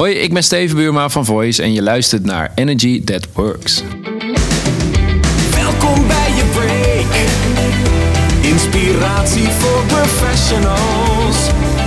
Hoi, 0.00 0.14
ik 0.14 0.32
ben 0.32 0.42
Steven 0.42 0.76
Buurma 0.76 1.08
van 1.08 1.24
Voice 1.24 1.62
en 1.62 1.72
je 1.72 1.82
luistert 1.82 2.24
naar 2.24 2.52
Energy 2.54 3.04
That 3.04 3.28
Works. 3.32 3.82
Welkom 5.54 6.06
bij 6.06 6.32
je 6.36 6.44
break. 6.52 7.14
Inspiratie 8.52 9.48
voor 9.48 9.84
professionals. 9.86 11.36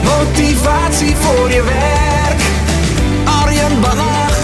Motivatie 0.04 1.16
voor 1.16 1.50
je 1.50 1.64
werk. 1.64 2.42
Arjen 3.42 3.82
Bannach 3.82 4.38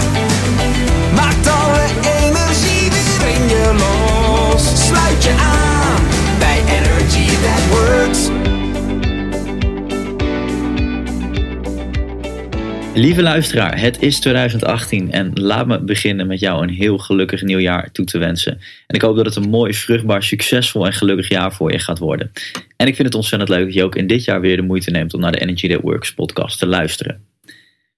maakt 1.14 1.48
alle 1.48 1.84
energie 2.24 2.90
weer 2.90 3.28
in 3.28 3.48
je 3.48 3.74
los. 3.78 4.86
Sluit 4.86 5.24
je 5.24 5.30
aan 5.30 6.02
bij 6.38 6.62
Energy 6.66 7.26
That 7.26 7.78
Works. 7.78 8.28
Lieve 12.94 13.22
luisteraar, 13.22 13.80
het 13.80 14.02
is 14.02 14.20
2018 14.20 15.12
en 15.12 15.30
laat 15.34 15.66
me 15.66 15.80
beginnen 15.80 16.26
met 16.26 16.40
jou 16.40 16.62
een 16.62 16.74
heel 16.74 16.98
gelukkig 16.98 17.42
nieuwjaar 17.42 17.90
toe 17.92 18.04
te 18.04 18.18
wensen. 18.18 18.52
En 18.86 18.94
ik 18.94 19.00
hoop 19.00 19.16
dat 19.16 19.26
het 19.26 19.36
een 19.36 19.50
mooi, 19.50 19.74
vruchtbaar, 19.74 20.22
succesvol 20.22 20.86
en 20.86 20.92
gelukkig 20.92 21.28
jaar 21.28 21.52
voor 21.52 21.72
je 21.72 21.78
gaat 21.78 21.98
worden. 21.98 22.32
En 22.76 22.86
ik 22.86 22.94
vind 22.94 23.08
het 23.08 23.16
ontzettend 23.16 23.50
leuk 23.50 23.64
dat 23.64 23.74
je 23.74 23.84
ook 23.84 23.96
in 23.96 24.06
dit 24.06 24.24
jaar 24.24 24.40
weer 24.40 24.56
de 24.56 24.62
moeite 24.62 24.90
neemt 24.90 25.14
om 25.14 25.20
naar 25.20 25.32
de 25.32 25.40
Energy 25.40 25.68
That 25.68 25.80
Works 25.80 26.14
podcast 26.14 26.58
te 26.58 26.66
luisteren. 26.66 27.24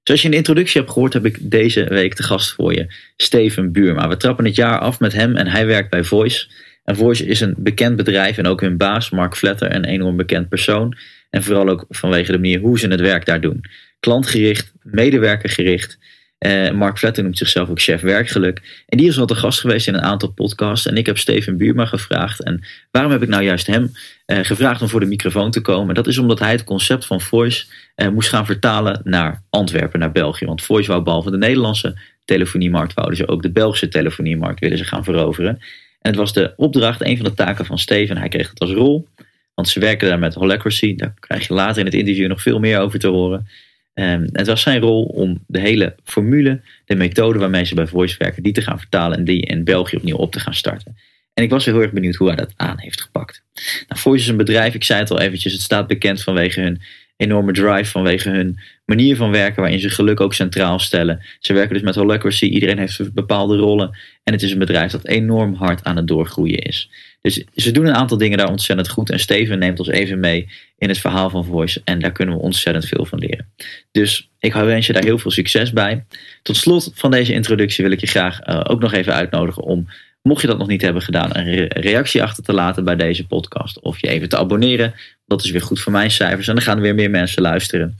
Zoals 0.02 0.20
je 0.20 0.26
in 0.26 0.32
de 0.32 0.36
introductie 0.36 0.80
hebt 0.80 0.92
gehoord, 0.92 1.12
heb 1.12 1.26
ik 1.26 1.38
deze 1.50 1.84
week 1.84 2.16
de 2.16 2.22
gast 2.22 2.52
voor 2.52 2.74
je, 2.74 2.94
Steven 3.16 3.72
Buurma. 3.72 4.08
We 4.08 4.16
trappen 4.16 4.44
het 4.44 4.56
jaar 4.56 4.78
af 4.78 5.00
met 5.00 5.12
hem 5.12 5.36
en 5.36 5.46
hij 5.46 5.66
werkt 5.66 5.90
bij 5.90 6.04
Voice. 6.04 6.46
En 6.84 6.96
Voice 6.96 7.26
is 7.26 7.40
een 7.40 7.54
bekend 7.58 7.96
bedrijf 7.96 8.38
en 8.38 8.46
ook 8.46 8.60
hun 8.60 8.76
baas, 8.76 9.10
Mark 9.10 9.36
Vletter, 9.36 9.74
een 9.74 9.84
enorm 9.84 10.16
bekend 10.16 10.48
persoon. 10.48 10.96
En 11.30 11.42
vooral 11.42 11.68
ook 11.68 11.84
vanwege 11.88 12.32
de 12.32 12.38
manier 12.38 12.60
hoe 12.60 12.78
ze 12.78 12.88
het 12.88 13.00
werk 13.00 13.26
daar 13.26 13.40
doen 13.40 13.64
klantgericht, 14.02 14.72
medewerkergericht. 14.82 15.98
Uh, 16.46 16.70
Mark 16.70 16.98
Vletter 16.98 17.22
noemt 17.22 17.38
zichzelf 17.38 17.68
ook 17.68 17.80
chef 17.80 18.00
werkgeluk. 18.00 18.84
En 18.86 18.98
die 18.98 19.08
is 19.08 19.18
al 19.18 19.26
te 19.26 19.34
gast 19.34 19.60
geweest 19.60 19.86
in 19.86 19.94
een 19.94 20.00
aantal 20.00 20.28
podcasts. 20.28 20.86
En 20.86 20.96
ik 20.96 21.06
heb 21.06 21.18
Steven 21.18 21.56
Buurma 21.56 21.86
gevraagd. 21.86 22.42
En 22.42 22.64
waarom 22.90 23.12
heb 23.12 23.22
ik 23.22 23.28
nou 23.28 23.42
juist 23.42 23.66
hem 23.66 23.92
uh, 24.26 24.38
gevraagd 24.42 24.82
om 24.82 24.88
voor 24.88 25.00
de 25.00 25.06
microfoon 25.06 25.50
te 25.50 25.60
komen? 25.60 25.94
Dat 25.94 26.06
is 26.06 26.18
omdat 26.18 26.38
hij 26.38 26.50
het 26.50 26.64
concept 26.64 27.06
van 27.06 27.20
Voice 27.20 27.66
uh, 27.96 28.08
moest 28.08 28.28
gaan 28.28 28.46
vertalen 28.46 29.00
naar 29.04 29.42
Antwerpen, 29.50 30.00
naar 30.00 30.12
België. 30.12 30.46
Want 30.46 30.62
Voice 30.62 30.90
wou 30.90 31.02
behalve 31.02 31.30
de 31.30 31.36
Nederlandse 31.36 31.98
telefoniemarkt, 32.24 32.94
wouden 32.94 33.16
ze 33.16 33.28
ook 33.28 33.42
de 33.42 33.50
Belgische 33.50 33.88
telefoniemarkt 33.88 34.60
willen 34.60 34.78
ze 34.78 34.84
gaan 34.84 35.04
veroveren. 35.04 35.58
En 36.00 36.10
het 36.10 36.16
was 36.16 36.32
de 36.32 36.52
opdracht, 36.56 37.00
een 37.00 37.16
van 37.16 37.24
de 37.24 37.34
taken 37.34 37.66
van 37.66 37.78
Steven. 37.78 38.16
Hij 38.16 38.28
kreeg 38.28 38.50
het 38.50 38.60
als 38.60 38.70
rol. 38.70 39.08
Want 39.54 39.68
ze 39.68 39.80
werken 39.80 40.08
daar 40.08 40.18
met 40.18 40.34
Holacracy. 40.34 40.96
Daar 40.96 41.14
krijg 41.20 41.46
je 41.46 41.54
later 41.54 41.78
in 41.78 41.84
het 41.84 41.94
interview 41.94 42.28
nog 42.28 42.42
veel 42.42 42.58
meer 42.58 42.80
over 42.80 42.98
te 42.98 43.08
horen. 43.08 43.46
Um, 43.94 44.28
het 44.32 44.46
was 44.46 44.62
zijn 44.62 44.80
rol 44.80 45.04
om 45.04 45.44
de 45.46 45.60
hele 45.60 45.94
formule, 46.04 46.60
de 46.84 46.94
methode 46.94 47.38
waarmee 47.38 47.64
ze 47.64 47.74
bij 47.74 47.86
Voice 47.86 48.18
werken, 48.18 48.42
die 48.42 48.52
te 48.52 48.62
gaan 48.62 48.78
vertalen 48.78 49.18
en 49.18 49.24
die 49.24 49.40
in 49.40 49.64
België 49.64 49.96
opnieuw 49.96 50.16
op 50.16 50.32
te 50.32 50.40
gaan 50.40 50.54
starten. 50.54 50.96
En 51.34 51.44
ik 51.44 51.50
was 51.50 51.64
heel 51.64 51.80
erg 51.80 51.92
benieuwd 51.92 52.14
hoe 52.14 52.26
hij 52.26 52.36
dat 52.36 52.52
aan 52.56 52.78
heeft 52.78 53.00
gepakt. 53.00 53.42
Nou, 53.88 54.00
Voice 54.00 54.22
is 54.22 54.28
een 54.28 54.36
bedrijf, 54.36 54.74
ik 54.74 54.84
zei 54.84 55.00
het 55.00 55.10
al 55.10 55.20
eventjes, 55.20 55.52
het 55.52 55.62
staat 55.62 55.86
bekend 55.86 56.22
vanwege 56.22 56.60
hun 56.60 56.82
enorme 57.22 57.52
drive, 57.52 57.90
vanwege 57.90 58.30
hun 58.30 58.58
manier 58.84 59.16
van 59.16 59.30
werken, 59.30 59.60
waarin 59.60 59.80
ze 59.80 59.90
geluk 59.90 60.20
ook 60.20 60.34
centraal 60.34 60.78
stellen. 60.78 61.22
Ze 61.38 61.52
werken 61.52 61.74
dus 61.74 61.82
met 61.82 61.94
Holacracy, 61.94 62.44
iedereen 62.44 62.78
heeft 62.78 63.14
bepaalde 63.14 63.56
rollen. 63.56 63.98
En 64.24 64.32
het 64.32 64.42
is 64.42 64.52
een 64.52 64.58
bedrijf 64.58 64.90
dat 64.90 65.06
enorm 65.06 65.54
hard 65.54 65.84
aan 65.84 65.96
het 65.96 66.06
doorgroeien 66.06 66.58
is. 66.58 66.90
Dus 67.20 67.44
ze 67.54 67.70
doen 67.70 67.86
een 67.86 67.94
aantal 67.94 68.18
dingen 68.18 68.38
daar 68.38 68.50
ontzettend 68.50 68.88
goed. 68.88 69.10
En 69.10 69.20
Steven 69.20 69.58
neemt 69.58 69.78
ons 69.78 69.88
even 69.88 70.20
mee 70.20 70.48
in 70.78 70.88
het 70.88 70.98
verhaal 70.98 71.30
van 71.30 71.44
Voice. 71.44 71.80
En 71.84 71.98
daar 71.98 72.12
kunnen 72.12 72.34
we 72.34 72.40
ontzettend 72.40 72.84
veel 72.86 73.04
van 73.04 73.18
leren. 73.18 73.52
Dus 73.90 74.30
ik 74.38 74.52
wens 74.52 74.86
je 74.86 74.92
daar 74.92 75.04
heel 75.04 75.18
veel 75.18 75.30
succes 75.30 75.72
bij. 75.72 76.04
Tot 76.42 76.56
slot 76.56 76.90
van 76.94 77.10
deze 77.10 77.32
introductie 77.32 77.84
wil 77.84 77.92
ik 77.92 78.00
je 78.00 78.06
graag 78.06 78.46
uh, 78.46 78.60
ook 78.62 78.80
nog 78.80 78.92
even 78.92 79.14
uitnodigen 79.14 79.62
om, 79.62 79.88
mocht 80.22 80.40
je 80.40 80.46
dat 80.46 80.58
nog 80.58 80.68
niet 80.68 80.82
hebben 80.82 81.02
gedaan, 81.02 81.36
een 81.36 81.54
re 81.54 81.66
reactie 81.68 82.22
achter 82.22 82.44
te 82.44 82.52
laten 82.52 82.84
bij 82.84 82.96
deze 82.96 83.26
podcast. 83.26 83.80
Of 83.80 84.00
je 84.00 84.08
even 84.08 84.28
te 84.28 84.38
abonneren. 84.38 84.94
Dat 85.36 85.44
is 85.44 85.50
weer 85.50 85.62
goed 85.62 85.80
voor 85.80 85.92
mijn 85.92 86.10
cijfers. 86.10 86.48
En 86.48 86.54
dan 86.54 86.62
gaan 86.62 86.76
er 86.76 86.82
weer 86.82 86.94
meer 86.94 87.10
mensen 87.10 87.42
luisteren. 87.42 87.98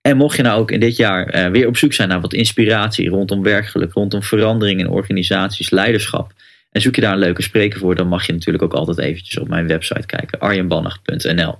En 0.00 0.16
mocht 0.16 0.36
je 0.36 0.42
nou 0.42 0.60
ook 0.60 0.70
in 0.70 0.80
dit 0.80 0.96
jaar 0.96 1.34
uh, 1.34 1.50
weer 1.50 1.66
op 1.66 1.76
zoek 1.76 1.92
zijn 1.92 2.08
naar 2.08 2.20
wat 2.20 2.32
inspiratie 2.32 3.08
rondom 3.08 3.42
werkgeluk, 3.42 3.92
rondom 3.92 4.22
verandering 4.22 4.80
in 4.80 4.88
organisaties, 4.88 5.70
leiderschap 5.70 6.32
en 6.70 6.80
zoek 6.80 6.94
je 6.94 7.00
daar 7.00 7.12
een 7.12 7.18
leuke 7.18 7.42
spreker 7.42 7.78
voor, 7.78 7.94
dan 7.94 8.08
mag 8.08 8.26
je 8.26 8.32
natuurlijk 8.32 8.64
ook 8.64 8.72
altijd 8.72 8.98
eventjes 8.98 9.38
op 9.38 9.48
mijn 9.48 9.66
website 9.66 10.06
kijken, 10.06 10.38
arjenbannacht.nl. 10.38 11.58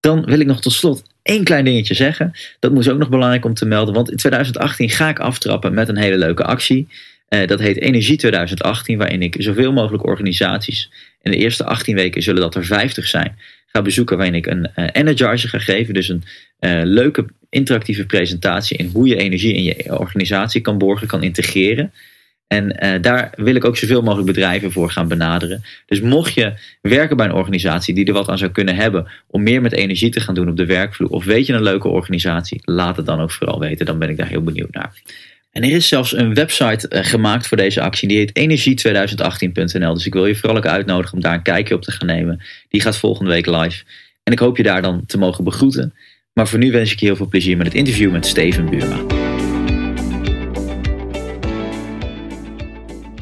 Dan 0.00 0.24
wil 0.24 0.40
ik 0.40 0.46
nog 0.46 0.60
tot 0.60 0.72
slot 0.72 1.02
één 1.22 1.44
klein 1.44 1.64
dingetje 1.64 1.94
zeggen. 1.94 2.32
Dat 2.58 2.72
moet 2.72 2.88
ook 2.88 2.98
nog 2.98 3.08
belangrijk 3.08 3.44
om 3.44 3.54
te 3.54 3.66
melden, 3.66 3.94
want 3.94 4.10
in 4.10 4.16
2018 4.16 4.90
ga 4.90 5.08
ik 5.08 5.18
aftrappen 5.18 5.74
met 5.74 5.88
een 5.88 5.96
hele 5.96 6.18
leuke 6.18 6.44
actie. 6.44 6.88
Uh, 7.28 7.46
dat 7.46 7.60
heet 7.60 7.80
Energie 7.80 8.16
2018, 8.16 8.98
waarin 8.98 9.22
ik 9.22 9.36
zoveel 9.38 9.72
mogelijk 9.72 10.04
organisaties, 10.04 10.90
in 11.22 11.30
de 11.30 11.36
eerste 11.36 11.64
18 11.64 11.94
weken 11.94 12.22
zullen 12.22 12.40
dat 12.40 12.54
er 12.54 12.64
50 12.64 13.06
zijn, 13.06 13.38
ga 13.76 13.82
bezoeken 13.82 14.16
waarin 14.16 14.34
ik 14.34 14.46
een 14.46 14.70
uh, 14.76 14.86
energizer 14.92 15.48
ga 15.48 15.58
geven. 15.58 15.94
Dus 15.94 16.08
een 16.08 16.22
uh, 16.60 16.80
leuke 16.84 17.26
interactieve 17.50 18.06
presentatie 18.06 18.76
in 18.76 18.90
hoe 18.92 19.08
je 19.08 19.16
energie 19.16 19.54
in 19.54 19.62
je 19.62 19.98
organisatie 19.98 20.60
kan 20.60 20.78
borgen, 20.78 21.06
kan 21.06 21.22
integreren. 21.22 21.92
En 22.46 22.84
uh, 22.84 23.02
daar 23.02 23.32
wil 23.36 23.54
ik 23.54 23.64
ook 23.64 23.76
zoveel 23.76 24.02
mogelijk 24.02 24.26
bedrijven 24.26 24.72
voor 24.72 24.90
gaan 24.90 25.08
benaderen. 25.08 25.62
Dus 25.86 26.00
mocht 26.00 26.34
je 26.34 26.52
werken 26.80 27.16
bij 27.16 27.26
een 27.26 27.32
organisatie 27.32 27.94
die 27.94 28.04
er 28.04 28.12
wat 28.12 28.28
aan 28.28 28.38
zou 28.38 28.50
kunnen 28.50 28.76
hebben 28.76 29.06
om 29.26 29.42
meer 29.42 29.60
met 29.60 29.72
energie 29.72 30.10
te 30.10 30.20
gaan 30.20 30.34
doen 30.34 30.48
op 30.48 30.56
de 30.56 30.66
werkvloer, 30.66 31.08
of 31.08 31.24
weet 31.24 31.46
je 31.46 31.52
een 31.52 31.62
leuke 31.62 31.88
organisatie, 31.88 32.60
laat 32.64 32.96
het 32.96 33.06
dan 33.06 33.20
ook 33.20 33.32
vooral 33.32 33.58
weten. 33.58 33.86
Dan 33.86 33.98
ben 33.98 34.08
ik 34.08 34.16
daar 34.16 34.28
heel 34.28 34.42
benieuwd 34.42 34.72
naar. 34.72 34.92
En 35.56 35.62
er 35.62 35.70
is 35.70 35.88
zelfs 35.88 36.16
een 36.16 36.34
website 36.34 36.90
uh, 36.90 37.04
gemaakt 37.04 37.46
voor 37.46 37.56
deze 37.56 37.80
actie. 37.80 38.08
Die 38.08 38.16
heet 38.16 38.30
energie2018.nl. 38.30 39.94
Dus 39.94 40.06
ik 40.06 40.12
wil 40.12 40.26
je 40.26 40.36
vooral 40.36 40.56
ook 40.56 40.66
uitnodigen 40.66 41.14
om 41.14 41.20
daar 41.20 41.34
een 41.34 41.42
kijkje 41.42 41.74
op 41.74 41.82
te 41.82 41.90
gaan 41.92 42.06
nemen. 42.06 42.42
Die 42.68 42.80
gaat 42.80 42.96
volgende 42.96 43.30
week 43.30 43.46
live. 43.46 43.84
En 44.22 44.32
ik 44.32 44.38
hoop 44.38 44.56
je 44.56 44.62
daar 44.62 44.82
dan 44.82 45.06
te 45.06 45.18
mogen 45.18 45.44
begroeten. 45.44 45.94
Maar 46.32 46.48
voor 46.48 46.58
nu 46.58 46.72
wens 46.72 46.92
ik 46.92 47.00
je 47.00 47.06
heel 47.06 47.16
veel 47.16 47.26
plezier 47.26 47.56
met 47.56 47.66
het 47.66 47.74
interview 47.74 48.12
met 48.12 48.26
Steven 48.26 48.70
Buurma. 48.70 49.00
Oké, 49.00 49.14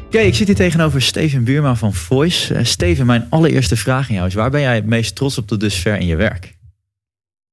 okay, 0.05 0.25
ik 0.25 0.35
zit 0.35 0.47
hier 0.47 0.55
tegenover 0.55 1.01
Steven 1.01 1.43
Buurma 1.43 1.75
van 1.75 1.93
Voice. 1.93 2.53
Uh, 2.53 2.63
Steven, 2.63 3.05
mijn 3.05 3.27
allereerste 3.29 3.75
vraag 3.75 4.09
aan 4.09 4.15
jou 4.15 4.27
is: 4.27 4.33
waar 4.33 4.51
ben 4.51 4.61
jij 4.61 4.75
het 4.75 4.85
meest 4.85 5.15
trots 5.15 5.37
op 5.37 5.47
tot 5.47 5.59
dusver 5.59 5.97
in 5.97 6.07
je 6.07 6.15
werk? 6.15 6.53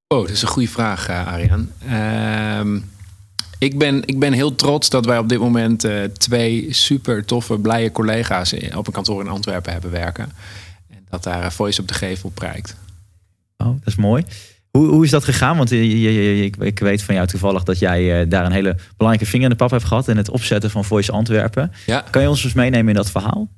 Oh, 0.07 0.19
dat 0.21 0.29
is 0.29 0.41
een 0.41 0.47
goede 0.47 0.69
vraag, 0.69 1.09
uh, 1.09 1.27
Arjan. 1.27 1.69
Uh, 1.85 2.81
ik, 3.63 3.77
ben, 3.77 4.01
ik 4.05 4.19
ben 4.19 4.33
heel 4.33 4.55
trots 4.55 4.89
dat 4.89 5.05
wij 5.05 5.17
op 5.17 5.29
dit 5.29 5.39
moment 5.39 5.85
uh, 5.85 6.03
twee 6.03 6.67
super 6.73 7.25
toffe, 7.25 7.57
blije 7.57 7.91
collega's 7.91 8.53
op 8.75 8.87
een 8.87 8.93
kantoor 8.93 9.21
in 9.21 9.27
Antwerpen 9.27 9.71
hebben 9.71 9.91
werken. 9.91 10.31
En 10.89 11.05
dat 11.09 11.23
daar 11.23 11.53
Voice 11.53 11.81
op 11.81 11.87
de 11.87 11.93
gevel 11.93 12.29
prijkt. 12.29 12.75
Oh, 13.57 13.67
dat 13.67 13.87
is 13.87 13.95
mooi. 13.95 14.23
Hoe, 14.71 14.87
hoe 14.87 15.03
is 15.03 15.09
dat 15.09 15.23
gegaan? 15.23 15.57
Want 15.57 15.69
je, 15.69 16.01
je, 16.01 16.13
je, 16.13 16.49
ik 16.59 16.79
weet 16.79 17.03
van 17.03 17.15
jou 17.15 17.27
toevallig 17.27 17.63
dat 17.63 17.79
jij 17.79 18.27
daar 18.27 18.45
een 18.45 18.51
hele 18.51 18.77
belangrijke 18.97 19.31
vinger 19.31 19.45
in 19.45 19.51
de 19.51 19.63
pap 19.63 19.71
hebt 19.71 19.83
gehad 19.83 20.07
in 20.07 20.17
het 20.17 20.29
opzetten 20.29 20.69
van 20.69 20.85
Voice 20.85 21.11
Antwerpen. 21.11 21.71
Ja. 21.85 22.03
Kan 22.09 22.21
je 22.21 22.29
ons 22.29 22.43
eens 22.43 22.53
meenemen 22.53 22.87
in 22.87 22.95
dat 22.95 23.11
verhaal? 23.11 23.49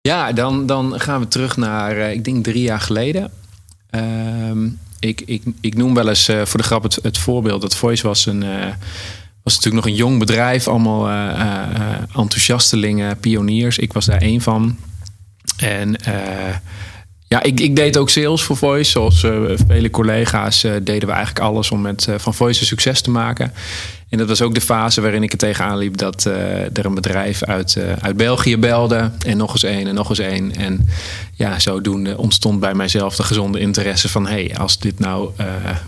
Ja, 0.00 0.32
dan, 0.32 0.66
dan 0.66 1.00
gaan 1.00 1.20
we 1.20 1.28
terug 1.28 1.56
naar, 1.56 1.96
ik 1.96 2.24
denk 2.24 2.44
drie 2.44 2.62
jaar 2.62 2.80
geleden. 2.80 3.30
Uh, 3.90 4.70
ik, 4.98 5.20
ik, 5.20 5.42
ik 5.60 5.76
noem 5.76 5.94
wel 5.94 6.08
eens 6.08 6.28
uh, 6.28 6.44
voor 6.44 6.60
de 6.60 6.66
grap 6.66 6.82
het, 6.82 6.98
het 7.02 7.18
voorbeeld 7.18 7.60
dat 7.60 7.76
Voice 7.76 8.06
was 8.06 8.26
een 8.26 8.44
was 9.42 9.56
natuurlijk 9.56 9.84
nog 9.84 9.94
een 9.94 10.00
jong 10.00 10.18
bedrijf, 10.18 10.68
allemaal 10.68 11.08
enthousiastelingen, 12.14 13.18
pioniers. 13.18 13.78
Ik 13.78 13.92
was 13.92 14.04
daar 14.04 14.20
één 14.20 14.40
van. 14.40 14.76
En 15.56 15.96
ja, 17.28 17.42
ik, 17.42 17.60
ik 17.60 17.76
deed 17.76 17.96
ook 17.96 18.10
sales 18.10 18.42
voor 18.42 18.56
Voice. 18.56 18.90
Zoals 18.90 19.22
uh, 19.22 19.32
vele 19.66 19.90
collega's 19.90 20.64
uh, 20.64 20.72
deden 20.82 21.08
we 21.08 21.14
eigenlijk 21.14 21.44
alles 21.44 21.70
om 21.70 21.80
met, 21.80 22.06
uh, 22.08 22.14
van 22.18 22.34
Voice 22.34 22.60
een 22.60 22.66
succes 22.66 23.00
te 23.00 23.10
maken. 23.10 23.52
En 24.08 24.18
dat 24.18 24.28
was 24.28 24.42
ook 24.42 24.54
de 24.54 24.60
fase 24.60 25.00
waarin 25.00 25.22
ik 25.22 25.32
er 25.32 25.38
tegenaan 25.38 25.78
liep 25.78 25.96
dat 25.96 26.24
er 26.24 26.84
een 26.86 26.94
bedrijf 26.94 27.44
uit, 27.44 27.78
uit 28.00 28.16
België 28.16 28.56
belde. 28.56 29.10
En 29.26 29.36
nog 29.36 29.52
eens 29.52 29.62
één 29.62 29.86
en 29.86 29.94
nog 29.94 30.08
eens 30.08 30.18
één. 30.18 30.56
En 30.56 30.88
ja, 31.32 31.58
zodoende 31.58 32.18
ontstond 32.18 32.60
bij 32.60 32.74
mijzelf 32.74 33.16
de 33.16 33.22
gezonde 33.22 33.60
interesse 33.60 34.08
van... 34.08 34.26
hé, 34.26 34.46
hey, 34.46 34.56
als 34.56 34.78
dit 34.78 34.98
nou 34.98 35.30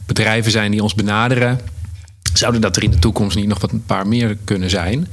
bedrijven 0.07 0.51
zijn 0.51 0.71
die 0.71 0.83
ons 0.83 0.95
benaderen... 0.95 1.61
zouden 2.33 2.61
dat 2.61 2.77
er 2.77 2.83
in 2.83 2.91
de 2.91 2.99
toekomst 2.99 3.37
niet 3.37 3.49
nog 3.49 3.61
wat 3.61 3.73
een 3.73 3.85
paar 3.87 4.07
meer 4.07 4.37
kunnen 4.45 4.71
zijn... 4.71 5.07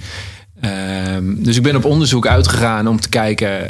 Um, 0.65 1.43
dus 1.43 1.55
ik 1.55 1.63
ben 1.63 1.75
op 1.75 1.85
onderzoek 1.85 2.27
uitgegaan 2.27 2.87
om 2.87 2.99
te 2.99 3.09
kijken 3.09 3.69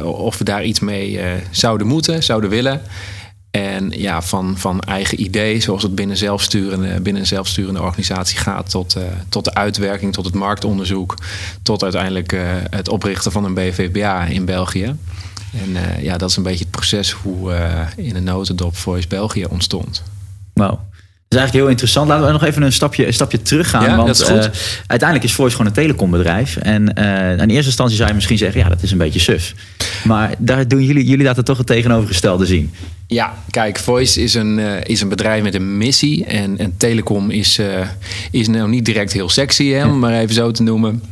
uh, 0.00 0.06
of 0.06 0.38
we 0.38 0.44
daar 0.44 0.64
iets 0.64 0.80
mee 0.80 1.12
uh, 1.12 1.22
zouden 1.50 1.86
moeten, 1.86 2.22
zouden 2.22 2.50
willen. 2.50 2.80
En 3.50 3.90
ja, 3.90 4.22
van, 4.22 4.58
van 4.58 4.80
eigen 4.80 5.22
idee, 5.22 5.60
zoals 5.60 5.82
het 5.82 5.94
binnen, 5.94 6.16
zelfsturende, 6.16 7.00
binnen 7.00 7.22
een 7.22 7.28
zelfsturende 7.28 7.82
organisatie 7.82 8.38
gaat, 8.38 8.70
tot, 8.70 8.96
tot 9.28 9.44
de 9.44 9.54
uitwerking, 9.54 10.12
tot 10.12 10.24
het 10.24 10.34
marktonderzoek, 10.34 11.14
tot 11.62 11.82
uiteindelijk 11.82 12.36
het 12.70 12.88
oprichten 12.88 13.32
van 13.32 13.44
een 13.44 13.54
BVBA 13.54 14.24
in 14.24 14.44
België. 14.44 14.96
En 15.52 16.02
ja, 16.02 16.16
dat 16.16 16.30
is 16.30 16.36
een 16.36 16.42
beetje 16.42 16.64
het 16.64 16.70
proces 16.70 17.10
hoe 17.10 17.54
in 17.96 18.16
een 18.16 18.24
notendop 18.24 18.76
Voice 18.76 19.08
België 19.08 19.44
ontstond. 19.44 20.02
Wauw. 20.52 20.80
Is 21.34 21.40
eigenlijk 21.40 21.64
heel 21.64 21.68
interessant. 21.68 22.08
Laten 22.08 22.26
we 22.26 22.32
nog 22.32 22.44
even 22.44 22.62
een 22.62 22.72
stapje, 22.72 23.06
een 23.06 23.12
stapje 23.12 23.42
teruggaan. 23.42 23.84
Ja, 23.84 23.96
want 23.96 24.08
is 24.08 24.20
eh, 24.20 24.44
uiteindelijk 24.86 25.28
is 25.28 25.34
Voice 25.34 25.56
gewoon 25.56 25.66
een 25.66 25.76
telecombedrijf. 25.76 26.56
En 26.56 26.94
eh, 26.94 27.30
in 27.30 27.50
eerste 27.50 27.66
instantie 27.66 27.96
zou 27.96 28.08
je 28.08 28.14
misschien 28.14 28.38
zeggen, 28.38 28.60
ja, 28.60 28.68
dat 28.68 28.82
is 28.82 28.90
een 28.90 28.98
beetje 28.98 29.20
suf. 29.20 29.54
Maar 30.04 30.34
daar 30.38 30.68
doen 30.68 30.82
jullie, 30.82 31.04
jullie 31.04 31.24
laten 31.24 31.44
toch 31.44 31.58
het 31.58 31.66
tegenovergestelde 31.66 32.46
zien. 32.46 32.72
Ja, 33.06 33.34
kijk, 33.50 33.78
Voice 33.78 34.22
is 34.22 34.34
een, 34.34 34.58
eh, 34.58 34.76
is 34.82 35.00
een 35.00 35.08
bedrijf 35.08 35.42
met 35.42 35.54
een 35.54 35.76
missie. 35.78 36.24
En, 36.24 36.58
en 36.58 36.76
telecom 36.76 37.30
is, 37.30 37.60
is 38.30 38.48
nou 38.48 38.68
niet 38.68 38.84
direct 38.84 39.12
heel 39.12 39.28
sexy, 39.28 39.68
hè, 39.68 39.86
om 39.86 39.98
maar 39.98 40.20
even 40.20 40.34
zo 40.34 40.50
te 40.50 40.62
noemen. 40.62 41.02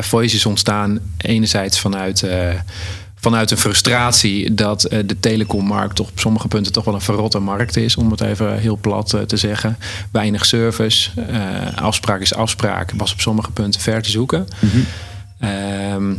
Voice 0.00 0.36
is 0.36 0.46
ontstaan 0.46 1.00
enerzijds 1.18 1.80
vanuit, 1.80 2.24
vanuit 3.20 3.50
een 3.50 3.56
frustratie 3.56 4.54
dat 4.54 4.84
eh, 4.84 4.98
de 5.06 5.20
telecommarkt 5.20 5.96
toch 5.96 6.08
op 6.08 6.18
sommige 6.18 6.48
punten 6.48 6.72
toch 6.72 6.84
wel 6.84 6.94
een 6.94 7.00
verrotte 7.00 7.38
markt 7.38 7.76
is, 7.76 7.96
om 7.96 8.10
het 8.10 8.20
even 8.20 8.58
heel 8.58 8.76
plat 8.76 9.12
eh, 9.12 9.20
te 9.20 9.36
zeggen. 9.36 9.78
Weinig 10.10 10.46
service, 10.46 11.10
eh, 11.20 11.82
afspraak 11.82 12.20
is 12.20 12.34
afspraak, 12.34 12.92
was 12.96 13.12
op 13.12 13.20
sommige 13.20 13.50
punten 13.50 13.80
ver 13.80 14.02
te 14.02 14.10
zoeken. 14.10 14.46
Ehm, 15.38 16.14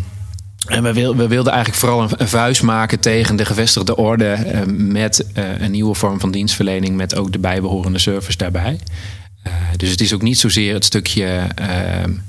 en 0.68 0.84
we, 0.84 0.94
wil, 0.94 1.16
we 1.16 1.28
wilden 1.28 1.54
eigenlijk 1.54 1.81
vooral 1.81 2.01
een, 2.01 2.10
een 2.18 2.28
vuist 2.28 2.62
maken 2.62 3.00
tegen 3.00 3.36
de 3.36 3.46
gevestigde 3.46 3.96
orde 3.96 4.38
met 4.68 5.25
een 5.34 5.72
nieuwe 5.72 5.96
vorm 5.96 6.19
van 6.19 6.31
dienstverlening 6.31 6.96
met 6.96 7.16
ook 7.16 7.31
de 7.31 7.40
bijbehorende 7.40 8.00
service 8.00 8.38
daarbij. 8.38 8.80
Eh, 9.41 9.53
dus 9.77 9.89
het 9.89 10.01
is 10.01 10.13
ook 10.13 10.21
niet 10.21 10.39
zozeer 10.39 10.74
het 10.74 10.86
stukje 10.86 11.25
eh, 11.56 11.68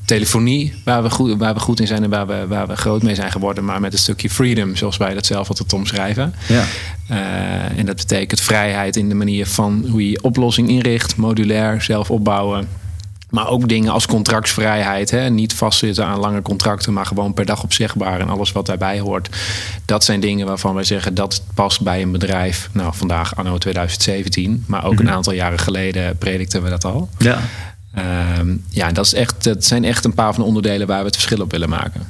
telefonie 0.04 0.74
waar 0.84 1.02
we, 1.02 1.10
goed, 1.10 1.38
waar 1.38 1.54
we 1.54 1.60
goed 1.60 1.80
in 1.80 1.86
zijn 1.86 2.02
en 2.02 2.10
waar 2.10 2.26
we, 2.26 2.46
waar 2.48 2.66
we 2.66 2.76
groot 2.76 3.02
mee 3.02 3.14
zijn 3.14 3.32
geworden, 3.32 3.64
maar 3.64 3.80
met 3.80 3.92
het 3.92 4.00
stukje 4.00 4.30
freedom, 4.30 4.76
zoals 4.76 4.96
wij 4.96 5.14
dat 5.14 5.26
zelf 5.26 5.48
altijd 5.48 5.72
omschrijven. 5.72 6.34
Ja. 6.48 6.64
Eh, 7.08 7.78
en 7.78 7.86
dat 7.86 7.96
betekent 7.96 8.40
vrijheid 8.40 8.96
in 8.96 9.08
de 9.08 9.14
manier 9.14 9.46
van 9.46 9.84
hoe 9.90 10.04
je 10.04 10.10
je 10.10 10.22
oplossing 10.22 10.68
inricht, 10.68 11.16
modulair, 11.16 11.82
zelf 11.82 12.10
opbouwen. 12.10 12.68
Maar 13.30 13.48
ook 13.48 13.68
dingen 13.68 13.92
als 13.92 14.06
contractsvrijheid. 14.06 15.10
Hè? 15.10 15.28
Niet 15.30 15.54
vastzitten 15.54 16.06
aan 16.06 16.18
lange 16.18 16.42
contracten, 16.42 16.92
maar 16.92 17.06
gewoon 17.06 17.34
per 17.34 17.44
dag 17.46 17.62
opzegbaar 17.62 18.20
en 18.20 18.28
alles 18.28 18.52
wat 18.52 18.66
daarbij 18.66 19.00
hoort. 19.00 19.28
Dat 19.84 20.04
zijn 20.04 20.20
dingen 20.20 20.46
waarvan 20.46 20.74
wij 20.74 20.84
zeggen 20.84 21.14
dat 21.14 21.42
past 21.54 21.80
bij 21.80 22.02
een 22.02 22.12
bedrijf. 22.12 22.68
Nou, 22.72 22.92
vandaag 22.94 23.36
anno 23.36 23.58
2017, 23.58 24.64
maar 24.66 24.84
ook 24.84 25.00
een 25.00 25.10
aantal 25.10 25.32
jaren 25.32 25.58
geleden 25.58 26.18
predikten 26.18 26.62
we 26.62 26.70
dat 26.70 26.84
al. 26.84 27.08
Ja. 27.18 27.38
Ehm, 27.94 28.56
ja, 28.68 28.92
dat, 28.92 29.04
is 29.04 29.14
echt, 29.14 29.44
dat 29.44 29.64
zijn 29.64 29.84
echt 29.84 30.04
een 30.04 30.14
paar 30.14 30.34
van 30.34 30.42
de 30.42 30.48
onderdelen 30.48 30.86
waar 30.86 30.98
we 31.00 31.06
het 31.06 31.14
verschil 31.16 31.40
op 31.40 31.50
willen 31.50 31.68
maken. 31.68 32.06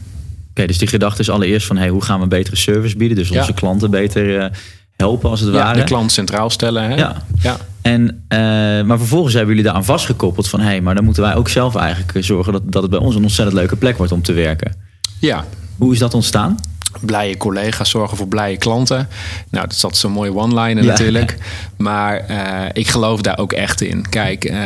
Oké, 0.51 0.67
dus 0.67 0.79
die 0.79 0.89
gedachte 0.89 1.21
is 1.21 1.31
allereerst 1.31 1.67
van 1.67 1.77
hey, 1.77 1.89
hoe 1.89 2.03
gaan 2.03 2.21
we 2.21 2.27
betere 2.27 2.57
service 2.57 2.97
bieden? 2.97 3.17
Dus 3.17 3.29
Ja. 3.29 3.39
onze 3.41 3.53
klanten 3.53 3.91
beter 3.91 4.39
eh, 4.41 4.51
helpen 4.97 5.31
als 5.31 5.41
het 5.41 5.55
Ja, 5.55 5.63
ware. 5.63 5.79
de 5.79 5.85
klant 5.85 6.13
centraal 6.13 6.51
stellen. 6.51 6.83
Hè? 6.83 6.95
Ja. 6.95 7.23
ja. 7.43 7.57
En, 7.91 8.25
eh, 8.29 8.39
maar 8.87 8.99
vervolgens 8.99 9.35
hebben 9.35 9.51
jullie 9.51 9.65
daaraan 9.65 9.85
vastgekoppeld 9.85 10.49
van 10.49 10.61
hé, 10.61 10.67
hey, 10.67 10.81
maar 10.81 10.95
dan 10.95 11.05
moeten 11.05 11.23
wij 11.23 11.35
ook 11.35 11.49
zelf 11.49 11.77
eigenlijk 11.77 12.25
zorgen 12.25 12.53
dat, 12.53 12.73
dat 12.73 12.83
het 12.83 12.91
bij 12.91 13.01
ons 13.01 13.15
een 13.15 13.23
ontzettend 13.23 13.59
leuke 13.59 13.77
plek 13.77 13.97
wordt 13.97 14.13
om 14.13 14.23
te 14.23 14.33
werken. 14.33 14.75
ja, 15.21 15.45
Hoe 15.77 15.93
is 15.93 15.99
dat 15.99 16.15
ontstaan? 16.15 16.57
blije 17.01 17.37
collega's 17.37 17.91
zorgen 17.91 18.17
voor 18.17 18.29
blije 18.29 18.57
klanten. 18.57 19.09
Nou, 19.51 19.67
dat 19.67 19.73
altijd 19.83 19.97
zo'n 19.97 20.13
mooie 20.13 20.35
one-liner 20.35 20.85
Ja. 20.85 20.91
natuurlijk. 20.91 21.37
Maar 21.77 22.17
eh, 22.17 22.69
ik 22.73 22.89
geloof 22.89 23.21
daar 23.21 23.39
ook 23.39 23.53
echt 23.53 23.81
in. 23.81 24.09
Kijk, 24.09 24.45
eh, 24.45 24.59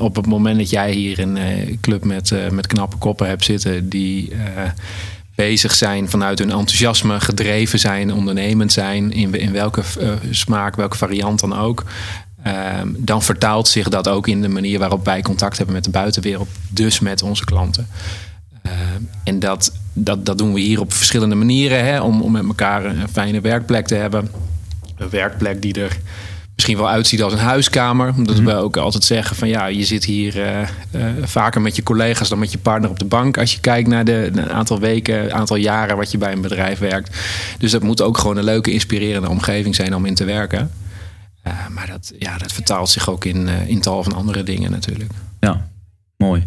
op 0.00 0.16
het 0.16 0.26
moment 0.26 0.58
dat 0.58 0.70
jij 0.70 0.92
hier 0.92 1.18
een 1.18 1.38
club 1.80 2.04
met, 2.04 2.32
met 2.50 2.66
knappe 2.66 2.96
koppen 2.96 3.28
hebt 3.28 3.44
zitten... 3.44 3.88
die 3.88 4.32
bezig 5.34 5.74
zijn 5.74 6.10
vanuit 6.10 6.38
hun 6.38 6.50
enthousiasme, 6.50 7.20
gedreven 7.20 7.78
zijn, 7.78 8.12
ondernemend 8.12 8.72
zijn... 8.72 9.12
in, 9.12 9.34
in 9.34 9.52
welke 9.52 9.82
smaak, 10.30 10.76
welke 10.76 10.96
variant 10.96 11.40
dan 11.40 11.58
ook... 11.58 11.84
ehm, 12.44 12.88
dan 12.96 13.22
vertaalt 13.22 13.68
zich 13.68 13.88
dat 13.88 14.08
ook 14.08 14.28
in 14.28 14.42
de 14.42 14.48
manier 14.48 14.78
waarop 14.78 15.04
wij 15.04 15.22
contact 15.22 15.56
hebben 15.56 15.74
met 15.74 15.84
de 15.84 15.90
buitenwereld. 15.90 16.48
Dus 16.68 17.00
met 17.00 17.22
onze 17.22 17.44
klanten. 17.44 17.86
Uh, 18.66 18.72
en 19.24 19.38
dat, 19.38 19.72
dat, 19.92 20.26
dat 20.26 20.38
doen 20.38 20.52
we 20.52 20.60
hier 20.60 20.80
op 20.80 20.92
verschillende 20.92 21.34
manieren 21.34 21.84
hè, 21.84 22.00
om, 22.00 22.22
om 22.22 22.32
met 22.32 22.46
elkaar 22.46 22.84
een 22.84 23.08
fijne 23.12 23.40
werkplek 23.40 23.86
te 23.86 23.94
hebben. 23.94 24.30
Een 24.96 25.10
werkplek 25.10 25.62
die 25.62 25.80
er 25.80 25.98
misschien 26.54 26.76
wel 26.76 26.88
uitziet 26.88 27.22
als 27.22 27.32
een 27.32 27.38
huiskamer. 27.38 28.14
Omdat 28.16 28.38
we 28.38 28.54
ook 28.54 28.76
altijd 28.76 29.04
zeggen 29.04 29.36
van 29.36 29.48
ja, 29.48 29.66
je 29.66 29.84
zit 29.84 30.04
hier 30.04 30.36
uh, 30.36 30.60
uh, 30.90 31.04
vaker 31.22 31.60
met 31.60 31.76
je 31.76 31.82
collega's 31.82 32.28
dan 32.28 32.38
met 32.38 32.52
je 32.52 32.58
partner 32.58 32.90
op 32.90 32.98
de 32.98 33.04
bank. 33.04 33.38
Als 33.38 33.52
je 33.52 33.60
kijkt 33.60 33.88
naar 33.88 34.04
de, 34.04 34.30
een 34.32 34.50
aantal 34.50 34.80
weken, 34.80 35.24
een 35.24 35.34
aantal 35.34 35.56
jaren 35.56 35.96
wat 35.96 36.10
je 36.10 36.18
bij 36.18 36.32
een 36.32 36.40
bedrijf 36.40 36.78
werkt. 36.78 37.16
Dus 37.58 37.70
dat 37.70 37.82
moet 37.82 38.02
ook 38.02 38.18
gewoon 38.18 38.36
een 38.36 38.44
leuke, 38.44 38.72
inspirerende 38.72 39.28
omgeving 39.28 39.74
zijn 39.74 39.94
om 39.94 40.04
in 40.04 40.14
te 40.14 40.24
werken. 40.24 40.70
Uh, 41.46 41.68
maar 41.68 41.86
dat, 41.86 42.12
ja, 42.18 42.38
dat 42.38 42.52
vertaalt 42.52 42.90
zich 42.90 43.10
ook 43.10 43.24
in, 43.24 43.48
uh, 43.48 43.68
in 43.68 43.80
tal 43.80 44.02
van 44.02 44.12
andere 44.14 44.42
dingen 44.42 44.70
natuurlijk. 44.70 45.10
Ja, 45.40 45.68
mooi. 46.16 46.40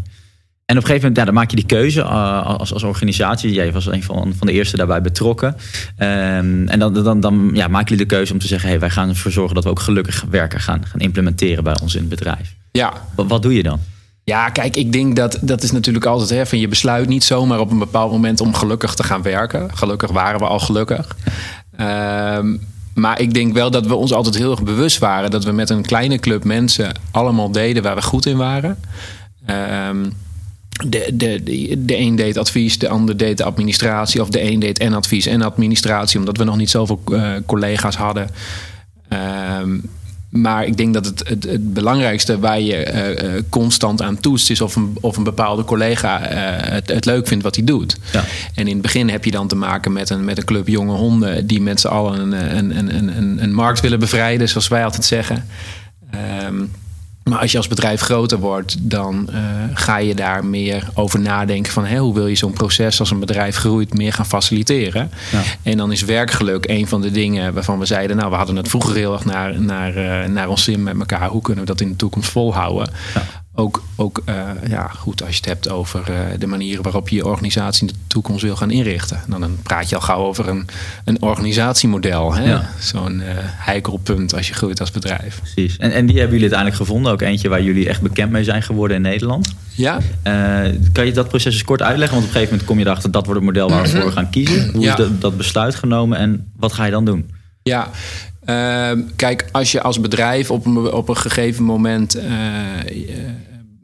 En 0.66 0.76
op 0.78 0.82
een 0.82 0.88
gegeven 0.88 1.08
moment, 1.08 1.18
ja, 1.18 1.26
dan 1.26 1.34
maak 1.34 1.50
je 1.50 1.56
die 1.56 1.66
keuze 1.66 2.00
uh, 2.00 2.46
als, 2.46 2.74
als 2.74 2.84
organisatie. 2.84 3.52
Jij 3.52 3.72
was 3.72 3.86
een 3.86 4.04
van, 4.04 4.34
van 4.38 4.48
de 4.48 4.54
eerste 4.54 4.78
daarbij 4.78 5.02
betrokken. 5.02 5.56
Um, 5.98 6.68
en 6.68 6.80
dan, 6.80 6.94
dan, 6.94 7.20
dan 7.20 7.50
ja, 7.54 7.68
maken 7.68 7.90
jullie 7.90 8.06
de 8.08 8.16
keuze 8.16 8.34
om 8.34 8.40
te 8.40 8.48
zeggen: 8.48 8.70
hey, 8.70 8.80
wij 8.80 8.90
gaan 8.90 9.10
ervoor 9.10 9.32
zorgen 9.32 9.56
dat 9.56 9.64
we 9.64 9.70
ook 9.70 9.80
gelukkig 9.80 10.26
werken 10.30 10.60
gaan, 10.60 10.86
gaan 10.86 11.00
implementeren 11.00 11.64
bij 11.64 11.80
ons 11.82 11.94
in 11.96 12.00
het 12.00 12.10
bedrijf. 12.10 12.56
Ja. 12.72 12.94
Wat, 13.16 13.28
wat 13.28 13.42
doe 13.42 13.54
je 13.54 13.64
dan? 13.64 13.80
Ja, 14.24 14.50
kijk, 14.50 14.76
ik 14.76 14.92
denk 14.92 15.16
dat 15.16 15.40
dat 15.42 15.64
is 15.64 15.72
natuurlijk 15.72 16.06
altijd 16.06 16.30
hè, 16.30 16.46
van 16.46 16.60
je 16.60 16.68
besluit 16.68 17.08
niet 17.08 17.24
zomaar 17.24 17.60
op 17.60 17.72
een 17.72 17.80
bepaald 17.80 18.12
moment 18.12 18.42
om 18.42 18.54
gelukkig 18.54 18.94
te 18.94 19.04
gaan 19.04 19.22
werken. 19.22 19.78
Gelukkig 19.78 20.12
waren 20.12 20.40
we 20.40 20.46
al 20.46 20.60
gelukkig. 20.60 21.16
Um, 21.80 22.62
maar 22.98 23.22
ik 23.22 23.34
denk 23.34 23.54
wel 23.54 23.72
dat 23.72 23.86
we 23.86 23.96
ons 23.96 24.14
altijd 24.14 24.38
heel 24.38 24.52
erg 24.52 24.64
bewust 24.64 24.98
waren 24.98 25.32
dat 25.32 25.44
we 25.44 25.52
met 25.52 25.70
een 25.70 25.86
kleine 25.86 26.20
club 26.20 26.44
mensen 26.44 27.00
allemaal 27.12 27.52
deden 27.52 27.84
waar 27.84 27.96
we 27.96 28.02
goed 28.02 28.26
in 28.26 28.38
waren. 28.38 28.78
Um, 29.90 30.14
de, 30.86 31.10
de, 31.14 31.44
de, 31.44 31.86
de 31.86 31.98
een 31.98 32.16
deed 32.16 32.38
advies, 32.38 32.80
de 32.80 32.90
ander 32.90 33.18
deed 33.18 33.38
de 33.38 33.44
administratie. 33.44 34.22
Of 34.22 34.30
de 34.30 34.42
een 34.52 34.60
deed 34.60 34.80
en 34.80 34.94
advies 34.94 35.26
en 35.26 35.42
administratie, 35.42 36.20
omdat 36.20 36.38
we 36.38 36.44
nog 36.44 36.58
niet 36.58 36.70
zoveel 36.70 37.02
uh, 37.10 37.32
collega's 37.46 37.96
hadden. 37.96 38.30
Um, 39.60 39.90
maar 40.30 40.66
ik 40.66 40.78
denk 40.78 40.94
dat 40.94 41.06
het, 41.06 41.28
het, 41.28 41.44
het 41.44 41.74
belangrijkste 41.74 42.40
waar 42.40 42.60
je 42.60 42.92
uh, 42.94 43.36
uh, 43.36 43.42
constant 43.50 44.02
aan 44.02 44.20
toetst, 44.20 44.50
is 44.50 44.62
of 44.62 44.76
een, 44.76 44.98
of 45.02 45.18
een 45.18 45.24
bepaalde 45.24 45.64
collega 45.64 46.32
uh, 46.32 46.72
het, 46.72 46.90
het, 46.90 47.06
leuk 47.06 47.28
vindt 47.28 47.44
wat 47.44 47.56
hij 47.56 47.66
doet. 47.66 47.98
Ja. 48.12 48.24
En 48.54 48.68
in 48.68 48.74
het 48.74 48.82
begin 48.82 49.10
heb 49.10 49.26
je 49.26 49.32
dan 49.32 49.48
te 49.48 49.56
maken 49.56 49.94
met 49.94 50.10
een, 50.10 50.26
met 50.26 50.38
een 50.38 50.46
club 50.46 50.68
jonge 50.68 50.94
honden 50.94 51.48
die 51.48 51.62
met 51.62 51.80
z'n 51.80 51.88
allen 51.88 52.20
een, 52.20 52.58
een, 52.58 52.78
een, 52.78 53.18
een, 53.18 53.44
een 53.44 53.54
markt 53.54 53.80
willen 53.80 54.00
bevrijden, 54.00 54.50
zoals 54.50 54.68
wij 54.68 54.84
altijd 54.84 55.06
zeggen. 55.06 55.48
Um, 56.46 56.72
maar 57.28 57.40
als 57.40 57.52
je 57.52 57.58
als 57.58 57.68
bedrijf 57.68 58.02
groter 58.02 58.40
wordt, 58.40 58.76
dan 58.80 59.30
uh, 59.32 59.38
ga 59.74 59.98
je 59.98 60.16
daar 60.16 60.46
meer 60.46 60.88
over 60.94 61.20
nadenken 61.20 61.72
van 61.72 61.86
hey, 61.86 61.98
hoe 61.98 62.14
wil 62.14 62.28
je 62.28 62.36
zo'n 62.36 62.54
proces 62.54 63.00
als 63.00 63.12
een 63.12 63.20
bedrijf 63.20 63.56
groeit 63.56 63.94
meer 63.94 64.14
gaan 64.14 64.26
faciliteren. 64.26 65.12
Ja. 65.32 65.42
En 65.64 65.78
dan 65.78 65.92
is 65.92 66.02
werkgeluk 66.02 66.68
een 66.68 66.88
van 66.88 67.02
de 67.02 67.12
dingen 67.12 67.54
waarvan 67.54 67.80
we 67.80 67.86
zeiden, 67.86 68.18
nou 68.18 68.30
we 68.30 68.36
hadden 68.36 68.56
het 68.56 68.68
vroeger 68.68 68.96
heel 68.96 69.14
erg 69.14 69.26
naar, 69.26 69.62
naar, 69.62 69.98
uh, 69.98 70.30
naar 70.30 70.50
ons 70.50 70.64
zin 70.64 70.84
met 70.84 71.00
elkaar. 71.00 71.30
Hoe 71.30 71.42
kunnen 71.42 71.64
we 71.64 71.70
dat 71.70 71.82
in 71.82 71.90
de 71.90 71.96
toekomst 71.96 72.30
volhouden? 72.30 72.90
Ja. 73.14 73.22
Ook, 73.60 73.84
ook 73.96 74.22
uh, 74.30 74.50
ja, 74.68 74.88
goed 74.88 75.22
als 75.22 75.30
je 75.30 75.36
het 75.36 75.46
hebt 75.46 75.70
over 75.70 76.04
de 76.40 76.48
manieren 76.48 76.84
waarop 76.84 77.10
je 77.10 77.16
je 77.16 77.26
organisatie 77.26 77.88
in 77.88 77.94
de 77.94 78.00
toekomst 78.08 78.42
wil 78.44 78.56
gaan 78.56 78.72
inrichten. 78.72 79.22
Dan 79.28 79.58
praat 79.64 79.90
je 79.90 79.96
al 79.96 80.02
gauw 80.02 80.26
over 80.26 80.48
een, 80.48 80.68
een 81.06 81.22
organisatiemodel. 81.22 82.34
Hè? 82.34 82.44
Ja. 82.44 82.70
Zo'n 82.80 83.22
heikelpunt 83.46 84.36
als 84.36 84.48
je 84.48 84.54
groeit 84.54 84.80
als 84.80 84.92
bedrijf. 84.92 85.40
Precies. 85.42 85.78
En, 85.78 85.92
en 85.92 86.06
die 86.06 86.20
hebben 86.20 86.38
jullie 86.38 86.54
uiteindelijk 86.54 86.76
gevonden. 86.76 87.12
Ook 87.12 87.22
eentje 87.22 87.50
waar 87.50 87.62
jullie 87.62 87.90
echt 87.90 88.02
bekend 88.02 88.32
mee 88.32 88.44
zijn 88.44 88.64
geworden 88.64 88.98
in 88.98 89.04
Nederland. 89.04 89.54
Ja. 89.74 90.00
Uh, 90.24 90.76
kan 90.92 91.06
je 91.06 91.12
dat 91.12 91.28
proces 91.28 91.54
eens 91.54 91.64
kort 91.64 91.82
uitleggen? 91.82 92.18
Want 92.18 92.28
op 92.28 92.34
een 92.34 92.40
gegeven 92.40 92.52
moment 92.52 92.70
kom 92.70 92.80
je 92.80 92.86
erachter 92.86 93.12
dat 93.12 93.26
wordt 93.26 93.42
het 93.42 93.50
model 93.50 93.70
waar 93.70 93.84
we 93.84 94.02
voor 94.02 94.12
gaan 94.12 94.30
kiezen. 94.30 94.72
Hoe 94.72 94.82
ja. 94.82 94.92
is 94.92 94.98
dat, 94.98 95.22
dat 95.22 95.38
besluit 95.38 95.76
genomen 95.76 96.18
en 96.18 96.52
wat 96.56 96.74
ga 96.74 96.86
je 96.86 96.92
dan 96.92 97.06
doen? 97.06 97.30
Ja, 97.64 97.90
uh, 98.46 99.04
kijk, 99.16 99.46
als 99.52 99.72
je 99.72 99.82
als 99.82 100.00
bedrijf 100.00 100.52
op 100.52 100.66
een, 100.66 100.78
op 100.78 101.10
een 101.10 101.18
gegeven 101.18 101.64
moment 101.64 102.18
uh, 102.18 102.24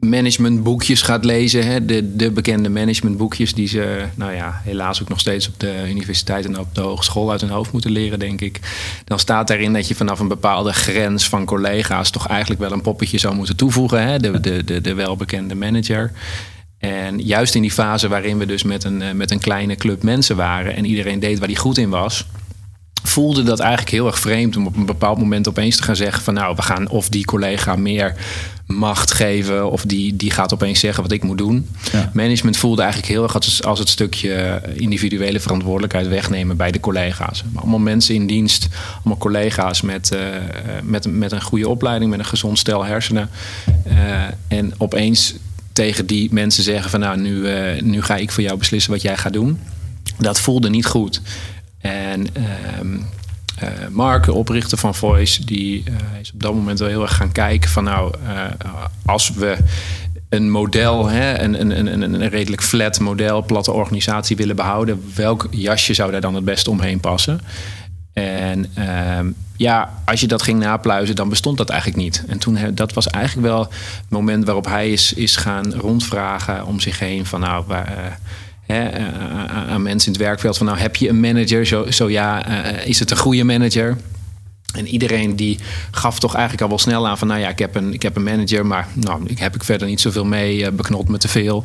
managementboekjes 0.04 1.02
gaat 1.02 1.24
lezen, 1.24 1.66
hè, 1.66 1.84
de, 1.84 2.16
de 2.16 2.30
bekende 2.30 2.68
managementboekjes 2.68 3.54
die 3.54 3.68
ze, 3.68 4.04
nou 4.14 4.32
ja, 4.32 4.60
helaas 4.64 5.02
ook 5.02 5.08
nog 5.08 5.20
steeds 5.20 5.48
op 5.48 5.60
de 5.60 5.84
universiteit 5.88 6.44
en 6.44 6.58
op 6.58 6.74
de 6.74 6.80
hogeschool 6.80 7.30
uit 7.30 7.40
hun 7.40 7.50
hoofd 7.50 7.72
moeten 7.72 7.90
leren, 7.90 8.18
denk 8.18 8.40
ik. 8.40 8.60
Dan 9.04 9.18
staat 9.18 9.48
daarin 9.48 9.72
dat 9.72 9.88
je 9.88 9.94
vanaf 9.94 10.20
een 10.20 10.28
bepaalde 10.28 10.72
grens 10.72 11.28
van 11.28 11.44
collega's 11.44 12.10
toch 12.10 12.28
eigenlijk 12.28 12.60
wel 12.60 12.72
een 12.72 12.80
poppetje 12.80 13.18
zou 13.18 13.34
moeten 13.34 13.56
toevoegen, 13.56 14.06
hè, 14.06 14.18
de, 14.18 14.40
de, 14.40 14.64
de, 14.64 14.80
de 14.80 14.94
welbekende 14.94 15.54
manager. 15.54 16.12
En 16.78 17.20
juist 17.20 17.54
in 17.54 17.62
die 17.62 17.70
fase 17.70 18.08
waarin 18.08 18.38
we 18.38 18.46
dus 18.46 18.62
met 18.62 18.84
een, 18.84 19.16
met 19.16 19.30
een 19.30 19.40
kleine 19.40 19.76
club 19.76 20.02
mensen 20.02 20.36
waren 20.36 20.76
en 20.76 20.84
iedereen 20.84 21.20
deed 21.20 21.38
waar 21.38 21.48
hij 21.48 21.56
goed 21.56 21.78
in 21.78 21.90
was, 21.90 22.26
voelde 23.06 23.42
dat 23.42 23.60
eigenlijk 23.60 23.90
heel 23.90 24.06
erg 24.06 24.18
vreemd 24.18 24.56
om 24.56 24.66
op 24.66 24.76
een 24.76 24.86
bepaald 24.86 25.18
moment 25.18 25.48
opeens 25.48 25.76
te 25.76 25.82
gaan 25.82 25.96
zeggen 25.96 26.22
van 26.22 26.34
nou, 26.34 26.56
we 26.56 26.62
gaan 26.62 26.88
of 26.88 27.08
die 27.08 27.24
collega 27.24 27.76
meer 27.76 28.14
macht 28.66 29.12
geven 29.12 29.70
of 29.70 29.82
die, 29.82 30.16
die 30.16 30.30
gaat 30.30 30.52
opeens 30.52 30.80
zeggen 30.80 31.02
wat 31.02 31.12
ik 31.12 31.22
moet 31.22 31.38
doen. 31.38 31.68
Ja. 31.92 32.10
Management 32.12 32.56
voelde 32.56 32.82
eigenlijk 32.82 33.12
heel 33.12 33.22
erg 33.22 33.34
als, 33.34 33.62
als 33.62 33.78
het 33.78 33.88
stukje 33.88 34.62
individuele 34.74 35.40
verantwoordelijkheid 35.40 36.08
wegnemen 36.08 36.56
bij 36.56 36.70
de 36.70 36.80
collega's. 36.80 37.44
Allemaal 37.54 37.78
mensen 37.78 38.14
in 38.14 38.26
dienst, 38.26 38.68
allemaal 38.94 39.18
collega's 39.18 39.80
met, 39.80 40.10
uh, 40.14 40.20
met, 40.82 41.06
met 41.06 41.32
een 41.32 41.42
goede 41.42 41.68
opleiding, 41.68 42.10
met 42.10 42.20
een 42.20 42.24
gezond 42.24 42.58
stel 42.58 42.84
hersenen. 42.84 43.30
Uh, 43.86 44.22
en 44.48 44.72
opeens 44.78 45.34
tegen 45.72 46.06
die 46.06 46.28
mensen 46.32 46.62
zeggen 46.62 46.90
van 46.90 47.00
nou, 47.00 47.18
nu, 47.18 47.34
uh, 47.34 47.82
nu 47.82 48.02
ga 48.02 48.16
ik 48.16 48.30
voor 48.30 48.42
jou 48.42 48.58
beslissen 48.58 48.92
wat 48.92 49.02
jij 49.02 49.16
gaat 49.16 49.32
doen. 49.32 49.58
Dat 50.18 50.40
voelde 50.40 50.70
niet 50.70 50.86
goed. 50.86 51.20
En 51.84 52.26
uh, 52.38 52.44
uh, 53.62 53.88
Mark, 53.90 54.28
oprichter 54.28 54.78
van 54.78 54.94
Voice, 54.94 55.44
die 55.44 55.84
uh, 55.88 55.94
is 56.20 56.32
op 56.32 56.42
dat 56.42 56.54
moment 56.54 56.78
wel 56.78 56.88
heel 56.88 57.02
erg 57.02 57.16
gaan 57.16 57.32
kijken 57.32 57.70
van 57.70 57.84
nou, 57.84 58.14
uh, 58.26 58.44
als 59.06 59.30
we 59.30 59.56
een 60.28 60.50
model, 60.50 61.06
hè, 61.06 61.38
een, 61.38 61.60
een, 61.60 61.86
een, 61.86 62.02
een 62.02 62.28
redelijk 62.28 62.62
flat 62.62 63.00
model, 63.00 63.42
platte 63.42 63.72
organisatie 63.72 64.36
willen 64.36 64.56
behouden, 64.56 65.12
welk 65.14 65.48
jasje 65.50 65.94
zou 65.94 66.10
daar 66.10 66.20
dan 66.20 66.34
het 66.34 66.44
beste 66.44 66.70
omheen 66.70 67.00
passen? 67.00 67.40
En 68.12 68.66
ehm, 68.74 69.30
ja, 69.56 70.02
als 70.04 70.20
je 70.20 70.26
dat 70.26 70.42
ging 70.42 70.60
napluizen, 70.60 71.16
dan 71.16 71.28
bestond 71.28 71.58
dat 71.58 71.70
eigenlijk 71.70 72.02
niet. 72.02 72.24
En 72.28 72.38
toen, 72.38 72.58
dat 72.74 72.92
was 72.92 73.06
eigenlijk 73.08 73.46
wel 73.46 73.60
het 73.60 74.04
moment 74.08 74.44
waarop 74.44 74.66
hij 74.66 74.90
is, 74.90 75.12
is 75.12 75.36
gaan 75.36 75.74
rondvragen 75.74 76.66
om 76.66 76.80
zich 76.80 76.98
heen 76.98 77.26
van 77.26 77.40
nou, 77.40 77.64
Hè, 78.66 79.08
aan 79.48 79.82
mensen 79.82 80.12
in 80.12 80.18
het 80.18 80.26
werkveld 80.26 80.56
van 80.56 80.66
nou 80.66 80.78
heb 80.78 80.96
je 80.96 81.08
een 81.08 81.20
manager? 81.20 81.66
Zo, 81.66 81.90
zo 81.90 82.10
ja, 82.10 82.46
is 82.84 82.98
het 82.98 83.10
een 83.10 83.16
goede 83.16 83.44
manager? 83.44 83.96
En 84.74 84.86
iedereen 84.86 85.36
die 85.36 85.58
gaf 85.90 86.18
toch 86.18 86.32
eigenlijk 86.34 86.62
al 86.62 86.68
wel 86.68 86.78
snel 86.78 87.08
aan 87.08 87.18
van 87.18 87.28
nou 87.28 87.40
ja, 87.40 87.48
ik 87.48 87.58
heb 87.58 87.74
een, 87.74 87.92
ik 87.92 88.02
heb 88.02 88.16
een 88.16 88.22
manager, 88.22 88.66
maar 88.66 88.88
nou, 88.92 89.22
ik 89.26 89.38
heb 89.38 89.54
ik 89.54 89.64
verder 89.64 89.88
niet 89.88 90.00
zoveel 90.00 90.24
mee, 90.24 90.58
uh, 90.58 90.68
beknot 90.68 91.08
me 91.08 91.18
te 91.18 91.28
veel. 91.28 91.64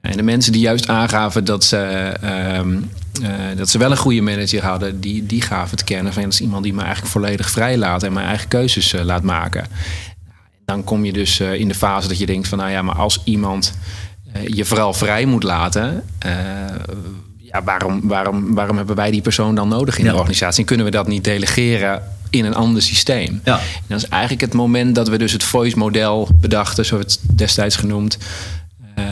En 0.00 0.16
de 0.16 0.22
mensen 0.22 0.52
die 0.52 0.60
juist 0.60 0.88
aangaven 0.88 1.44
dat 1.44 1.64
ze, 1.64 2.12
uh, 2.22 3.56
dat 3.56 3.68
ze 3.68 3.78
wel 3.78 3.90
een 3.90 3.96
goede 3.96 4.20
manager 4.20 4.64
hadden, 4.64 5.00
die, 5.00 5.26
die 5.26 5.42
gaven 5.42 5.76
te 5.76 5.84
kennen 5.84 6.12
van 6.12 6.22
dat 6.22 6.32
is 6.32 6.40
iemand 6.40 6.64
die 6.64 6.74
me 6.74 6.82
eigenlijk 6.82 7.12
volledig 7.12 7.50
vrij 7.50 7.76
laat 7.76 8.02
en 8.02 8.12
mijn 8.12 8.26
eigen 8.26 8.48
keuzes 8.48 8.94
laat 9.02 9.22
maken. 9.22 9.66
Dan 10.64 10.84
kom 10.84 11.04
je 11.04 11.12
dus 11.12 11.40
in 11.40 11.68
de 11.68 11.74
fase 11.74 12.08
dat 12.08 12.18
je 12.18 12.26
denkt 12.26 12.48
van 12.48 12.58
nou 12.58 12.70
ja, 12.70 12.82
maar 12.82 12.96
als 12.96 13.20
iemand 13.24 13.74
je 14.46 14.64
vooral 14.64 14.92
vrij 14.92 15.24
moet 15.24 15.42
laten. 15.42 16.02
Uh, 16.26 16.32
ja, 17.36 17.62
waarom, 17.62 18.00
waarom, 18.08 18.54
waarom 18.54 18.76
hebben 18.76 18.96
wij 18.96 19.10
die 19.10 19.22
persoon 19.22 19.54
dan 19.54 19.68
nodig 19.68 19.98
in 19.98 20.04
ja. 20.04 20.10
de 20.10 20.16
organisatie? 20.16 20.60
En 20.60 20.66
kunnen 20.66 20.86
we 20.86 20.92
dat 20.92 21.06
niet 21.06 21.24
delegeren 21.24 22.02
in 22.30 22.44
een 22.44 22.54
ander 22.54 22.82
systeem? 22.82 23.40
Ja. 23.44 23.58
En 23.58 23.84
dat 23.86 23.98
is 23.98 24.08
eigenlijk 24.08 24.42
het 24.42 24.52
moment 24.52 24.94
dat 24.94 25.08
we 25.08 25.18
dus 25.18 25.32
het 25.32 25.42
voice-model 25.42 26.28
bedachten, 26.40 26.84
zo 26.84 26.98
het 26.98 27.20
destijds 27.34 27.76
genoemd. 27.76 28.18
Uh, 28.98 29.04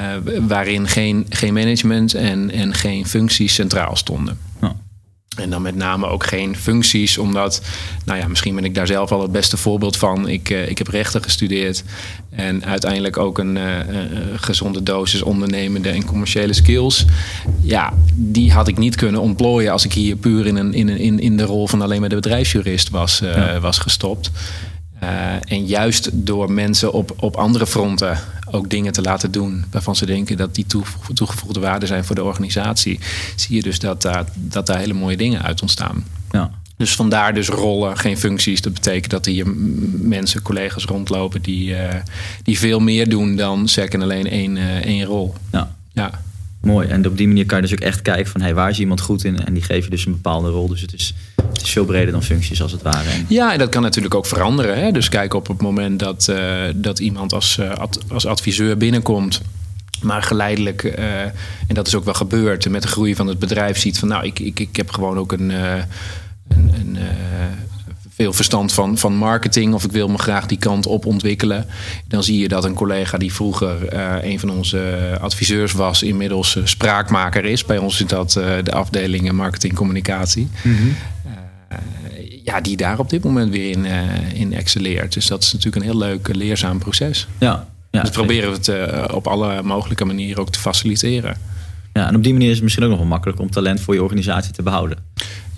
waarin 0.46 0.88
geen, 0.88 1.26
geen 1.28 1.52
management 1.52 2.14
en, 2.14 2.50
en 2.50 2.74
geen 2.74 3.06
functies 3.06 3.54
centraal 3.54 3.96
stonden. 3.96 4.38
Ja. 4.60 4.76
En 5.36 5.50
dan 5.50 5.62
met 5.62 5.74
name 5.74 6.06
ook 6.06 6.26
geen 6.26 6.56
functies, 6.56 7.18
omdat, 7.18 7.62
nou 8.04 8.18
ja, 8.18 8.28
misschien 8.28 8.54
ben 8.54 8.64
ik 8.64 8.74
daar 8.74 8.86
zelf 8.86 9.12
al 9.12 9.22
het 9.22 9.32
beste 9.32 9.56
voorbeeld 9.56 9.96
van. 9.96 10.28
Ik, 10.28 10.50
uh, 10.50 10.68
ik 10.68 10.78
heb 10.78 10.88
rechten 10.88 11.22
gestudeerd 11.22 11.84
en 12.30 12.64
uiteindelijk 12.64 13.16
ook 13.16 13.38
een 13.38 13.56
uh, 13.56 13.62
uh, 13.62 13.98
gezonde 14.34 14.82
dosis 14.82 15.22
ondernemende 15.22 15.88
en 15.88 16.04
commerciële 16.04 16.52
skills. 16.52 17.04
Ja, 17.60 17.92
die 18.14 18.52
had 18.52 18.68
ik 18.68 18.78
niet 18.78 18.96
kunnen 18.96 19.20
ontplooien 19.20 19.72
als 19.72 19.84
ik 19.84 19.92
hier 19.92 20.16
puur 20.16 20.46
in, 20.46 20.56
een, 20.56 20.74
in, 20.74 20.88
in, 20.88 21.20
in 21.20 21.36
de 21.36 21.44
rol 21.44 21.68
van 21.68 21.82
alleen 21.82 22.00
maar 22.00 22.08
de 22.08 22.14
bedrijfsjurist 22.14 22.90
was, 22.90 23.18
ja. 23.18 23.60
was 23.60 23.78
gestopt. 23.78 24.30
Uh, 25.02 25.52
en 25.52 25.66
juist 25.66 26.10
door 26.12 26.52
mensen 26.52 26.92
op, 26.92 27.14
op 27.16 27.36
andere 27.36 27.66
fronten 27.66 28.18
ook 28.50 28.70
dingen 28.70 28.92
te 28.92 29.02
laten 29.02 29.30
doen 29.30 29.64
waarvan 29.70 29.96
ze 29.96 30.06
denken 30.06 30.36
dat 30.36 30.54
die 30.54 30.66
toegevoegde 31.14 31.60
waarde 31.60 31.86
zijn 31.86 32.04
voor 32.04 32.14
de 32.14 32.24
organisatie, 32.24 33.00
zie 33.36 33.56
je 33.56 33.62
dus 33.62 33.78
dat 33.78 34.02
daar, 34.02 34.24
dat 34.34 34.66
daar 34.66 34.78
hele 34.78 34.92
mooie 34.92 35.16
dingen 35.16 35.42
uit 35.42 35.60
ontstaan. 35.62 36.04
Ja. 36.30 36.50
Dus 36.76 36.94
vandaar 36.94 37.34
dus 37.34 37.48
rollen, 37.48 37.98
geen 37.98 38.18
functies. 38.18 38.60
Dat 38.60 38.74
betekent 38.74 39.10
dat 39.10 39.26
hier 39.26 39.46
mensen, 39.92 40.42
collega's 40.42 40.84
rondlopen 40.84 41.42
die, 41.42 41.70
uh, 41.70 41.88
die 42.42 42.58
veel 42.58 42.80
meer 42.80 43.08
doen 43.08 43.36
dan 43.36 43.68
zeg 43.68 43.88
en 43.88 44.02
alleen 44.02 44.26
één, 44.26 44.56
uh, 44.56 44.76
één 44.76 45.04
rol. 45.04 45.34
Ja. 45.52 45.74
ja. 45.92 46.10
Mooi. 46.62 46.88
En 46.88 47.06
op 47.06 47.16
die 47.16 47.26
manier 47.26 47.46
kan 47.46 47.56
je 47.56 47.62
dus 47.62 47.72
ook 47.72 47.80
echt 47.84 48.02
kijken 48.02 48.26
van 48.26 48.40
hey, 48.40 48.54
waar 48.54 48.70
is 48.70 48.78
iemand 48.78 49.00
goed 49.00 49.24
in? 49.24 49.44
En 49.44 49.54
die 49.54 49.62
geef 49.62 49.84
je 49.84 49.90
dus 49.90 50.06
een 50.06 50.12
bepaalde 50.12 50.48
rol. 50.48 50.68
Dus 50.68 50.80
het 50.80 50.92
is, 50.92 51.14
het 51.52 51.62
is 51.62 51.70
veel 51.70 51.84
breder 51.84 52.12
dan 52.12 52.22
functies 52.22 52.62
als 52.62 52.72
het 52.72 52.82
ware. 52.82 53.08
Ja, 53.28 53.52
en 53.52 53.58
dat 53.58 53.68
kan 53.68 53.82
natuurlijk 53.82 54.14
ook 54.14 54.26
veranderen. 54.26 54.80
Hè? 54.80 54.90
Dus 54.92 55.08
kijk 55.08 55.34
op 55.34 55.48
het 55.48 55.60
moment 55.60 55.98
dat, 55.98 56.26
uh, 56.30 56.62
dat 56.74 56.98
iemand 56.98 57.32
als, 57.32 57.60
ad, 57.60 57.98
als 58.08 58.26
adviseur 58.26 58.76
binnenkomt. 58.76 59.40
Maar 60.02 60.22
geleidelijk, 60.22 60.82
uh, 60.82 61.20
en 61.22 61.34
dat 61.74 61.86
is 61.86 61.94
ook 61.94 62.04
wel 62.04 62.14
gebeurd, 62.14 62.68
met 62.68 62.82
de 62.82 62.88
groei 62.88 63.14
van 63.14 63.26
het 63.26 63.38
bedrijf 63.38 63.78
ziet 63.78 63.98
van 63.98 64.08
nou, 64.08 64.24
ik, 64.24 64.38
ik, 64.38 64.60
ik 64.60 64.76
heb 64.76 64.90
gewoon 64.90 65.18
ook 65.18 65.32
een, 65.32 65.50
een, 65.50 65.90
een 66.48 66.98
veel 68.22 68.32
verstand 68.32 68.72
van, 68.72 68.98
van 68.98 69.14
marketing 69.16 69.74
of 69.74 69.84
ik 69.84 69.92
wil 69.92 70.08
me 70.08 70.18
graag 70.18 70.46
die 70.46 70.58
kant 70.58 70.86
op 70.86 71.06
ontwikkelen. 71.06 71.66
Dan 72.08 72.22
zie 72.22 72.38
je 72.38 72.48
dat 72.48 72.64
een 72.64 72.74
collega 72.74 73.18
die 73.18 73.32
vroeger 73.32 73.94
uh, 73.94 74.14
een 74.22 74.38
van 74.38 74.50
onze 74.50 75.18
adviseurs 75.20 75.72
was, 75.72 76.02
inmiddels 76.02 76.56
uh, 76.56 76.66
spraakmaker 76.66 77.44
is. 77.44 77.64
Bij 77.64 77.78
ons 77.78 78.00
is 78.00 78.06
dat 78.06 78.36
uh, 78.38 78.44
de 78.62 78.72
afdeling 78.72 79.32
marketing 79.32 79.74
communicatie. 79.74 80.48
Mm 80.62 80.76
-hmm. 80.76 80.94
ja, 82.44 82.60
die 82.60 82.76
daar 82.76 82.98
op 82.98 83.10
dit 83.10 83.24
moment 83.24 83.50
weer 83.50 83.70
in, 83.70 83.84
in 84.34 84.54
excelleert. 84.54 85.12
Dus 85.12 85.26
dat 85.26 85.42
is 85.42 85.52
natuurlijk 85.52 85.84
een 85.84 85.90
heel 85.90 85.98
leuk 85.98 86.34
leerzaam 86.34 86.78
proces. 86.78 87.26
Ja, 87.38 87.68
ja, 87.90 88.00
dus 88.00 88.10
proberen 88.10 88.50
we 88.50 88.72
het 88.72 89.12
op 89.12 89.26
alle 89.26 89.62
mogelijke 89.62 90.04
manieren 90.04 90.40
ook 90.40 90.50
te 90.50 90.58
faciliteren. 90.58 91.36
Ja, 91.92 92.08
en 92.08 92.16
op 92.16 92.22
die 92.22 92.32
manier 92.32 92.48
is 92.48 92.54
het 92.54 92.62
misschien 92.62 92.84
ook 92.84 92.90
nog 92.90 92.98
wel 92.98 93.08
makkelijk 93.08 93.40
om 93.40 93.50
talent 93.50 93.80
voor 93.80 93.94
je 93.94 94.02
organisatie 94.02 94.52
te 94.52 94.62
behouden. 94.62 94.98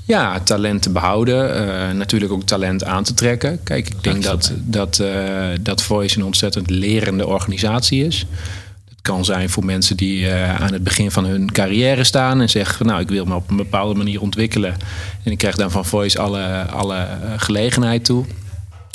Ja, 0.07 0.41
talent 0.41 0.83
te 0.83 0.91
behouden. 0.91 1.67
Uh, 1.67 1.91
natuurlijk 1.91 2.33
ook 2.33 2.43
talent 2.43 2.85
aan 2.85 3.05
te 3.05 3.15
trekken. 3.15 3.63
Kijk, 3.63 3.89
ik 3.89 4.03
denk 4.03 4.23
dat, 4.23 4.53
dat, 4.61 4.99
uh, 4.99 5.47
dat 5.61 5.83
Voice 5.83 6.19
een 6.19 6.25
ontzettend 6.25 6.71
lerende 6.71 7.27
organisatie 7.27 8.05
is. 8.05 8.27
Dat 8.89 8.99
kan 9.03 9.25
zijn 9.25 9.51
voor 9.51 9.65
mensen 9.65 9.97
die 9.97 10.21
uh, 10.21 10.61
aan 10.61 10.73
het 10.73 10.85
begin 10.85 11.11
van 11.11 11.25
hun 11.25 11.53
carrière 11.53 12.05
staan 12.05 12.41
en 12.41 12.51
zeggen: 12.51 12.87
Nou, 12.87 13.01
ik 13.01 13.09
wil 13.09 13.25
me 13.25 13.35
op 13.35 13.51
een 13.51 13.57
bepaalde 13.57 13.95
manier 13.95 14.21
ontwikkelen. 14.21 14.77
En 15.23 15.33
ik 15.33 15.39
krijg 15.39 15.57
dan 15.57 15.71
van 15.71 15.85
Voice 15.85 16.19
alle, 16.19 16.63
alle 16.63 17.07
gelegenheid 17.37 18.05
toe. 18.05 18.25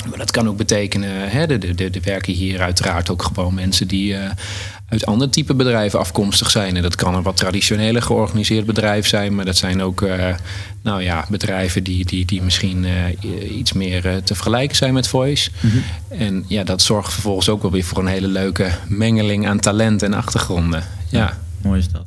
Maar 0.08 0.18
dat 0.18 0.30
kan 0.30 0.48
ook 0.48 0.56
betekenen, 0.56 1.30
hè, 1.30 1.40
er 1.40 1.60
de, 1.60 1.74
de, 1.74 1.90
de 1.90 2.00
werken 2.00 2.32
hier 2.32 2.60
uiteraard 2.60 3.10
ook 3.10 3.22
gewoon 3.22 3.54
mensen 3.54 3.88
die 3.88 4.12
uh, 4.12 4.30
uit 4.90 5.06
ander 5.06 5.30
type 5.30 5.54
bedrijven 5.54 5.98
afkomstig 5.98 6.50
zijn. 6.50 6.76
En 6.76 6.82
dat 6.82 6.94
kan 6.94 7.14
een 7.14 7.22
wat 7.22 7.36
traditioneler 7.36 8.02
georganiseerd 8.02 8.66
bedrijf 8.66 9.06
zijn, 9.06 9.34
maar 9.34 9.44
dat 9.44 9.56
zijn 9.56 9.82
ook 9.82 10.00
uh, 10.00 10.34
nou 10.82 11.02
ja, 11.02 11.26
bedrijven 11.28 11.84
die, 11.84 12.04
die, 12.04 12.24
die 12.24 12.42
misschien 12.42 12.84
uh, 12.84 13.58
iets 13.58 13.72
meer 13.72 14.02
te 14.24 14.34
vergelijken 14.34 14.76
zijn 14.76 14.94
met 14.94 15.08
Voice. 15.08 15.50
Mm 15.60 15.70
-hmm. 15.70 15.82
En 16.18 16.44
ja, 16.48 16.64
dat 16.64 16.82
zorgt 16.82 17.12
vervolgens 17.12 17.48
ook 17.48 17.62
wel 17.62 17.70
weer 17.70 17.84
voor 17.84 17.98
een 17.98 18.06
hele 18.06 18.28
leuke 18.28 18.70
mengeling 18.88 19.46
aan 19.48 19.60
talent 19.60 20.02
en 20.02 20.14
achtergronden. 20.14 20.84
Ja 21.08 21.38
mooi 21.62 21.78
is 21.78 21.88
dat. 21.88 22.06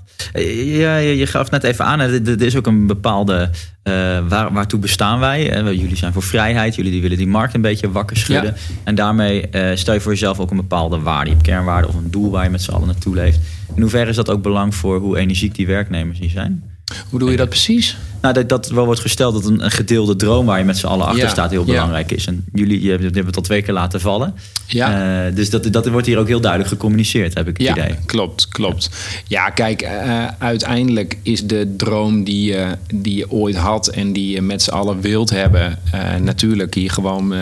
Ja, 0.66 0.98
je, 0.98 1.18
je 1.18 1.28
gaf 1.28 1.52
net 1.52 1.64
even 1.64 1.86
aan, 1.86 2.00
er 2.00 2.42
is 2.42 2.56
ook 2.56 2.68
een 2.68 2.88
bepaalde. 2.88 3.50
Uh, 3.84 3.94
waar, 4.28 4.54
waartoe 4.54 4.80
bestaan 4.80 5.20
wij? 5.20 5.64
Uh, 5.64 5.72
jullie 5.72 5.96
zijn 5.96 6.14
voor 6.14 6.24
vrijheid, 6.24 6.76
jullie 6.76 6.92
die 6.92 7.02
willen 7.02 7.18
die 7.18 7.28
markt 7.28 7.54
een 7.54 7.62
beetje 7.62 7.92
wakker 7.92 8.18
schudden. 8.18 8.54
Ja. 8.58 8.76
En 8.84 8.96
daarmee 8.96 9.46
uh, 9.52 9.70
stel 9.74 9.94
je 9.94 10.00
voor 10.00 10.12
jezelf 10.12 10.40
ook 10.40 10.52
een 10.52 10.58
bepaalde 10.58 11.00
waarde. 11.00 11.26
Je 11.30 11.36
hebt 11.36 11.48
kernwaarde 11.48 11.88
of 11.88 11.96
een 11.96 12.12
doel 12.12 12.32
waar 12.32 12.44
je 12.44 12.50
met 12.50 12.62
z'n 12.62 12.72
allen 12.72 12.88
naartoe 12.88 13.16
leeft. 13.16 13.40
In 13.76 13.82
hoeverre 13.82 14.10
is 14.10 14.16
dat 14.16 14.30
ook 14.30 14.42
belang 14.42 14.76
voor 14.76 15.00
hoe 15.00 15.18
energiek 15.18 15.56
die 15.56 15.68
werknemers 15.68 16.20
hier 16.20 16.30
zijn? 16.30 16.64
Hoe 17.10 17.20
doe 17.20 17.32
je 17.32 17.38
dat 17.38 17.50
precies? 17.50 17.98
Nou, 18.24 18.34
dat, 18.34 18.50
dat 18.50 18.70
wel 18.70 18.86
wordt 18.86 19.00
gesteld 19.00 19.34
dat 19.34 19.46
een, 19.46 19.64
een 19.64 19.72
gedeelde 19.72 20.16
droom 20.16 20.46
waar 20.46 20.60
je 20.60 20.66
met 20.66 20.78
z'n 20.78 20.86
allen 20.86 21.06
achter 21.06 21.24
ja, 21.24 21.30
staat 21.30 21.52
heel 21.52 21.64
belangrijk 21.64 22.10
ja. 22.10 22.16
is. 22.16 22.26
En 22.26 22.46
jullie 22.54 22.82
je 22.82 22.90
hebben, 22.90 23.26
het 23.26 23.36
al 23.36 23.42
twee 23.42 23.62
keer 23.62 23.74
laten 23.74 24.02
vallen. 24.02 24.34
Ja. 24.68 25.28
Uh, 25.28 25.36
dus 25.36 25.50
dat, 25.50 25.74
dat 25.74 25.88
wordt 25.88 26.08
hier 26.08 26.18
ook 26.18 26.28
heel 26.28 26.42
duidelijk 26.42 26.72
gecommuniceerd, 26.72 27.34
heb 27.34 27.48
ik 27.48 27.58
het 27.58 27.68
ja, 27.68 27.74
idee. 27.74 27.96
Klopt, 28.06 28.48
klopt. 28.48 28.90
Ja, 29.28 29.50
kijk, 29.50 29.82
uh, 29.82 30.28
uiteindelijk 30.38 31.18
is 31.22 31.46
de 31.48 31.74
droom 31.78 32.24
die 32.24 32.52
je, 32.52 32.78
die 32.94 33.18
je 33.18 33.32
ooit 33.32 33.56
had 33.56 33.88
en 33.88 34.14
die 34.14 34.30
je 34.30 34.42
met 34.42 34.62
z'n 34.62 34.72
allen 34.72 35.02
wilt 35.02 35.30
hebben, 35.30 35.80
uh, 35.96 36.16
natuurlijk 36.16 36.74
hier 36.74 36.92
gewoon 36.92 37.34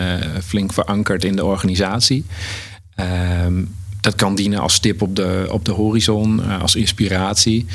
flink 0.44 0.72
verankerd 0.72 1.24
in 1.24 1.36
de 1.36 1.44
organisatie. 1.44 2.24
Ehm, 2.94 3.54
dat 4.00 4.14
kan 4.14 4.34
dienen 4.34 4.60
als 4.60 4.74
stip 4.74 5.02
op 5.02 5.16
de, 5.16 5.46
op 5.50 5.64
de 5.64 5.72
horizon, 5.72 6.60
als 6.60 6.74
inspiratie. 6.74 7.66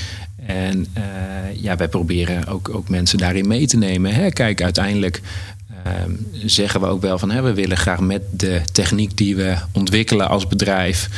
En 0.47 0.87
uh, 0.97 1.61
ja, 1.61 1.75
wij 1.75 1.87
proberen 1.87 2.47
ook, 2.47 2.69
ook 2.69 2.89
mensen 2.89 3.17
daarin 3.17 3.47
mee 3.47 3.67
te 3.67 3.77
nemen. 3.77 4.13
Hè? 4.13 4.29
Kijk, 4.29 4.61
uiteindelijk 4.61 5.21
uh, 5.85 6.13
zeggen 6.45 6.81
we 6.81 6.87
ook 6.87 7.01
wel 7.01 7.19
van 7.19 7.31
hè, 7.31 7.41
we 7.41 7.53
willen 7.53 7.77
graag 7.77 7.99
met 7.99 8.21
de 8.31 8.61
techniek 8.71 9.17
die 9.17 9.35
we 9.35 9.55
ontwikkelen 9.71 10.29
als 10.29 10.47
bedrijf 10.47 11.09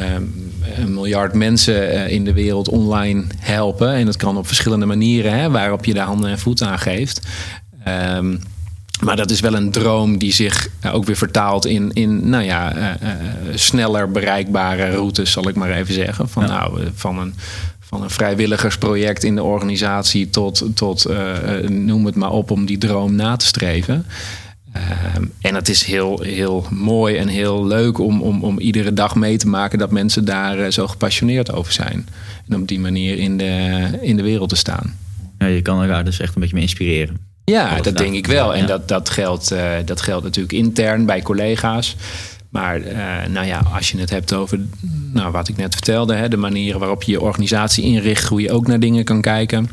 um, 0.00 0.52
een 0.76 0.94
miljard 0.94 1.34
mensen 1.34 1.94
uh, 1.94 2.10
in 2.10 2.24
de 2.24 2.32
wereld 2.32 2.68
online 2.68 3.24
helpen. 3.38 3.92
En 3.92 4.06
dat 4.06 4.16
kan 4.16 4.36
op 4.36 4.46
verschillende 4.46 4.86
manieren 4.86 5.38
hè, 5.38 5.50
waarop 5.50 5.84
je 5.84 5.94
daar 5.94 6.06
handen 6.06 6.30
en 6.30 6.38
voeten 6.38 6.68
aan 6.68 6.78
geeft. 6.78 7.26
Ehm, 7.84 8.36
maar 9.00 9.16
dat 9.16 9.30
is 9.30 9.40
wel 9.40 9.54
een 9.54 9.70
droom 9.70 10.18
die 10.18 10.32
zich 10.32 10.68
eh, 10.80 10.94
ook 10.94 11.04
weer 11.04 11.16
vertaalt 11.16 11.66
in, 11.66 11.92
in 11.92 12.28
nou 12.28 12.44
ja, 12.44 12.74
eh, 12.74 13.10
eh, 13.10 13.18
sneller 13.54 14.10
bereikbare 14.10 14.90
routes, 14.90 15.30
zal 15.30 15.48
ik 15.48 15.54
maar 15.54 15.70
even 15.70 15.94
zeggen. 15.94 16.28
Van, 16.28 16.46
nou, 16.46 16.80
van, 16.94 17.18
een, 17.18 17.34
van 17.88 18.02
een 18.02 18.10
vrijwilligersproject 18.10 19.24
in 19.24 19.34
de 19.34 19.42
organisatie 19.42 20.30
tot, 20.30 20.64
tot 20.74 21.06
noem 21.68 22.06
het 22.06 22.14
maar 22.14 22.32
op, 22.32 22.50
om 22.50 22.66
die 22.66 22.78
droom 22.78 23.14
na 23.14 23.36
te 23.36 23.46
streven. 23.46 24.06
Ehm, 24.72 25.24
en 25.40 25.54
het 25.54 25.68
is 25.68 25.84
heel, 25.84 26.20
heel 26.20 26.66
mooi 26.70 27.16
en 27.16 27.28
heel 27.28 27.66
leuk 27.66 27.98
om, 27.98 28.22
om, 28.22 28.44
om 28.44 28.58
iedere 28.58 28.92
dag 28.92 29.14
mee 29.14 29.36
te 29.36 29.48
maken 29.48 29.78
dat 29.78 29.90
mensen 29.90 30.24
daar 30.24 30.70
zo 30.72 30.86
gepassioneerd 30.86 31.52
over 31.52 31.72
zijn. 31.72 32.08
En 32.48 32.60
op 32.60 32.68
die 32.68 32.80
manier 32.80 33.18
in 33.18 33.36
de, 33.36 33.88
in 34.00 34.16
de 34.16 34.22
wereld 34.22 34.48
te 34.48 34.56
staan. 34.56 34.96
Ja, 35.38 35.46
je 35.46 35.62
kan 35.62 35.82
elkaar 35.82 36.04
dus 36.04 36.20
echt 36.20 36.34
een 36.34 36.40
beetje 36.40 36.54
mee 36.54 36.64
inspireren. 36.64 37.16
Ja, 37.44 37.80
dat 37.80 37.96
denk 37.96 38.14
ik 38.14 38.26
wel. 38.26 38.54
En 38.54 38.66
dat, 38.66 38.88
dat, 38.88 39.10
geldt, 39.10 39.54
dat 39.84 40.00
geldt 40.00 40.24
natuurlijk 40.24 40.52
intern 40.52 41.06
bij 41.06 41.22
collega's. 41.22 41.96
Maar 42.48 42.80
uh, 42.80 42.96
nou 43.30 43.46
ja, 43.46 43.62
als 43.74 43.90
je 43.90 43.98
het 43.98 44.10
hebt 44.10 44.32
over 44.32 44.60
nou, 45.12 45.32
wat 45.32 45.48
ik 45.48 45.56
net 45.56 45.74
vertelde, 45.74 46.14
hè, 46.14 46.28
de 46.28 46.36
manieren 46.36 46.80
waarop 46.80 47.02
je 47.02 47.12
je 47.12 47.20
organisatie 47.20 47.84
inricht, 47.84 48.24
hoe 48.24 48.40
je 48.40 48.52
ook 48.52 48.66
naar 48.66 48.80
dingen 48.80 49.04
kan 49.04 49.20
kijken 49.20 49.68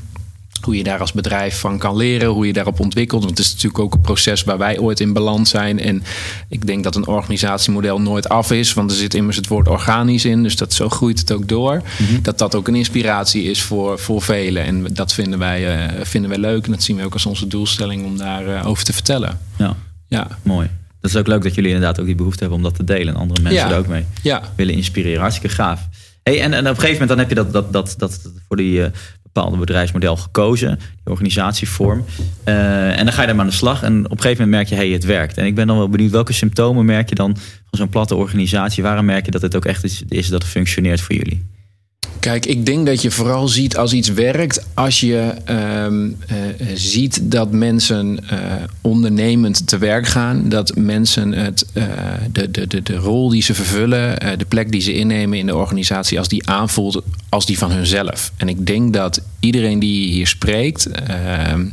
hoe 0.66 0.78
je 0.78 0.84
daar 0.84 1.00
als 1.00 1.12
bedrijf 1.12 1.60
van 1.60 1.78
kan 1.78 1.96
leren, 1.96 2.30
hoe 2.30 2.48
je 2.48 2.54
daarop 2.54 2.80
ontwikkelt. 2.80 3.24
Want 3.24 3.38
het 3.38 3.46
is 3.46 3.54
natuurlijk 3.54 3.80
ook 3.80 3.94
een 3.94 4.02
proces 4.02 4.44
waar 4.44 4.58
wij 4.58 4.80
ooit 4.80 5.00
in 5.00 5.14
balans 5.14 5.50
zijn. 5.50 5.80
En 5.80 6.04
ik 6.50 6.68
denk 6.68 6.84
dat 6.84 6.96
een 6.96 7.08
organisatiemodel 7.08 8.02
nooit 8.02 8.30
af 8.30 8.52
is, 8.52 8.74
want 8.74 8.92
er 8.92 8.98
zit 8.98 9.14
immers 9.14 9.38
het 9.38 9.48
woord 9.48 9.68
organisch 9.68 10.26
in. 10.26 10.44
Dus 10.44 10.56
dat 10.56 10.74
zo 10.74 10.90
groeit 10.90 11.20
het 11.20 11.32
ook 11.32 11.48
door. 11.48 11.82
Mhm. 11.98 12.22
Dat 12.22 12.38
dat 12.38 12.56
ook 12.56 12.68
een 12.68 12.76
inspiratie 12.76 13.44
is 13.44 13.62
voor, 13.62 14.00
voor 14.00 14.22
velen. 14.22 14.64
En 14.64 14.88
dat 14.94 15.14
vinden 15.14 15.40
wij, 15.40 15.90
uh, 15.98 16.06
vinden 16.06 16.30
wij 16.30 16.40
leuk. 16.40 16.66
En 16.66 16.72
dat 16.72 16.84
zien 16.84 16.96
we 16.96 17.04
ook 17.04 17.14
als 17.14 17.26
onze 17.26 17.48
doelstelling 17.48 18.06
om 18.06 18.18
daarover 18.18 18.60
uh, 18.60 18.68
over 18.68 18.84
te 18.84 18.94
vertellen. 18.94 19.40
Ja. 19.58 19.76
ja, 20.08 20.28
mooi. 20.42 20.70
Dat 21.06 21.14
is 21.14 21.20
ook 21.20 21.28
leuk 21.28 21.44
dat 21.44 21.56
jullie 21.56 21.72
inderdaad 21.72 22.00
ook 22.00 22.06
die 22.06 22.16
behoefte 22.16 22.40
hebben 22.40 22.58
om 22.58 22.64
dat 22.64 22.76
te 22.76 22.84
delen. 22.84 23.14
En 23.14 23.20
andere 23.20 23.42
mensen 23.42 23.70
er 23.70 23.78
ook 23.78 23.88
mee 23.88 24.06
ja. 24.22 24.42
willen 24.56 24.74
inspireren. 24.74 25.20
Hartstikke 25.20 25.56
gaaf. 25.56 25.88
Hey, 26.24 26.42
en, 26.42 26.54
en 26.54 26.60
op 26.60 26.66
een 26.66 26.76
gegeven 26.76 26.92
moment 26.92 27.10
dan 27.10 27.18
heb 27.18 27.30
je 27.30 27.36
dat, 27.36 27.54
dat, 27.54 27.72
dat, 27.72 27.96
dat 27.98 28.32
voor 28.48 28.58
die 28.58 28.80
uh, 28.80 28.86
bepaalde 29.24 29.58
bedrijfsmodel 29.58 30.16
gekozen, 30.18 30.80
die 30.80 31.12
organisatievorm. 31.14 32.06
Uh, 32.46 33.00
en 33.00 33.06
dan 33.06 33.14
ga 33.14 33.22
je 33.22 33.28
daar 33.28 33.40
aan 33.40 33.46
de 33.46 33.52
slag 33.52 33.84
en 33.84 34.06
op 34.06 34.12
een 34.12 34.22
gegeven 34.22 34.44
moment 34.44 34.50
merk 34.52 34.68
je, 34.68 34.76
hey, 34.86 34.94
het 34.94 35.04
werkt. 35.04 35.38
En 35.38 35.46
ik 35.46 35.56
ben 35.56 35.68
dan 35.68 35.78
wel 35.78 35.90
benieuwd, 35.90 36.12
welke 36.12 36.34
symptomen 36.34 36.86
merk 36.86 37.10
je 37.10 37.16
dan 37.16 37.36
van 37.36 37.80
zo'n 37.80 37.90
platte 37.90 38.16
organisatie? 38.16 38.84
Waarom 38.84 39.06
merk 39.06 39.26
je 39.26 39.32
dat 39.32 39.42
het 39.42 39.56
ook 39.56 39.66
echt 39.66 39.84
is, 39.84 40.04
is 40.08 40.30
dat 40.30 40.42
het 40.42 40.52
functioneert 40.52 41.02
voor 41.02 41.16
jullie? 41.16 41.46
Kijk, 42.26 42.46
ik 42.46 42.66
denk 42.66 42.86
dat 42.86 43.02
je 43.02 43.12
vooral 43.12 43.48
ziet 43.48 43.78
als 43.78 43.94
iets 43.94 44.10
werkt, 44.10 44.66
als 44.74 45.00
je 45.00 45.34
uh, 45.50 46.74
ziet 46.74 47.32
dat 47.32 47.52
mensen 47.52 48.20
uh, 48.24 48.40
ondernemend 48.82 49.68
te 49.68 49.78
werk 49.78 50.08
gaan, 50.08 50.50
dat 50.50 50.76
mensen 50.76 51.32
het, 51.32 51.66
de, 52.32 52.52
de, 52.52 52.68
de, 52.68 52.82
de 52.84 52.96
rol 52.96 53.30
die 53.30 53.42
ze 53.42 53.54
vervullen, 53.54 54.38
de 54.38 54.46
plek 54.46 54.72
die 54.72 54.82
ze 54.82 54.94
innemen 54.94 55.38
in 55.38 55.46
de 55.46 55.56
organisatie, 55.56 56.18
als 56.18 56.28
die 56.28 56.50
aanvoelt 56.50 57.02
als 57.30 57.46
die 57.46 57.58
van 57.58 57.72
hunzelf. 57.72 58.32
En 58.38 58.50
ik 58.50 58.66
denk 58.66 58.94
dat 58.94 59.22
iedereen 59.40 59.80
die 59.80 60.12
hier 60.12 60.28
spreekt, 60.28 60.88
ehm, 60.88 61.66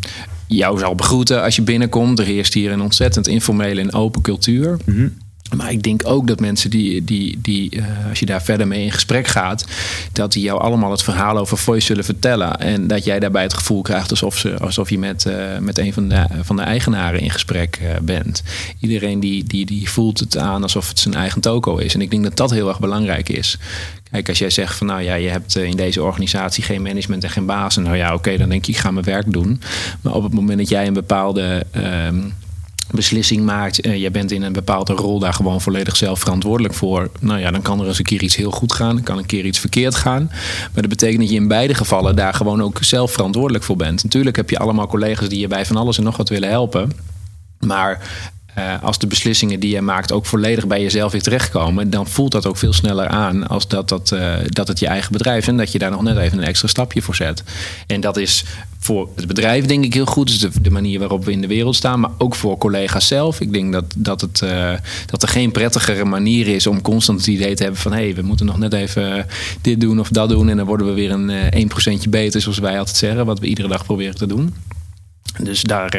jou 0.46 0.78
zal 0.78 0.94
begroeten 0.94 1.42
als 1.42 1.56
je 1.56 1.62
binnenkomt. 1.62 2.18
Er 2.18 2.24
heerst 2.24 2.54
hier 2.54 2.72
een 2.72 2.82
ontzettend 2.82 3.28
informele 3.28 3.80
en 3.80 3.92
open 3.92 4.22
cultuur. 4.22 4.76
Mm 4.84 5.14
maar 5.56 5.72
ik 5.72 5.82
denk 5.82 6.00
ook 6.04 6.26
dat 6.26 6.40
mensen 6.40 6.70
die, 6.70 7.04
die, 7.04 7.38
die 7.42 7.76
uh, 7.76 7.84
als 8.08 8.18
je 8.18 8.26
daar 8.26 8.42
verder 8.42 8.66
mee 8.66 8.84
in 8.84 8.92
gesprek 8.92 9.26
gaat, 9.26 9.64
dat 10.12 10.32
die 10.32 10.42
jou 10.42 10.60
allemaal 10.60 10.90
het 10.90 11.02
verhaal 11.02 11.38
over 11.38 11.58
Voice 11.58 11.86
zullen 11.86 12.04
vertellen. 12.04 12.60
En 12.60 12.86
dat 12.86 13.04
jij 13.04 13.20
daarbij 13.20 13.42
het 13.42 13.54
gevoel 13.54 13.82
krijgt 13.82 14.10
alsof, 14.10 14.38
ze, 14.38 14.58
alsof 14.58 14.90
je 14.90 14.98
met, 14.98 15.24
uh, 15.24 15.58
met 15.58 15.78
een 15.78 15.92
van 15.92 16.08
de, 16.08 16.24
van 16.42 16.56
de 16.56 16.62
eigenaren 16.62 17.20
in 17.20 17.30
gesprek 17.30 17.78
uh, 17.82 17.90
bent. 18.02 18.42
Iedereen 18.80 19.20
die, 19.20 19.44
die, 19.44 19.66
die 19.66 19.90
voelt 19.90 20.18
het 20.18 20.36
aan 20.36 20.62
alsof 20.62 20.88
het 20.88 20.98
zijn 20.98 21.14
eigen 21.14 21.40
toko 21.40 21.76
is. 21.76 21.94
En 21.94 22.00
ik 22.00 22.10
denk 22.10 22.22
dat 22.22 22.36
dat 22.36 22.50
heel 22.50 22.68
erg 22.68 22.80
belangrijk 22.80 23.28
is. 23.28 23.58
Kijk, 24.10 24.28
als 24.28 24.38
jij 24.38 24.50
zegt 24.50 24.76
van 24.76 24.86
nou 24.86 25.02
ja, 25.02 25.14
je 25.14 25.28
hebt 25.28 25.56
in 25.56 25.76
deze 25.76 26.02
organisatie 26.02 26.64
geen 26.64 26.82
management 26.82 27.24
en 27.24 27.30
geen 27.30 27.46
baas. 27.46 27.76
Nou 27.76 27.96
ja, 27.96 28.14
oké, 28.14 28.36
dan 28.36 28.48
denk 28.48 28.64
je, 28.64 28.72
ik 28.72 28.78
ga 28.78 28.90
mijn 28.90 29.04
werk 29.04 29.32
doen. 29.32 29.60
Maar 30.00 30.14
op 30.14 30.22
het 30.22 30.32
moment 30.32 30.58
dat 30.58 30.68
jij 30.68 30.86
een 30.86 30.92
bepaalde. 30.92 31.66
Uh, 31.76 32.08
beslissing 32.92 33.44
maakt. 33.44 33.86
Uh, 33.86 33.96
jij 33.96 34.10
bent 34.10 34.30
in 34.30 34.42
een 34.42 34.52
bepaalde 34.52 34.92
rol 34.92 35.18
daar 35.18 35.32
gewoon 35.32 35.60
volledig 35.60 35.96
zelf 35.96 36.20
verantwoordelijk 36.20 36.74
voor. 36.74 37.10
Nou 37.20 37.40
ja, 37.40 37.50
dan 37.50 37.62
kan 37.62 37.80
er 37.80 37.86
eens 37.86 37.98
een 37.98 38.04
keer 38.04 38.22
iets 38.22 38.36
heel 38.36 38.50
goed 38.50 38.72
gaan. 38.72 39.02
Kan 39.02 39.18
een 39.18 39.26
keer 39.26 39.44
iets 39.44 39.58
verkeerd 39.58 39.94
gaan. 39.94 40.28
Maar 40.72 40.82
dat 40.82 40.88
betekent 40.88 41.20
dat 41.20 41.30
je 41.30 41.36
in 41.36 41.48
beide 41.48 41.74
gevallen 41.74 42.16
daar 42.16 42.34
gewoon 42.34 42.62
ook 42.62 42.78
zelf 42.80 43.12
verantwoordelijk 43.12 43.64
voor 43.64 43.76
bent. 43.76 44.04
Natuurlijk 44.04 44.36
heb 44.36 44.50
je 44.50 44.58
allemaal 44.58 44.86
collega's 44.86 45.28
die 45.28 45.40
je 45.40 45.48
bij 45.48 45.66
van 45.66 45.76
alles 45.76 45.98
en 45.98 46.04
nog 46.04 46.16
wat 46.16 46.28
willen 46.28 46.48
helpen. 46.48 46.92
Maar 47.58 48.00
uh, 48.58 48.82
als 48.82 48.98
de 48.98 49.06
beslissingen 49.06 49.60
die 49.60 49.74
je 49.74 49.80
maakt 49.80 50.12
ook 50.12 50.26
volledig 50.26 50.66
bij 50.66 50.82
jezelf 50.82 51.12
weer 51.12 51.22
terechtkomen, 51.22 51.90
dan 51.90 52.06
voelt 52.06 52.32
dat 52.32 52.46
ook 52.46 52.56
veel 52.56 52.72
sneller 52.72 53.08
aan 53.08 53.48
als 53.48 53.68
dat, 53.68 53.88
dat, 53.88 54.10
uh, 54.10 54.34
dat 54.46 54.68
het 54.68 54.78
je 54.78 54.86
eigen 54.86 55.12
bedrijf 55.12 55.38
is 55.38 55.48
en 55.48 55.56
dat 55.56 55.72
je 55.72 55.78
daar 55.78 55.90
nog 55.90 56.02
net 56.02 56.16
even 56.16 56.38
een 56.38 56.44
extra 56.44 56.68
stapje 56.68 57.02
voor 57.02 57.14
zet. 57.14 57.42
En 57.86 58.00
dat 58.00 58.16
is 58.16 58.44
voor 58.82 59.08
het 59.16 59.26
bedrijf 59.26 59.66
denk 59.66 59.84
ik 59.84 59.94
heel 59.94 60.06
goed, 60.06 60.26
dus 60.26 60.38
de, 60.38 60.50
de 60.60 60.70
manier 60.70 60.98
waarop 60.98 61.24
we 61.24 61.32
in 61.32 61.40
de 61.40 61.46
wereld 61.46 61.76
staan, 61.76 62.00
maar 62.00 62.10
ook 62.18 62.34
voor 62.34 62.58
collega's 62.58 63.06
zelf. 63.06 63.40
Ik 63.40 63.52
denk 63.52 63.72
dat, 63.72 63.84
dat, 63.96 64.20
het, 64.20 64.40
uh, 64.44 64.72
dat 65.06 65.22
er 65.22 65.28
geen 65.28 65.50
prettigere 65.50 66.04
manier 66.04 66.48
is 66.48 66.66
om 66.66 66.82
constant 66.82 67.18
het 67.18 67.26
idee 67.28 67.54
te 67.54 67.62
hebben 67.62 67.80
van 67.80 67.92
hé, 67.92 68.02
hey, 68.04 68.14
we 68.14 68.22
moeten 68.22 68.46
nog 68.46 68.58
net 68.58 68.72
even 68.72 69.26
dit 69.60 69.80
doen 69.80 70.00
of 70.00 70.08
dat 70.08 70.28
doen 70.28 70.48
en 70.48 70.56
dan 70.56 70.66
worden 70.66 70.86
we 70.86 70.92
weer 70.92 71.10
een 71.10 71.70
1% 72.06 72.08
beter, 72.08 72.40
zoals 72.40 72.58
wij 72.58 72.78
altijd 72.78 72.96
zeggen, 72.96 73.26
wat 73.26 73.38
we 73.38 73.46
iedere 73.46 73.68
dag 73.68 73.84
proberen 73.84 74.14
te 74.14 74.26
doen. 74.26 74.54
Dus 75.42 75.62
daar 75.62 75.96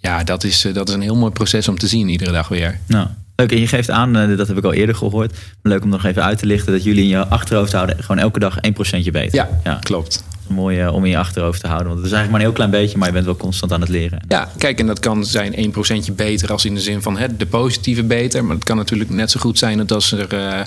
ja, 0.00 0.24
dat 0.24 0.44
is, 0.44 0.64
eh, 0.64 0.74
dat 0.74 0.88
is 0.88 0.94
een 0.94 1.00
heel 1.00 1.16
mooi 1.16 1.32
proces 1.32 1.68
om 1.68 1.78
te 1.78 1.86
zien 1.86 2.08
iedere 2.08 2.32
dag 2.32 2.48
weer. 2.48 2.78
Nou, 2.86 3.06
leuk. 3.36 3.52
En 3.52 3.60
je 3.60 3.66
geeft 3.66 3.90
aan, 3.90 4.16
eh, 4.16 4.36
dat 4.36 4.48
heb 4.48 4.56
ik 4.56 4.64
al 4.64 4.72
eerder 4.72 4.94
gehoord. 4.94 5.32
Maar 5.32 5.72
leuk 5.72 5.82
om 5.82 5.88
nog 5.88 6.04
even 6.04 6.24
uit 6.24 6.38
te 6.38 6.46
lichten 6.46 6.72
dat 6.72 6.84
jullie 6.84 7.02
in 7.02 7.08
je 7.08 7.26
achterhoofd 7.26 7.72
houden 7.72 7.96
gewoon 7.98 8.18
elke 8.18 8.38
dag 8.38 8.56
1% 8.60 9.12
beter. 9.12 9.34
Ja, 9.34 9.60
ja. 9.64 9.74
klopt. 9.74 10.24
Mooi 10.50 10.84
uh, 10.84 10.94
om 10.94 11.04
in 11.04 11.10
je 11.10 11.18
achterhoofd 11.18 11.60
te 11.60 11.66
houden. 11.66 11.88
Want 11.88 11.98
het 11.98 12.10
is 12.10 12.12
eigenlijk 12.16 12.30
maar 12.30 12.40
een 12.40 12.56
heel 12.56 12.66
klein 12.66 12.84
beetje, 12.84 12.98
maar 12.98 13.06
je 13.06 13.12
bent 13.14 13.24
wel 13.24 13.36
constant 13.36 13.72
aan 13.72 13.80
het 13.80 13.88
leren. 13.88 14.22
Ja, 14.28 14.50
kijk, 14.58 14.80
en 14.80 14.86
dat 14.86 14.98
kan 14.98 15.24
zijn 15.24 15.74
1% 16.10 16.14
beter 16.14 16.52
als 16.52 16.64
in 16.64 16.74
de 16.74 16.80
zin 16.80 17.02
van 17.02 17.18
hè, 17.18 17.36
de 17.36 17.46
positieve 17.46 18.04
beter. 18.04 18.44
Maar 18.44 18.54
het 18.54 18.64
kan 18.64 18.76
natuurlijk 18.76 19.10
net 19.10 19.30
zo 19.30 19.40
goed 19.40 19.58
zijn 19.58 19.78
dat 19.78 19.92
als 19.92 20.12
er. 20.12 20.34
Uh, 20.34 20.60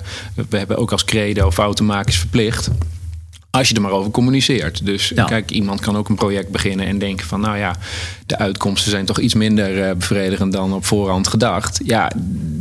we 0.48 0.56
hebben 0.56 0.76
ook 0.76 0.92
als 0.92 1.04
credo 1.04 1.50
fouten 1.50 1.84
maken 1.84 2.08
is 2.08 2.18
verplicht. 2.18 2.70
Als 3.50 3.68
je 3.68 3.74
er 3.74 3.80
maar 3.80 3.90
over 3.90 4.10
communiceert. 4.10 4.86
Dus 4.86 5.12
kijk, 5.26 5.50
iemand 5.50 5.80
kan 5.80 5.96
ook 5.96 6.08
een 6.08 6.14
project 6.14 6.50
beginnen 6.50 6.86
en 6.86 6.98
denken 6.98 7.26
van, 7.26 7.40
nou 7.40 7.56
ja, 7.58 7.76
de 8.26 8.38
uitkomsten 8.38 8.90
zijn 8.90 9.04
toch 9.04 9.18
iets 9.18 9.34
minder 9.34 9.88
uh, 9.88 9.94
bevredigend 9.94 10.52
dan 10.52 10.72
op 10.72 10.84
voorhand 10.84 11.28
gedacht. 11.28 11.80
Ja, 11.84 12.10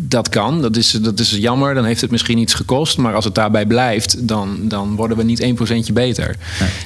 dat 0.07 0.29
kan. 0.29 0.61
Dat 0.61 0.75
is, 0.75 0.91
dat 0.91 1.19
is 1.19 1.31
jammer. 1.31 1.73
Dan 1.73 1.85
heeft 1.85 2.01
het 2.01 2.11
misschien 2.11 2.37
iets 2.37 2.53
gekost. 2.53 2.97
Maar 2.97 3.15
als 3.15 3.25
het 3.25 3.35
daarbij 3.35 3.65
blijft, 3.65 4.27
dan, 4.27 4.57
dan 4.61 4.95
worden 4.95 5.17
we 5.17 5.23
niet 5.23 5.55
1% 5.89 5.93
beter. 5.93 6.35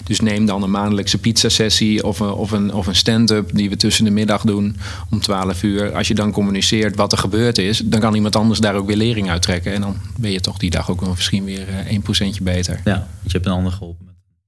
Dus 0.04 0.20
neem 0.20 0.46
dan 0.46 0.63
een 0.63 0.72
maandelijkse 0.72 1.18
pizza-sessie 1.18 2.04
of 2.04 2.20
een, 2.20 2.32
of 2.32 2.52
een, 2.52 2.74
of 2.74 2.88
een 2.88 2.96
stand-up 2.96 3.50
die 3.54 3.70
we 3.70 3.78
tussen 3.78 4.06
de 4.06 4.12
middag 4.12 4.42
doen 4.42 4.78
om 5.10 5.22
12 5.22 5.63
uur. 5.63 5.94
Als 5.94 6.08
je 6.08 6.16
dan 6.16 6.32
communiceert 6.32 6.96
wat 6.96 7.12
er 7.12 7.18
gebeurd 7.18 7.58
is, 7.58 7.82
dan 7.86 8.00
kan 8.00 8.16
iemand 8.16 8.36
anders 8.36 8.60
daar 8.60 8.76
ook 8.76 8.88
weer 8.88 8.98
lering 8.98 9.30
uit 9.30 9.42
trekken. 9.42 9.74
En 9.74 9.82
dan 9.82 9.96
ben 10.16 10.32
je 10.32 10.40
toch 10.40 10.58
die 10.58 10.70
dag 10.70 10.90
ook 10.92 11.08
misschien 11.08 11.44
weer 11.44 11.66
1% 11.90 12.00
eh, 12.20 12.30
beter. 12.42 12.82
Ja, 12.86 13.08
je 13.24 13.32
hebt 13.32 13.46
een 13.46 13.52
ander 13.52 13.72
geholpen 13.72 14.08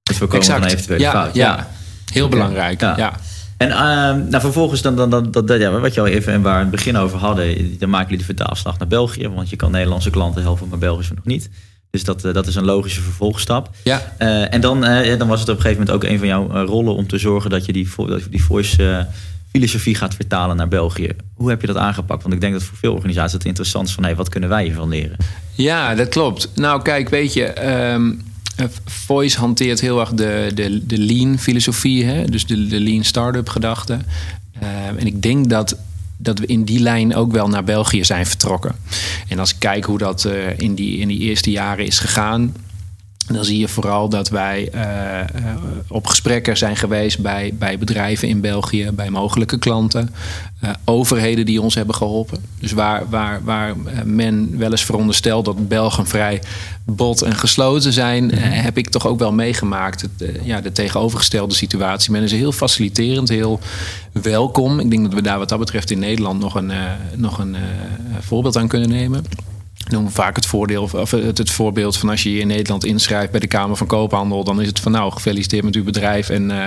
het 0.10 0.18
voorkomen 0.18 0.46
exact. 0.46 0.64
van 0.64 0.72
eventuele 0.72 1.04
ja, 1.04 1.12
fout. 1.12 1.36
Ja, 1.36 1.70
heel 2.12 2.30
belangrijk. 2.30 2.82
ja. 2.82 3.20
En 3.60 3.70
uh, 3.70 3.76
nou, 4.30 4.40
vervolgens, 4.40 4.82
dan, 4.82 4.96
dan, 4.96 5.10
dan, 5.10 5.32
dat, 5.32 5.60
ja, 5.60 5.80
wat 5.80 5.94
je 5.94 6.00
al 6.00 6.08
even 6.08 6.34
en 6.34 6.42
waar 6.42 6.56
we 6.56 6.62
het 6.62 6.72
begin 6.72 6.98
over 6.98 7.18
hadden, 7.18 7.78
dan 7.80 7.90
maken 7.90 8.10
jullie 8.10 8.26
de 8.26 8.34
vertaalslag 8.34 8.78
naar 8.78 8.88
België. 8.88 9.28
Want 9.28 9.50
je 9.50 9.56
kan 9.56 9.72
Nederlandse 9.72 10.10
klanten 10.10 10.42
helpen, 10.42 10.68
maar 10.68 10.78
Belgische 10.78 11.14
nog 11.14 11.26
niet. 11.26 11.50
Dus 11.90 12.04
dat, 12.04 12.26
uh, 12.26 12.34
dat 12.34 12.48
is 12.48 12.56
een 12.56 12.66
logische 12.66 13.02
vervolgstap. 13.02 13.70
Ja. 13.84 14.14
Uh, 14.20 14.54
en 14.54 14.62
dan, 14.62 14.82
dan 15.18 15.28
was 15.28 15.40
het 15.40 15.50
op 15.50 15.56
een 15.56 15.62
gegeven 15.62 15.86
moment 15.86 15.92
ook 15.92 16.04
een 16.04 16.18
van 16.18 16.28
jouw 16.28 16.66
rollen 16.66 16.96
om 16.96 17.08
te 17.08 17.18
zorgen 17.18 17.50
dat 17.50 17.66
je 17.66 17.74
die, 17.74 17.90
dat 17.96 18.24
je 18.24 18.30
die 18.30 18.44
voice 18.44 19.08
filosofie 19.52 19.96
gaat 19.96 20.16
vertalen 20.16 20.56
naar 20.56 20.68
België. 20.68 21.12
Hoe 21.34 21.50
heb 21.50 21.62
je 21.62 21.68
dat 21.68 21.78
aangepakt? 21.78 22.22
Want 22.22 22.34
ik 22.34 22.42
denk 22.42 22.54
dat 22.54 22.64
voor 22.64 22.78
veel 22.78 22.94
organisaties 22.94 23.34
het 23.34 23.46
interessant 23.46 23.88
is 23.88 23.94
van 23.94 24.04
hey, 24.04 24.16
wat 24.16 24.30
kunnen 24.30 24.50
wij 24.50 24.64
hiervan 24.64 24.90
leren? 24.90 25.18
Ja, 25.56 25.96
dat 25.96 26.10
klopt. 26.10 26.50
Nou, 26.56 26.82
kijk, 26.82 27.10
weet 27.10 27.34
je. 27.34 27.62
Um 27.94 28.12
eh, 28.12 28.26
Voice 28.86 29.40
hanteert 29.40 29.80
heel 29.80 30.00
erg 30.00 30.10
de, 30.10 30.52
de, 30.54 30.86
de 30.86 30.98
lean 30.98 31.40
filosofie, 31.40 32.06
hè? 32.06 32.26
dus 32.26 32.46
de, 32.46 32.68
de 32.68 32.80
lean 32.80 33.04
startup 33.04 33.50
gedachte. 33.50 34.00
Uh, 34.64 34.88
en 34.88 35.06
ik 35.06 35.22
denk 35.22 35.50
dat, 35.50 35.78
dat 36.18 36.40
we 36.40 36.46
in 36.46 36.64
die 36.64 36.80
lijn 36.80 37.16
ook 37.16 37.32
wel 37.32 37.48
naar 37.48 37.64
België 37.64 38.04
zijn 38.04 38.26
vertrokken. 38.26 38.76
En 39.28 39.40
als 39.40 39.50
ik 39.54 39.60
kijk 39.60 39.86
hoe 39.86 39.98
dat 39.98 40.24
uh, 40.26 40.60
in, 40.60 40.76
die, 40.76 40.98
in 40.98 41.08
die 41.08 41.20
eerste 41.20 41.52
jaren 41.52 41.86
is 41.86 42.00
gegaan. 42.00 42.56
Dan 43.34 43.46
zie 43.46 43.60
je 43.60 43.68
vooral 43.68 44.10
dat 44.10 44.30
wij 44.30 44.70
uh, 44.76 44.84
op 45.88 46.08
gesprekken 46.08 46.58
zijn 46.58 46.76
geweest 46.76 47.20
bij, 47.20 47.54
bij 47.60 47.78
bedrijven 47.78 48.28
in 48.28 48.42
België, 48.42 48.90
bij 48.94 49.10
mogelijke 49.10 49.60
klanten, 49.60 50.14
uh, 50.64 50.70
overheden 50.86 51.46
die 51.46 51.62
ons 51.62 51.76
hebben 51.76 51.96
geholpen. 51.96 52.44
Dus 52.60 52.72
waar, 52.72 53.10
waar, 53.10 53.44
waar 53.44 53.76
men 54.06 54.58
wel 54.58 54.72
eens 54.72 54.86
veronderstelt 54.86 55.46
dat 55.46 55.68
Belgen 55.68 56.08
vrij 56.08 56.42
bot 56.84 57.22
en 57.22 57.36
gesloten 57.36 57.94
zijn, 57.94 58.24
mm 58.24 58.30
-hmm. 58.30 58.52
heb 58.52 58.78
ik 58.78 58.90
toch 58.90 59.08
ook 59.08 59.20
wel 59.20 59.34
meegemaakt. 59.34 60.02
Het, 60.02 60.32
ja, 60.44 60.62
de 60.62 60.72
tegenovergestelde 60.72 61.54
situatie. 61.54 62.12
Men 62.12 62.24
is 62.24 62.32
heel 62.32 62.52
faciliterend, 62.52 63.30
heel 63.30 63.60
welkom. 64.12 64.80
Ik 64.80 64.90
denk 64.90 65.04
dat 65.04 65.14
we 65.14 65.22
daar 65.22 65.38
wat 65.38 65.50
dat 65.50 65.60
betreft 65.60 65.92
in 65.92 66.00
Nederland 66.00 66.40
nog 66.40 66.56
een, 66.56 66.72
nog 67.16 67.38
een 67.38 67.56
voorbeeld 68.20 68.58
aan 68.58 68.68
kunnen 68.68 68.90
nemen 68.90 69.24
noem 69.92 70.10
vaak 70.10 70.36
het, 70.36 70.46
voordeel, 70.46 70.90
of 70.94 71.12
het, 71.12 71.38
het, 71.38 71.52
voorbeeld 71.52 71.98
van 71.98 72.10
als 72.10 72.24
je 72.24 72.34
je 72.34 72.40
in 72.40 72.48
Nederland 72.48 72.86
inschrijft 72.86 73.32
bij 73.32 73.40
de 73.40 73.48
Kamer 73.48 73.78
van 73.78 73.88
Koophandel, 73.88 74.44
dan 74.44 74.62
is 74.62 74.68
het 74.68 74.80
van 74.80 74.92
nou, 74.92 75.12
gefeliciteerd 75.12 75.64
met 75.64 75.76
uw 75.76 75.84
bedrijf 75.84 76.30
en 76.30 76.50
uh, 76.50 76.66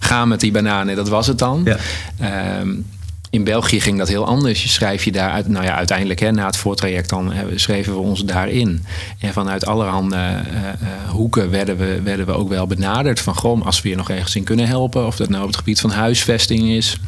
ga 0.00 0.24
met 0.24 0.40
die 0.40 0.52
bananen. 0.52 0.96
Dat 0.96 1.08
was 1.08 1.26
het 1.26 1.38
dan. 1.38 1.62
Ja. 1.64 2.60
Um, 2.60 2.86
in 3.30 3.44
België 3.44 3.80
ging 3.80 3.98
dat 3.98 4.08
heel 4.08 4.26
anders. 4.26 4.62
Je 4.62 4.68
schrijf 4.68 5.04
je 5.04 5.12
daar 5.12 5.30
uit, 5.30 5.48
nou 5.48 5.64
ja, 5.64 5.74
uiteindelijk 5.74 6.20
hè, 6.20 6.30
na 6.30 6.46
het 6.46 6.56
voortraject 6.56 7.08
dan 7.08 7.32
hè, 7.32 7.58
schreven 7.58 7.92
we 7.92 7.98
ons 7.98 8.24
daarin. 8.24 8.84
En 9.18 9.32
vanuit 9.32 9.66
allerhande 9.66 10.16
uh, 10.16 10.30
uh, 10.32 11.10
hoeken 11.10 11.50
werden 11.50 11.76
we, 11.76 12.00
werden 12.02 12.26
we 12.26 12.32
ook 12.32 12.48
wel 12.48 12.66
benaderd 12.66 13.20
van 13.20 13.34
goh, 13.34 13.66
als 13.66 13.82
we 13.82 13.88
je 13.88 13.96
nog 13.96 14.10
ergens 14.10 14.36
in 14.36 14.44
kunnen 14.44 14.66
helpen. 14.66 15.06
Of 15.06 15.16
dat 15.16 15.28
nou 15.28 15.42
op 15.42 15.48
het 15.48 15.56
gebied 15.56 15.80
van 15.80 15.90
huisvesting 15.90 16.68
is. 16.68 16.98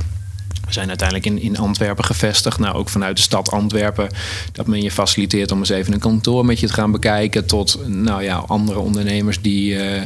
Zijn 0.72 0.88
uiteindelijk 0.88 1.26
in, 1.26 1.42
in 1.42 1.58
Antwerpen 1.58 2.04
gevestigd. 2.04 2.58
Nou, 2.58 2.74
ook 2.74 2.88
vanuit 2.88 3.16
de 3.16 3.22
stad 3.22 3.50
Antwerpen. 3.50 4.08
Dat 4.52 4.66
men 4.66 4.82
je 4.82 4.90
faciliteert 4.90 5.52
om 5.52 5.58
eens 5.58 5.68
even 5.68 5.92
een 5.92 5.98
kantoor 5.98 6.44
met 6.44 6.60
je 6.60 6.66
te 6.66 6.72
gaan 6.72 6.92
bekijken. 6.92 7.46
Tot 7.46 7.78
nou 7.86 8.22
ja, 8.22 8.36
andere 8.36 8.78
ondernemers 8.78 9.40
die, 9.40 9.74
uh, 9.74 10.02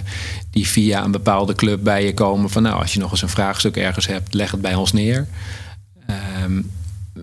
die 0.50 0.66
via 0.66 1.04
een 1.04 1.10
bepaalde 1.10 1.54
club 1.54 1.82
bij 1.82 2.04
je 2.04 2.14
komen. 2.14 2.50
Van 2.50 2.62
nou, 2.62 2.80
als 2.80 2.92
je 2.92 3.00
nog 3.00 3.10
eens 3.10 3.22
een 3.22 3.28
vraagstuk 3.28 3.76
ergens 3.76 4.06
hebt, 4.06 4.34
leg 4.34 4.50
het 4.50 4.60
bij 4.60 4.74
ons 4.74 4.92
neer. 4.92 5.26
Um, 6.44 6.70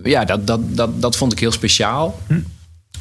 ja, 0.02 0.24
dat, 0.24 0.46
dat, 0.46 0.76
dat, 0.76 1.02
dat 1.02 1.16
vond 1.16 1.32
ik 1.32 1.38
heel 1.38 1.52
speciaal. 1.52 2.20
Hm. 2.26 2.40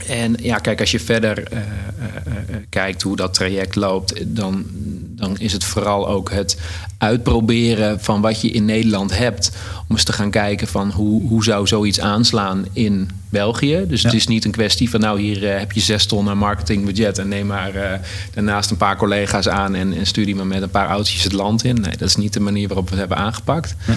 En 0.08 0.36
ja, 0.42 0.58
kijk, 0.58 0.80
als 0.80 0.92
je 0.92 1.00
verder 1.00 1.54
uh, 1.54 1.60
uh, 1.60 2.36
uh, 2.50 2.56
kijkt 2.70 3.02
hoe 3.02 3.16
dat 3.16 3.34
traject 3.34 3.76
loopt, 3.76 4.36
dan, 4.36 4.66
dan 5.06 5.38
is 5.38 5.54
het 5.54 5.64
vooral 5.64 6.08
ook 6.08 6.32
het 6.32 6.60
uitproberen 6.98 8.02
van 8.02 8.22
wat 8.22 8.42
je 8.42 8.50
in 8.50 8.66
Nederland 8.66 9.18
hebt. 9.18 9.52
Om 9.88 9.96
eens 9.96 10.04
te 10.04 10.14
gaan 10.14 10.30
kijken 10.30 10.68
van 10.68 10.92
hoe, 10.92 11.28
hoe 11.28 11.44
zou 11.44 11.68
zoiets 11.68 12.00
aanslaan 12.00 12.66
in 12.74 13.10
België. 13.30 13.86
Dus 13.88 14.02
ja. 14.02 14.08
het 14.08 14.18
is 14.18 14.28
niet 14.28 14.46
een 14.46 14.52
kwestie 14.52 14.90
van 14.90 15.00
nou 15.00 15.22
hier 15.22 15.58
heb 15.60 15.72
je 15.72 15.80
zes 15.80 16.06
ton 16.06 16.30
aan 16.30 16.38
marketingbudget 16.38 17.18
en 17.18 17.28
neem 17.28 17.46
maar 17.46 18.02
daarnaast 18.34 18.72
een 18.72 18.78
paar 18.78 18.98
collega's 18.98 19.48
aan 19.48 19.76
en, 19.76 19.94
en 19.94 20.06
stuur 20.06 20.26
die 20.26 20.36
maar 20.36 20.48
met 20.48 20.62
een 20.62 20.70
paar 20.70 20.88
oudjes 20.88 21.24
het 21.24 21.34
land 21.34 21.64
in. 21.64 21.82
Nee, 21.82 21.98
dat 21.98 22.08
is 22.08 22.16
niet 22.16 22.34
de 22.34 22.40
manier 22.40 22.68
waarop 22.68 22.90
we 22.90 22.92
het 22.92 23.00
hebben 23.00 23.26
aangepakt. 23.26 23.76
Ja. 23.88 23.94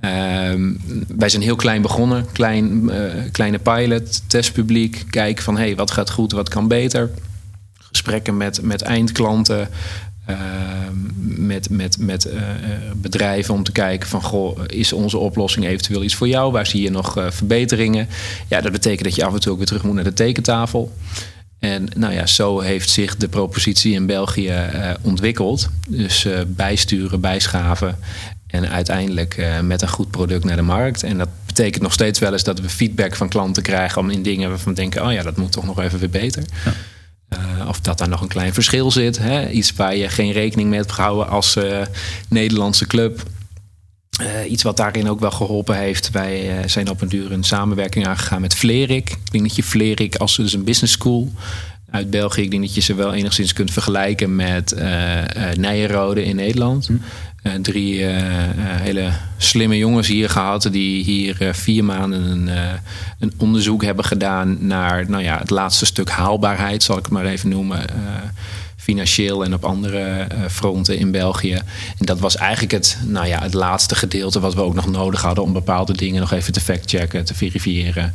Uh, 0.00 0.10
wij 1.08 1.28
zijn 1.28 1.42
heel 1.42 1.56
klein 1.56 1.82
begonnen, 1.82 2.26
klein, 2.32 2.82
uh, 2.82 3.12
kleine 3.32 3.58
pilot, 3.58 4.22
testpubliek. 4.28 5.04
Kijken 5.10 5.44
van 5.44 5.56
hey, 5.56 5.76
wat 5.76 5.90
gaat 5.90 6.10
goed, 6.10 6.32
wat 6.32 6.48
kan 6.48 6.68
beter. 6.68 7.10
Gesprekken 7.74 8.36
met, 8.36 8.62
met 8.62 8.82
eindklanten, 8.82 9.68
uh, 10.30 10.36
met, 11.24 11.70
met, 11.70 11.98
met 11.98 12.26
uh, 12.26 12.40
bedrijven 12.96 13.54
om 13.54 13.62
te 13.62 13.72
kijken 13.72 14.08
van 14.08 14.22
goh, 14.22 14.58
is 14.66 14.92
onze 14.92 15.18
oplossing 15.18 15.66
eventueel 15.66 16.02
iets 16.02 16.14
voor 16.14 16.28
jou? 16.28 16.52
Waar 16.52 16.66
zie 16.66 16.82
je 16.82 16.90
nog 16.90 17.16
verbeteringen? 17.28 18.08
Ja, 18.48 18.60
dat 18.60 18.72
betekent 18.72 19.04
dat 19.04 19.14
je 19.14 19.24
af 19.24 19.34
en 19.34 19.40
toe 19.40 19.52
ook 19.52 19.58
weer 19.58 19.66
terug 19.66 19.82
moet 19.82 19.94
naar 19.94 20.04
de 20.04 20.12
tekentafel. 20.12 20.92
En 21.58 21.88
nou 21.96 22.12
ja, 22.12 22.26
zo 22.26 22.60
heeft 22.60 22.90
zich 22.90 23.16
de 23.16 23.28
propositie 23.28 23.94
in 23.94 24.06
België 24.06 24.54
ontwikkeld. 25.02 25.68
Dus 25.88 26.26
bijsturen, 26.46 27.20
bijschaven 27.20 27.98
en 28.48 28.68
uiteindelijk 28.68 29.36
uh, 29.36 29.60
met 29.60 29.82
een 29.82 29.88
goed 29.88 30.10
product 30.10 30.44
naar 30.44 30.56
de 30.56 30.62
markt. 30.62 31.02
En 31.02 31.18
dat 31.18 31.28
betekent 31.46 31.82
nog 31.82 31.92
steeds 31.92 32.18
wel 32.18 32.32
eens 32.32 32.44
dat 32.44 32.60
we 32.60 32.68
feedback 32.68 33.16
van 33.16 33.28
klanten 33.28 33.62
krijgen 33.62 34.00
om 34.00 34.10
in 34.10 34.22
dingen 34.22 34.48
waarvan 34.48 34.74
we 34.74 34.80
denken: 34.80 35.06
oh 35.06 35.12
ja, 35.12 35.22
dat 35.22 35.36
moet 35.36 35.52
toch 35.52 35.64
nog 35.64 35.80
even 35.80 35.98
weer 35.98 36.10
beter. 36.10 36.42
Ja. 36.64 36.72
Uh, 37.36 37.68
of 37.68 37.80
dat 37.80 37.98
daar 37.98 38.08
nog 38.08 38.20
een 38.20 38.28
klein 38.28 38.54
verschil 38.54 38.90
zit. 38.90 39.18
Hè? 39.18 39.48
Iets 39.50 39.72
waar 39.72 39.96
je 39.96 40.08
geen 40.08 40.32
rekening 40.32 40.68
mee 40.68 40.78
hebt 40.78 40.92
gehouden 40.92 41.28
als 41.28 41.56
uh, 41.56 41.80
Nederlandse 42.28 42.86
club. 42.86 43.22
iets 44.48 44.62
wat 44.62 44.76
daarin 44.76 45.08
ook 45.08 45.20
wel 45.20 45.30
geholpen 45.30 45.76
heeft. 45.76 46.10
Wij 46.10 46.62
zijn 46.66 46.90
op 46.90 47.00
een 47.00 47.08
duur 47.08 47.32
een 47.32 47.44
samenwerking 47.44 48.06
aangegaan 48.06 48.40
met 48.40 48.54
Vlerik. 48.54 49.10
Ik 49.10 49.30
denk 49.30 49.44
dat 49.44 49.56
je 49.56 49.62
Vlerik 49.62 50.16
als 50.16 50.36
dus 50.36 50.52
een 50.52 50.64
business 50.64 50.92
school 50.92 51.32
uit 51.90 52.10
België. 52.10 52.42
Ik 52.42 52.50
denk 52.50 52.62
dat 52.62 52.74
je 52.74 52.80
ze 52.80 52.94
wel 52.94 53.14
enigszins 53.14 53.52
kunt 53.52 53.70
vergelijken 53.70 54.36
met 54.36 54.74
Nijenrode 55.54 56.24
in 56.24 56.36
Nederland. 56.36 56.86
Hm. 56.86 56.94
Uh, 57.48 57.54
drie 57.54 57.94
uh, 57.94 58.08
uh, 58.08 58.50
hele 58.56 59.12
slimme 59.36 59.76
jongens 59.76 60.08
hier 60.08 60.30
gehad. 60.30 60.68
Die 60.72 61.04
hier 61.04 61.54
vier 61.54 61.84
maanden 61.84 62.22
een, 62.30 62.50
een, 63.18 63.32
onderzoek 63.36 63.82
hebben 63.84 64.04
gedaan 64.04 64.56
naar 64.60 65.10
nou 65.10 65.22
ja, 65.22 65.38
het 65.38 65.50
laatste 65.50 65.86
stuk 65.86 66.10
haalbaarheid, 66.10 66.82
zal 66.82 66.96
ik 66.96 67.04
het 67.04 67.12
maar 67.12 67.24
even 67.24 67.48
noemen. 67.48 67.84
financieel 68.76 69.44
en 69.44 69.54
op 69.54 69.64
andere 69.64 70.26
fronten 70.50 70.98
in 70.98 71.10
België. 71.10 71.54
En 71.98 72.06
dat 72.06 72.18
was 72.18 72.36
eigenlijk 72.36 72.72
het, 72.72 72.98
nou 73.06 73.26
ja, 73.26 73.42
het 73.42 73.54
laatste 73.54 73.94
gedeelte 73.94 74.40
wat 74.40 74.54
we 74.54 74.62
ook 74.62 74.74
nog 74.74 74.86
nodig 74.86 75.22
hadden 75.22 75.44
om 75.44 75.52
bepaalde 75.52 75.92
dingen 75.92 76.20
nog 76.20 76.32
even 76.32 76.52
te 76.52 76.60
factchecken, 76.60 77.24
te 77.24 77.34
verifiëren. 77.34 78.14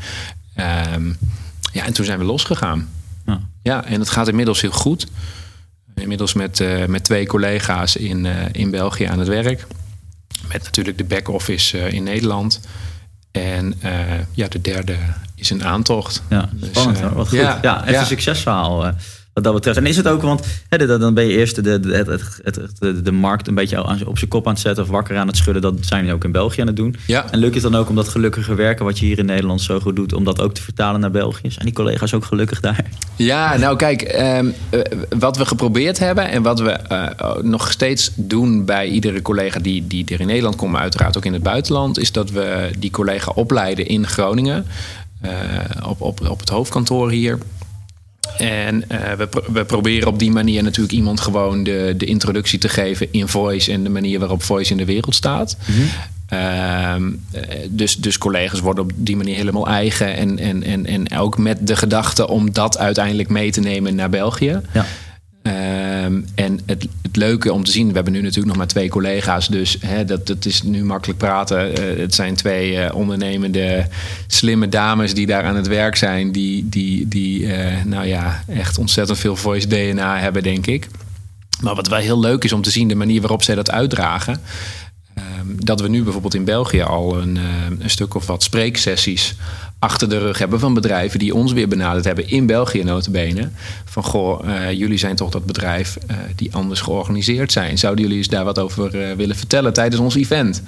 Um, 0.95 1.17
ja, 1.71 1.85
en 1.85 1.93
toen 1.93 2.05
zijn 2.05 2.19
we 2.19 2.25
losgegaan. 2.25 2.89
Ja. 3.25 3.39
ja, 3.61 3.85
en 3.85 3.99
het 3.99 4.09
gaat 4.09 4.27
inmiddels 4.27 4.61
heel 4.61 4.71
goed. 4.71 5.07
Inmiddels 5.95 6.33
met, 6.33 6.59
uh, 6.59 6.85
met 6.85 7.03
twee 7.03 7.27
collega's 7.27 7.95
in, 7.95 8.25
uh, 8.25 8.45
in 8.51 8.71
België 8.71 9.03
aan 9.03 9.19
het 9.19 9.27
werk. 9.27 9.65
Met 10.47 10.63
natuurlijk 10.63 10.97
de 10.97 11.03
back-office 11.03 11.77
uh, 11.77 11.91
in 11.91 12.03
Nederland. 12.03 12.59
En 13.31 13.79
ja, 14.31 14.47
de 14.47 14.61
derde 14.61 14.95
is 15.35 15.49
een 15.49 15.63
aantocht. 15.63 16.23
Ja, 16.29 16.49
spannend 16.61 16.97
dus, 16.97 17.11
Wat 17.11 17.27
goed. 17.27 17.39
Ja, 17.39 17.59
ja 17.61 17.83
ja. 17.87 17.99
een 17.99 18.05
succesverhaal 18.05 18.93
wat 19.33 19.43
dat 19.43 19.53
betreft. 19.53 19.77
En 19.77 19.85
is 19.85 19.97
het 19.97 20.07
ook, 20.07 20.21
want 20.21 20.45
hè, 20.69 20.97
dan 20.97 21.13
ben 21.13 21.25
je 21.25 21.37
eerst 21.37 21.63
de, 21.63 21.79
de, 21.79 21.95
het, 21.95 22.07
het, 22.43 22.55
het, 22.79 23.05
de, 23.05 23.11
markt 23.11 23.47
een 23.47 23.55
beetje 23.55 24.07
op 24.07 24.17
zijn 24.17 24.29
kop 24.29 24.47
aan 24.47 24.53
het 24.53 24.61
zetten 24.61 24.83
of 24.83 24.89
wakker 24.89 25.17
aan 25.17 25.27
het 25.27 25.37
schudden. 25.37 25.61
Dat 25.61 25.73
zijn 25.81 25.99
jullie 25.99 26.15
ook 26.15 26.23
in 26.23 26.31
België 26.31 26.61
aan 26.61 26.67
het 26.67 26.75
doen. 26.75 26.95
Ja. 27.07 27.31
En 27.31 27.39
lukt 27.39 27.53
het 27.53 27.63
dan 27.63 27.75
ook 27.75 27.89
om 27.89 27.95
dat 27.95 28.07
gelukkige 28.07 28.55
werken 28.55 28.85
wat 28.85 28.99
je 28.99 29.05
hier 29.05 29.17
in 29.17 29.25
Nederland 29.25 29.61
zo 29.61 29.79
goed 29.79 29.95
doet, 29.95 30.13
om 30.13 30.23
dat 30.23 30.41
ook 30.41 30.53
te 30.53 30.61
vertalen 30.61 31.01
naar 31.01 31.11
België? 31.11 31.51
Zijn 31.51 31.65
die 31.65 31.73
collega's 31.73 32.13
ook 32.13 32.25
gelukkig 32.25 32.59
daar? 32.59 32.85
Ja, 33.15 33.57
nou 33.57 33.77
kijk, 33.77 34.01
eh, 34.01 34.39
wat 35.17 35.37
we 35.37 35.45
geprobeerd 35.45 35.99
hebben 35.99 36.29
en 36.29 36.41
wat 36.41 36.59
we 36.59 36.79
uh, 36.91 37.35
nog 37.43 37.71
steeds 37.71 38.11
doen 38.15 38.65
bij 38.65 38.87
iedere 38.87 39.21
collega 39.21 39.59
die, 39.59 39.87
die 39.87 40.05
er 40.05 40.19
in 40.19 40.27
Nederland 40.27 40.55
komt, 40.55 40.71
maar 40.71 40.81
uiteraard 40.81 41.17
ook 41.17 41.25
in 41.25 41.33
het 41.33 41.43
buitenland, 41.43 41.99
is 41.99 42.11
dat 42.11 42.31
we 42.31 42.71
die 42.79 42.91
collega 42.91 43.31
opleiden 43.35 43.87
in 43.87 44.07
Groningen. 44.07 44.65
Uh, 45.25 45.31
op, 45.87 46.01
op, 46.01 46.29
op 46.29 46.39
het 46.39 46.49
hoofdkantoor 46.49 47.11
hier. 47.11 47.37
En 48.37 48.83
uh, 48.91 49.11
we, 49.17 49.27
pro 49.27 49.43
we, 49.53 49.65
proberen 49.65 50.07
op 50.07 50.19
die 50.19 50.31
manier 50.31 50.63
natuurlijk 50.63 50.93
iemand 50.93 51.19
gewoon 51.19 51.63
de, 51.63 51.93
de 51.97 52.05
introductie 52.05 52.59
te 52.59 52.69
geven 52.69 53.07
in 53.11 53.27
Voice 53.27 53.71
en 53.71 53.83
de 53.83 53.89
manier 53.89 54.19
waarop 54.19 54.43
Voice 54.43 54.71
in 54.71 54.77
de 54.77 54.85
wereld 54.85 55.15
staat. 55.15 55.57
Mm 55.65 55.75
-hmm. 55.75 57.19
uh, 57.35 57.41
dus, 57.69 57.95
dus 57.95 58.17
collega's 58.17 58.59
worden 58.59 58.83
op 58.83 58.91
die 58.95 59.15
manier 59.15 59.35
helemaal 59.35 59.67
eigen. 59.67 60.15
En, 60.15 60.39
en, 60.39 60.63
en, 60.63 60.85
en 60.85 61.17
ook 61.17 61.37
met 61.37 61.67
de 61.67 61.75
gedachte 61.75 62.27
om 62.27 62.51
dat 62.51 62.77
uiteindelijk 62.77 63.29
mee 63.29 63.51
te 63.51 63.61
nemen 63.61 63.95
naar 63.95 64.09
België. 64.09 64.61
Ja. 64.73 64.85
Um, 65.47 66.25
en 66.35 66.59
het, 66.65 66.87
het, 67.01 67.15
leuke 67.15 67.53
om 67.53 67.63
te 67.63 67.71
zien, 67.71 67.87
we 67.87 67.93
hebben 67.93 68.13
nu 68.13 68.21
natuurlijk 68.21 68.47
nog 68.47 68.57
maar 68.57 68.67
twee 68.67 68.89
collega's, 68.89 69.47
dus 69.47 69.77
hè, 69.79 70.05
dat, 70.05 70.27
dat 70.27 70.45
is 70.45 70.63
nu 70.63 70.83
makkelijk 70.83 71.19
praten. 71.19 71.79
Uh, 71.79 71.99
het 71.99 72.15
zijn 72.15 72.35
twee 72.35 72.71
uh, 72.71 72.95
ondernemende, 72.95 73.87
slimme 74.27 74.69
dames 74.69 75.13
die 75.13 75.25
daar 75.25 75.43
aan 75.43 75.55
het 75.55 75.67
werk 75.67 75.95
zijn, 75.95 76.31
die, 76.31 76.69
die, 76.69 77.07
die 77.07 77.39
uh, 77.39 77.83
nou 77.85 78.05
ja, 78.05 78.43
echt 78.47 78.77
ontzettend 78.77 79.19
veel 79.19 79.35
voice 79.35 79.67
DNA 79.67 80.19
hebben, 80.19 80.43
denk 80.43 80.67
ik. 80.67 80.87
Maar 81.61 81.75
wat 81.75 81.87
wel 81.87 81.99
heel 81.99 82.19
leuk 82.19 82.43
is 82.43 82.53
om 82.53 82.61
te 82.61 82.71
zien, 82.71 82.87
de 82.87 82.95
manier 82.95 83.21
waarop 83.21 83.43
zij 83.43 83.55
dat 83.55 83.71
uitdragen. 83.71 84.41
Um, 85.39 85.65
dat 85.65 85.81
we 85.81 85.87
nu 85.87 86.03
bijvoorbeeld 86.03 86.33
in 86.33 86.45
België 86.45 86.81
al 86.81 87.17
een, 87.17 87.39
een 87.79 87.89
stuk 87.89 88.13
of 88.13 88.27
wat 88.27 88.43
spreeksessies 88.43 89.35
achter 89.83 90.09
de 90.09 90.17
rug 90.17 90.37
hebben 90.37 90.59
van 90.59 90.73
bedrijven 90.73 91.19
die 91.19 91.35
ons 91.35 91.51
weer 91.51 91.67
benaderd 91.67 92.05
hebben 92.05 92.29
in 92.29 92.45
België 92.45 92.83
notabene. 92.83 93.49
Van 93.85 94.03
goh, 94.03 94.47
uh, 94.47 94.71
jullie 94.71 94.97
zijn 94.97 95.15
toch 95.15 95.29
dat 95.29 95.45
bedrijf 95.45 95.97
uh, 96.11 96.17
die 96.35 96.53
anders 96.53 96.81
georganiseerd 96.81 97.51
zijn. 97.51 97.77
Zouden 97.77 98.03
jullie 98.03 98.17
eens 98.17 98.27
daar 98.27 98.43
wat 98.45 98.59
over 98.59 98.95
uh, 98.95 99.15
willen 99.15 99.35
vertellen 99.35 99.73
tijdens 99.73 100.01
ons 100.01 100.15
event? 100.15 100.61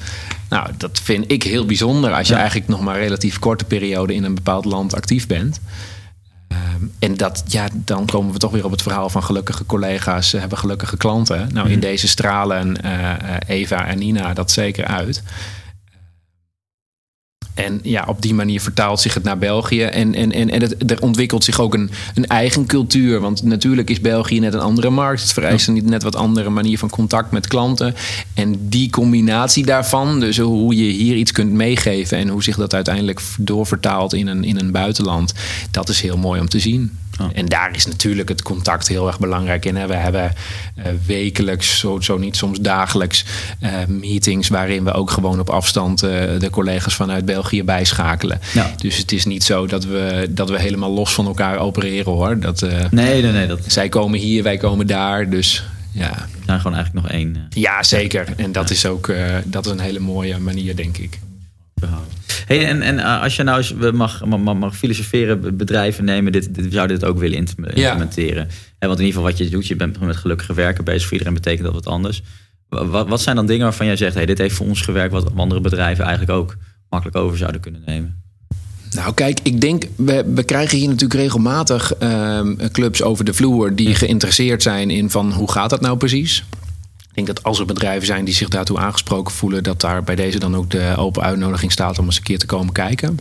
Nou, 0.50 0.70
dat 0.78 1.00
vind 1.04 1.32
ik 1.32 1.44
heel 1.44 1.66
bijzonder 1.66 2.14
als 2.14 2.28
je 2.28 2.34
ja. 2.34 2.40
eigenlijk 2.40 2.70
nog 2.70 2.82
maar 2.82 3.00
relatief 3.00 3.40
korte 3.40 3.66
periode 3.66 4.14
in 4.14 4.24
een 4.24 4.36
bepaald 4.36 4.66
land 4.66 4.96
actief 4.96 5.28
bent. 5.28 5.60
Um, 6.76 6.92
en 7.00 7.18
dat, 7.18 7.44
ja, 7.48 7.68
dan 7.74 8.06
komen 8.06 8.34
we 8.34 8.40
toch 8.40 8.52
weer 8.52 8.66
op 8.66 8.72
het 8.72 8.82
verhaal 8.82 9.10
van 9.10 9.24
gelukkige 9.24 9.66
collega's 9.66 10.32
hebben 10.32 10.58
gelukkige 10.58 10.98
klanten. 10.98 11.50
Nou, 11.54 11.68
in 11.70 11.76
mm. 11.76 11.80
deze 11.80 12.08
stralen 12.08 12.78
Eva 13.48 13.86
en 13.86 13.98
Nina 13.98 14.34
dat 14.34 14.52
zeker 14.52 14.86
uit. 14.86 15.24
En 17.56 17.80
ja, 17.84 18.04
op 18.08 18.22
die 18.22 18.34
manier 18.34 18.62
vertaalt 18.62 19.00
zich 19.00 19.14
het 19.14 19.24
naar 19.24 19.38
België. 19.38 19.82
En, 19.82 20.16
en, 20.16 20.32
en, 20.32 20.50
en 20.50 20.62
het, 20.62 20.92
er 20.92 21.02
ontwikkelt 21.02 21.44
zich 21.44 21.60
ook 21.60 21.74
een, 21.74 21.90
een 22.16 22.28
eigen 22.28 22.66
cultuur. 22.66 23.20
Want 23.20 23.44
natuurlijk 23.44 23.90
is 23.90 24.02
België 24.02 24.40
net 24.40 24.54
een 24.54 24.60
andere 24.60 24.90
markt. 24.90 25.22
Het 25.22 25.34
vereist 25.34 25.68
een 25.68 25.82
net 25.86 26.04
wat 26.04 26.16
andere 26.16 26.50
manier 26.50 26.78
van 26.78 26.90
contact 26.90 27.32
met 27.32 27.48
klanten. 27.48 27.96
En 28.34 28.70
die 28.70 28.90
combinatie 28.90 29.66
daarvan, 29.66 30.20
dus 30.20 30.38
hoe 30.38 30.76
je 30.76 30.92
hier 30.92 31.16
iets 31.16 31.32
kunt 31.32 31.52
meegeven 31.52 32.18
en 32.18 32.28
hoe 32.28 32.44
zich 32.44 32.56
dat 32.56 32.74
uiteindelijk 32.74 33.22
doorvertaalt 33.40 34.14
in 34.14 34.28
een, 34.28 34.44
in 34.44 34.60
een 34.60 34.72
buitenland, 34.72 35.34
dat 35.72 35.90
is 35.90 36.02
heel 36.02 36.18
mooi 36.18 36.40
om 36.40 36.50
te 36.50 36.60
zien. 36.60 36.98
En 37.34 37.46
daar 37.46 37.76
is 37.76 37.86
natuurlijk 37.86 38.30
het 38.30 38.42
contact 38.42 38.88
heel 38.88 39.08
erg 39.08 39.20
belangrijk 39.20 39.66
in. 39.66 39.76
Hè. 39.76 39.88
We 39.88 39.96
hebben 39.96 40.34
uh, 40.78 40.84
wekelijks, 41.06 41.80
zo, 41.80 42.00
zo, 42.00 42.18
niet 42.18 42.36
soms 42.36 42.60
dagelijks, 42.60 43.26
uh, 43.64 43.70
meetings 43.88 44.48
waarin 44.48 44.84
we 44.84 44.92
ook 44.92 45.12
gewoon 45.12 45.40
op 45.40 45.50
afstand 45.50 46.04
uh, 46.04 46.10
de 46.40 46.50
collega's 46.52 46.96
vanuit 46.96 47.26
België 47.26 47.64
bijschakelen. 47.64 48.40
Ja. 48.54 48.72
Dus 48.78 48.98
het 48.98 49.12
is 49.12 49.26
niet 49.26 49.44
zo 49.44 49.68
dat 49.68 49.86
we, 49.86 50.28
dat 50.30 50.50
we 50.50 50.60
helemaal 50.60 50.92
los 50.92 51.14
van 51.14 51.26
elkaar 51.26 51.58
opereren 51.58 52.12
hoor. 52.12 52.40
Dat, 52.40 52.62
nee, 52.92 53.22
nee, 53.22 53.32
nee. 53.32 53.48
Dat... 53.48 53.60
Zij 53.68 53.90
komen 53.90 54.20
hier, 54.20 54.44
wij 54.44 54.58
komen 54.58 54.88
daar. 54.88 55.30
Dus 55.30 55.64
ja. 55.92 56.12
We 56.12 56.46
zijn 56.46 56.60
gewoon 56.60 56.78
eigenlijk 56.78 57.06
nog 57.06 57.16
één. 57.16 57.48
Ja, 57.50 57.84
zeker. 57.84 58.28
En 58.38 58.52
dat 58.52 58.70
is 58.70 58.86
ook 58.86 59.14
dat 59.44 59.66
is 59.66 59.72
een 59.72 59.80
hele 59.80 60.00
mooie 60.00 60.38
manier, 60.38 60.76
denk 60.76 60.98
ik. 60.98 61.20
Hey, 62.46 62.68
en, 62.68 62.82
en 62.82 63.00
eh, 63.00 63.22
als 63.22 63.36
je 63.36 63.44
nou 63.44 63.58
eens 63.58 63.74
mag, 63.94 64.26
mag, 64.26 64.56
mag 64.56 64.78
filosoferen, 64.78 65.58
bedrijven 65.58 66.06
nemen, 66.06 66.32
dit, 66.32 66.56
dit, 66.56 66.74
zou 66.74 66.88
dit 66.88 67.06
ook 67.06 67.20
willen 67.20 67.38
implementeren. 67.38 68.48
Ja. 68.80 68.88
want 68.88 69.00
in 69.00 69.06
ieder 69.06 69.22
geval 69.22 69.24
wat 69.24 69.38
je 69.38 69.50
doet, 69.50 69.68
je 69.68 69.76
bent 69.76 70.00
met 70.00 70.16
gelukkige 70.16 70.54
werken 70.54 70.84
bezig. 70.84 71.04
Voor 71.04 71.12
iedereen 71.12 71.34
betekent 71.34 71.64
dat 71.64 71.74
wat 71.74 71.88
anders. 71.88 72.24
Wat, 72.70 73.08
wat 73.08 73.22
zijn 73.22 73.36
dan 73.36 73.46
dingen 73.46 73.64
waarvan 73.64 73.86
jij 73.86 73.96
zegt, 73.96 74.16
hey, 74.16 74.26
dit 74.26 74.38
heeft 74.38 74.56
voor 74.56 74.68
ons 74.68 74.82
gewerkt, 74.82 75.12
wat 75.12 75.36
andere 75.36 75.62
bedrijven 75.62 76.06
eigenlijk 76.06 76.40
ook 76.40 76.56
makkelijk 76.90 77.18
over 77.18 77.38
zouden 77.38 77.62
kunnen 77.62 77.82
nemen? 77.86 78.24
Nou, 78.92 79.14
kijk, 79.14 79.40
ik 79.44 79.62
denk, 79.62 79.84
we, 79.96 80.24
we 80.36 80.44
krijgen 80.44 80.78
hier 80.78 80.88
natuurlijk 80.88 81.20
regelmatig 81.20 81.94
uh, 82.02 82.42
clubs 82.72 83.02
over 83.02 83.26
de 83.26 83.34
vloer 83.34 83.76
die 83.76 83.96
geïnteresseerd 83.96 84.62
zijn 84.62 84.90
in 84.90 85.10
van 85.10 85.32
hoe 85.32 85.52
gaat 85.52 85.70
dat 85.70 85.82
nou 85.82 85.98
precies? 85.98 86.44
Ik 87.16 87.26
denk 87.26 87.36
dat 87.36 87.46
als 87.46 87.60
er 87.60 87.66
bedrijven 87.66 88.06
zijn 88.06 88.26
die 88.26 88.34
zich 88.34 88.48
daartoe 88.48 88.80
aangesproken 88.80 89.34
voelen, 89.34 89.64
dat 89.64 89.82
daar 89.82 90.04
bij 90.04 90.16
deze 90.16 90.40
dan 90.40 90.56
ook 90.56 90.70
de 90.70 90.94
open 90.98 91.24
uitnodiging 91.24 91.72
staat 91.72 92.00
om 92.00 92.06
eens 92.06 92.18
een 92.18 92.24
keer 92.24 92.40
te 92.40 92.46
komen 92.46 92.74
kijken. 92.74 93.20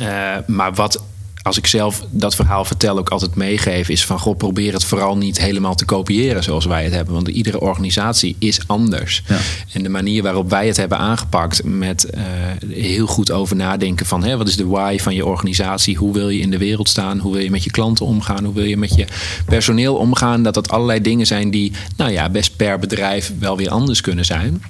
Uh, 0.00 0.36
maar 0.46 0.74
wat 0.74 1.04
als 1.46 1.58
ik 1.58 1.66
zelf 1.66 2.02
dat 2.10 2.34
verhaal 2.34 2.64
vertel, 2.64 2.98
ook 2.98 3.08
altijd 3.08 3.34
meegeef, 3.34 3.88
is 3.88 4.04
van 4.04 4.18
goh, 4.18 4.36
probeer 4.36 4.72
het 4.72 4.84
vooral 4.84 5.16
niet 5.16 5.38
helemaal 5.38 5.74
te 5.74 5.84
kopiëren 5.84 6.42
zoals 6.42 6.64
wij 6.64 6.84
het 6.84 6.92
hebben. 6.92 7.14
Want 7.14 7.28
iedere 7.28 7.60
organisatie 7.60 8.36
is 8.38 8.60
anders. 8.66 9.22
Ja. 9.28 9.38
En 9.72 9.82
de 9.82 9.88
manier 9.88 10.22
waarop 10.22 10.50
wij 10.50 10.66
het 10.66 10.76
hebben 10.76 10.98
aangepakt, 10.98 11.64
met 11.64 12.06
uh, 12.14 12.22
heel 12.68 13.06
goed 13.06 13.30
over 13.30 13.56
nadenken 13.56 14.06
van 14.06 14.24
hè, 14.24 14.36
wat 14.36 14.48
is 14.48 14.56
de 14.56 14.66
why 14.66 14.98
van 15.00 15.14
je 15.14 15.26
organisatie? 15.26 15.96
Hoe 15.96 16.12
wil 16.12 16.28
je 16.28 16.40
in 16.40 16.50
de 16.50 16.58
wereld 16.58 16.88
staan? 16.88 17.18
Hoe 17.18 17.32
wil 17.32 17.42
je 17.42 17.50
met 17.50 17.64
je 17.64 17.70
klanten 17.70 18.06
omgaan? 18.06 18.44
Hoe 18.44 18.54
wil 18.54 18.64
je 18.64 18.76
met 18.76 18.94
je 18.94 19.06
personeel 19.44 19.94
omgaan? 19.94 20.42
Dat 20.42 20.54
dat 20.54 20.70
allerlei 20.70 21.00
dingen 21.00 21.26
zijn 21.26 21.50
die, 21.50 21.72
nou 21.96 22.10
ja, 22.10 22.28
best 22.28 22.56
per 22.56 22.78
bedrijf 22.78 23.32
wel 23.38 23.56
weer 23.56 23.70
anders 23.70 24.00
kunnen 24.00 24.24
zijn. 24.24 24.62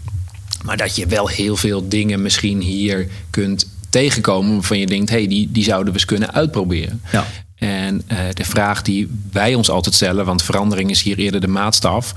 Maar 0.65 0.77
dat 0.77 0.97
je 0.97 1.07
wel 1.07 1.29
heel 1.29 1.57
veel 1.57 1.89
dingen 1.89 2.23
misschien 2.23 2.61
hier 2.61 3.09
kunt 3.31 3.67
tegenkomen 3.91 4.53
waarvan 4.53 4.79
je 4.79 4.87
denkt, 4.87 5.11
hey, 5.11 5.27
die, 5.27 5.49
die 5.53 5.65
zouden 5.65 5.87
we 5.87 5.99
eens 5.99 6.05
kunnen 6.05 6.35
uitproberen. 6.35 7.03
Ja. 7.13 7.27
En 7.57 8.03
uh, 8.13 8.19
de 8.33 8.45
vraag 8.45 8.83
die 8.83 9.09
wij 9.33 9.55
ons 9.55 9.71
altijd 9.71 9.95
stellen, 9.95 10.25
want 10.25 10.43
verandering 10.43 10.91
is 10.91 11.03
hier 11.03 11.19
eerder 11.19 11.41
de 11.41 11.49
maatstaf, 11.49 12.15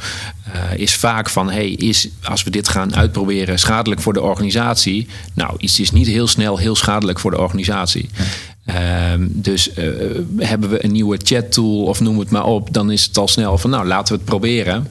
uh, 0.55 0.79
is 0.79 0.95
vaak 0.95 1.29
van: 1.29 1.51
hey, 1.51 1.69
is 1.69 2.09
als 2.23 2.43
we 2.43 2.49
dit 2.49 2.67
gaan 2.67 2.95
uitproberen 2.95 3.59
schadelijk 3.59 4.01
voor 4.01 4.13
de 4.13 4.21
organisatie? 4.21 5.07
Nou, 5.33 5.53
iets 5.57 5.79
is 5.79 5.91
niet 5.91 6.07
heel 6.07 6.27
snel 6.27 6.57
heel 6.57 6.75
schadelijk 6.75 7.19
voor 7.19 7.31
de 7.31 7.39
organisatie. 7.39 8.09
Ja. 8.13 9.13
Uh, 9.15 9.25
dus 9.27 9.69
uh, 9.77 9.85
hebben 10.37 10.69
we 10.69 10.83
een 10.83 10.91
nieuwe 10.91 11.19
chat 11.23 11.51
tool 11.51 11.83
of 11.83 11.99
noem 11.99 12.19
het 12.19 12.29
maar 12.29 12.45
op, 12.45 12.73
dan 12.73 12.91
is 12.91 13.03
het 13.03 13.17
al 13.17 13.27
snel 13.27 13.57
van: 13.57 13.69
nou, 13.69 13.87
laten 13.87 14.13
we 14.13 14.19
het 14.19 14.29
proberen 14.29 14.87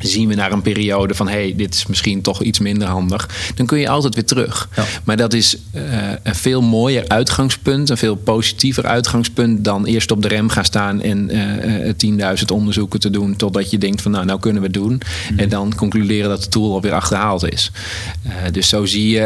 zien 0.00 0.28
we 0.28 0.34
naar 0.34 0.52
een 0.52 0.62
periode 0.62 1.14
van 1.14 1.28
hey, 1.28 1.54
dit 1.56 1.74
is 1.74 1.86
misschien 1.86 2.22
toch 2.22 2.42
iets 2.42 2.58
minder 2.58 2.88
handig, 2.88 3.52
dan 3.54 3.66
kun 3.66 3.78
je 3.78 3.88
altijd 3.88 4.14
weer 4.14 4.24
terug. 4.24 4.68
Ja. 4.76 4.84
Maar 5.04 5.16
dat 5.16 5.32
is 5.32 5.56
uh, 5.74 5.82
een 6.22 6.34
veel 6.34 6.62
mooier 6.62 7.08
uitgangspunt, 7.08 7.90
een 7.90 7.96
veel 7.96 8.14
positiever 8.14 8.86
uitgangspunt 8.86 9.64
dan 9.64 9.86
eerst 9.86 10.10
op 10.10 10.22
de 10.22 10.28
rem 10.28 10.48
gaan 10.48 10.64
staan 10.64 11.00
en 11.00 11.34
uh, 12.10 12.36
10.000 12.38 12.44
onderzoeken 12.52 13.00
te 13.00 13.10
doen 13.10 13.36
totdat 13.36 13.70
je 13.70 13.78
denkt 13.78 14.02
van 14.02 14.10
nou, 14.10 14.24
nou 14.24 14.40
kunnen 14.40 14.60
we 14.62 14.66
het 14.66 14.76
doen. 14.76 15.00
Mm. 15.30 15.38
En 15.38 15.48
dan 15.48 15.74
concluderen 15.74 16.28
dat 16.28 16.42
de 16.42 16.48
tool 16.48 16.72
alweer 16.72 16.92
achterhaald 16.92 17.52
is. 17.52 17.70
Uh, 18.26 18.32
dus 18.52 18.68
zo 18.68 18.84
zie 18.84 19.08
je, 19.08 19.20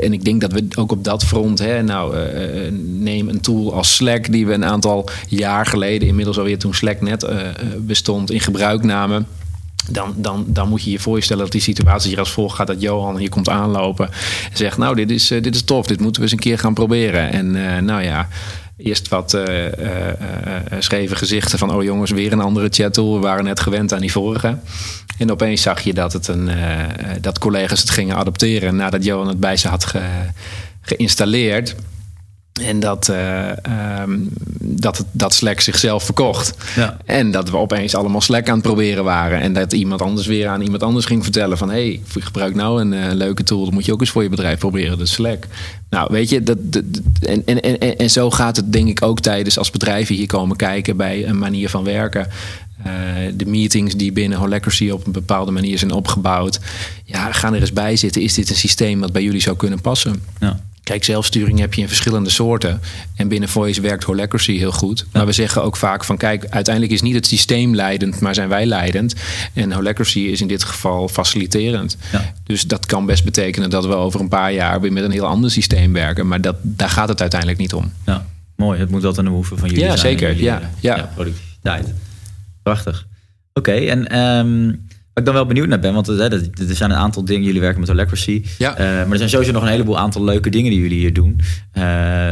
en 0.00 0.12
ik 0.12 0.24
denk 0.24 0.40
dat 0.40 0.52
we 0.52 0.66
ook 0.74 0.92
op 0.92 1.04
dat 1.04 1.24
front, 1.24 1.58
hè, 1.58 1.82
nou, 1.82 2.16
neem 2.98 3.28
een 3.28 3.40
tool 3.40 3.74
als 3.74 3.94
Slack, 3.94 4.32
die 4.32 4.46
we 4.46 4.52
een 4.52 4.64
aantal 4.64 5.08
jaar 5.28 5.66
geleden, 5.66 6.08
inmiddels 6.08 6.38
alweer 6.38 6.58
toen 6.58 6.74
Slack 6.74 7.00
net 7.00 7.26
bestond, 7.78 8.30
in 8.30 8.40
gebruik 8.40 8.82
namen 8.82 9.26
dan, 9.90 10.14
dan, 10.16 10.44
dan 10.48 10.68
moet 10.68 10.84
je 10.84 10.90
je 10.90 10.98
voorstellen 10.98 11.42
dat 11.42 11.52
die 11.52 11.60
situatie 11.60 12.10
hier 12.10 12.18
als 12.18 12.32
volgt 12.32 12.56
gaat. 12.56 12.66
Dat 12.66 12.80
Johan 12.80 13.16
hier 13.16 13.28
komt 13.28 13.48
aanlopen 13.48 14.08
en 14.50 14.56
zegt... 14.56 14.78
nou, 14.78 14.94
dit 14.94 15.10
is, 15.10 15.30
uh, 15.30 15.42
dit 15.42 15.54
is 15.54 15.62
tof, 15.62 15.86
dit 15.86 16.00
moeten 16.00 16.22
we 16.22 16.28
eens 16.28 16.36
een 16.36 16.42
keer 16.42 16.58
gaan 16.58 16.74
proberen. 16.74 17.32
En 17.32 17.54
uh, 17.54 17.78
nou 17.78 18.02
ja, 18.02 18.28
eerst 18.76 19.08
wat 19.08 19.34
uh, 19.34 19.44
schreven 20.78 21.16
gezichten 21.16 21.58
van... 21.58 21.74
oh 21.74 21.82
jongens, 21.82 22.10
weer 22.10 22.32
een 22.32 22.40
andere 22.40 22.68
chat 22.70 22.94
tool. 22.94 23.14
We 23.14 23.20
waren 23.20 23.44
net 23.44 23.60
gewend 23.60 23.92
aan 23.92 24.00
die 24.00 24.12
vorige. 24.12 24.58
En 25.18 25.30
opeens 25.30 25.62
zag 25.62 25.80
je 25.80 25.94
dat, 25.94 26.12
het 26.12 26.28
een, 26.28 26.50
dat 27.20 27.38
collega's 27.38 27.80
het 27.80 27.90
gingen 27.90 28.16
adopteren... 28.16 28.76
nadat 28.76 29.04
Johan 29.04 29.28
het 29.28 29.40
bij 29.40 29.56
ze 29.56 29.68
had 29.68 29.84
ge, 29.84 30.02
geïnstalleerd... 30.80 31.74
En 32.62 32.80
dat, 32.80 33.08
uh, 33.08 33.48
um, 34.02 34.28
dat, 34.60 34.96
het, 34.96 35.06
dat 35.12 35.34
Slack 35.34 35.60
zichzelf 35.60 36.04
verkocht. 36.04 36.54
Ja. 36.76 36.96
En 37.04 37.30
dat 37.30 37.50
we 37.50 37.56
opeens 37.56 37.94
allemaal 37.94 38.20
Slack 38.20 38.48
aan 38.48 38.54
het 38.54 38.62
proberen 38.62 39.04
waren. 39.04 39.40
En 39.40 39.52
dat 39.52 39.72
iemand 39.72 40.02
anders 40.02 40.26
weer 40.26 40.48
aan 40.48 40.60
iemand 40.60 40.82
anders 40.82 41.04
ging 41.04 41.22
vertellen 41.22 41.58
van... 41.58 41.68
hé, 41.68 41.74
hey, 41.74 42.00
ik 42.14 42.24
gebruik 42.24 42.54
nou 42.54 42.80
een 42.80 42.92
uh, 42.92 43.12
leuke 43.12 43.42
tool. 43.42 43.64
Dat 43.64 43.72
moet 43.72 43.84
je 43.84 43.92
ook 43.92 44.00
eens 44.00 44.10
voor 44.10 44.22
je 44.22 44.28
bedrijf 44.28 44.58
proberen, 44.58 44.98
de 44.98 45.06
Slack. 45.06 45.46
Nou, 45.90 46.08
weet 46.10 46.28
je, 46.28 46.42
dat, 46.42 46.56
dat, 46.60 46.82
en, 47.20 47.42
en, 47.46 47.62
en, 47.62 47.96
en 47.96 48.10
zo 48.10 48.30
gaat 48.30 48.56
het 48.56 48.72
denk 48.72 48.88
ik 48.88 49.02
ook 49.02 49.20
tijdens 49.20 49.58
als 49.58 49.70
bedrijven 49.70 50.14
hier 50.14 50.26
komen 50.26 50.56
kijken... 50.56 50.96
bij 50.96 51.28
een 51.28 51.38
manier 51.38 51.68
van 51.68 51.84
werken. 51.84 52.28
Uh, 52.78 52.92
de 53.34 53.46
meetings 53.46 53.94
die 53.94 54.12
binnen 54.12 54.38
Holacracy 54.38 54.90
op 54.90 55.06
een 55.06 55.12
bepaalde 55.12 55.50
manier 55.50 55.78
zijn 55.78 55.92
opgebouwd. 55.92 56.60
Ja, 57.04 57.32
gaan 57.32 57.54
er 57.54 57.60
eens 57.60 57.72
bij 57.72 57.96
zitten. 57.96 58.22
Is 58.22 58.34
dit 58.34 58.50
een 58.50 58.56
systeem 58.56 59.00
wat 59.00 59.12
bij 59.12 59.22
jullie 59.22 59.40
zou 59.40 59.56
kunnen 59.56 59.80
passen? 59.80 60.22
Ja. 60.40 60.60
Kijk, 60.86 61.04
zelfsturing 61.04 61.58
heb 61.58 61.74
je 61.74 61.80
in 61.80 61.88
verschillende 61.88 62.30
soorten. 62.30 62.80
En 63.14 63.28
binnen 63.28 63.48
Voice 63.48 63.80
werkt 63.80 64.04
Holacracy 64.04 64.58
heel 64.58 64.72
goed. 64.72 65.06
Maar 65.12 65.26
we 65.26 65.32
zeggen 65.32 65.62
ook 65.62 65.76
vaak 65.76 66.04
van 66.04 66.16
kijk, 66.16 66.46
uiteindelijk 66.50 66.94
is 66.94 67.02
niet 67.02 67.14
het 67.14 67.26
systeem 67.26 67.74
leidend, 67.74 68.20
maar 68.20 68.34
zijn 68.34 68.48
wij 68.48 68.66
leidend. 68.66 69.14
En 69.52 69.72
Holacracy 69.72 70.18
is 70.18 70.40
in 70.40 70.48
dit 70.48 70.64
geval 70.64 71.08
faciliterend. 71.08 71.96
Ja. 72.12 72.34
Dus 72.44 72.62
dat 72.62 72.86
kan 72.86 73.06
best 73.06 73.24
betekenen 73.24 73.70
dat 73.70 73.86
we 73.86 73.94
over 73.94 74.20
een 74.20 74.28
paar 74.28 74.52
jaar 74.52 74.80
weer 74.80 74.92
met 74.92 75.04
een 75.04 75.10
heel 75.10 75.26
ander 75.26 75.50
systeem 75.50 75.92
werken. 75.92 76.26
Maar 76.26 76.40
dat, 76.40 76.56
daar 76.62 76.90
gaat 76.90 77.08
het 77.08 77.20
uiteindelijk 77.20 77.60
niet 77.60 77.72
om. 77.74 77.92
Ja, 78.04 78.26
mooi. 78.56 78.78
Het 78.78 78.90
moet 78.90 79.02
dat 79.02 79.18
een 79.18 79.24
de 79.24 79.42
van 79.42 79.68
jullie 79.68 79.84
ja, 79.84 79.96
zijn. 79.96 80.18
Zeker. 80.18 80.28
ja, 80.28 80.58
zeker. 80.58 80.70
Ja, 80.80 80.96
ja. 80.96 81.10
productiviteit. 81.14 81.94
Prachtig. 82.62 83.06
Oké, 83.52 83.70
okay, 83.70 83.88
en 83.88 84.18
um, 84.18 84.68
Waar 84.68 84.95
ik 85.18 85.24
dan 85.24 85.34
wel 85.34 85.46
benieuwd 85.46 85.68
naar 85.68 85.78
ben, 85.78 85.94
want 85.94 86.08
er 86.08 86.40
zijn 86.54 86.90
een 86.90 86.96
aantal 86.96 87.24
dingen. 87.24 87.42
Jullie 87.42 87.60
werken 87.60 87.80
met 87.80 87.88
Holacracy. 87.88 88.44
Ja. 88.58 88.72
Uh, 88.72 88.78
maar 88.78 89.10
er 89.10 89.16
zijn 89.16 89.28
sowieso 89.28 89.52
nog 89.52 89.62
een 89.62 89.68
heleboel 89.68 89.98
aantal 89.98 90.24
leuke 90.24 90.50
dingen 90.50 90.70
die 90.70 90.80
jullie 90.80 90.98
hier 90.98 91.12
doen. 91.12 91.40
Uh, 91.74 92.28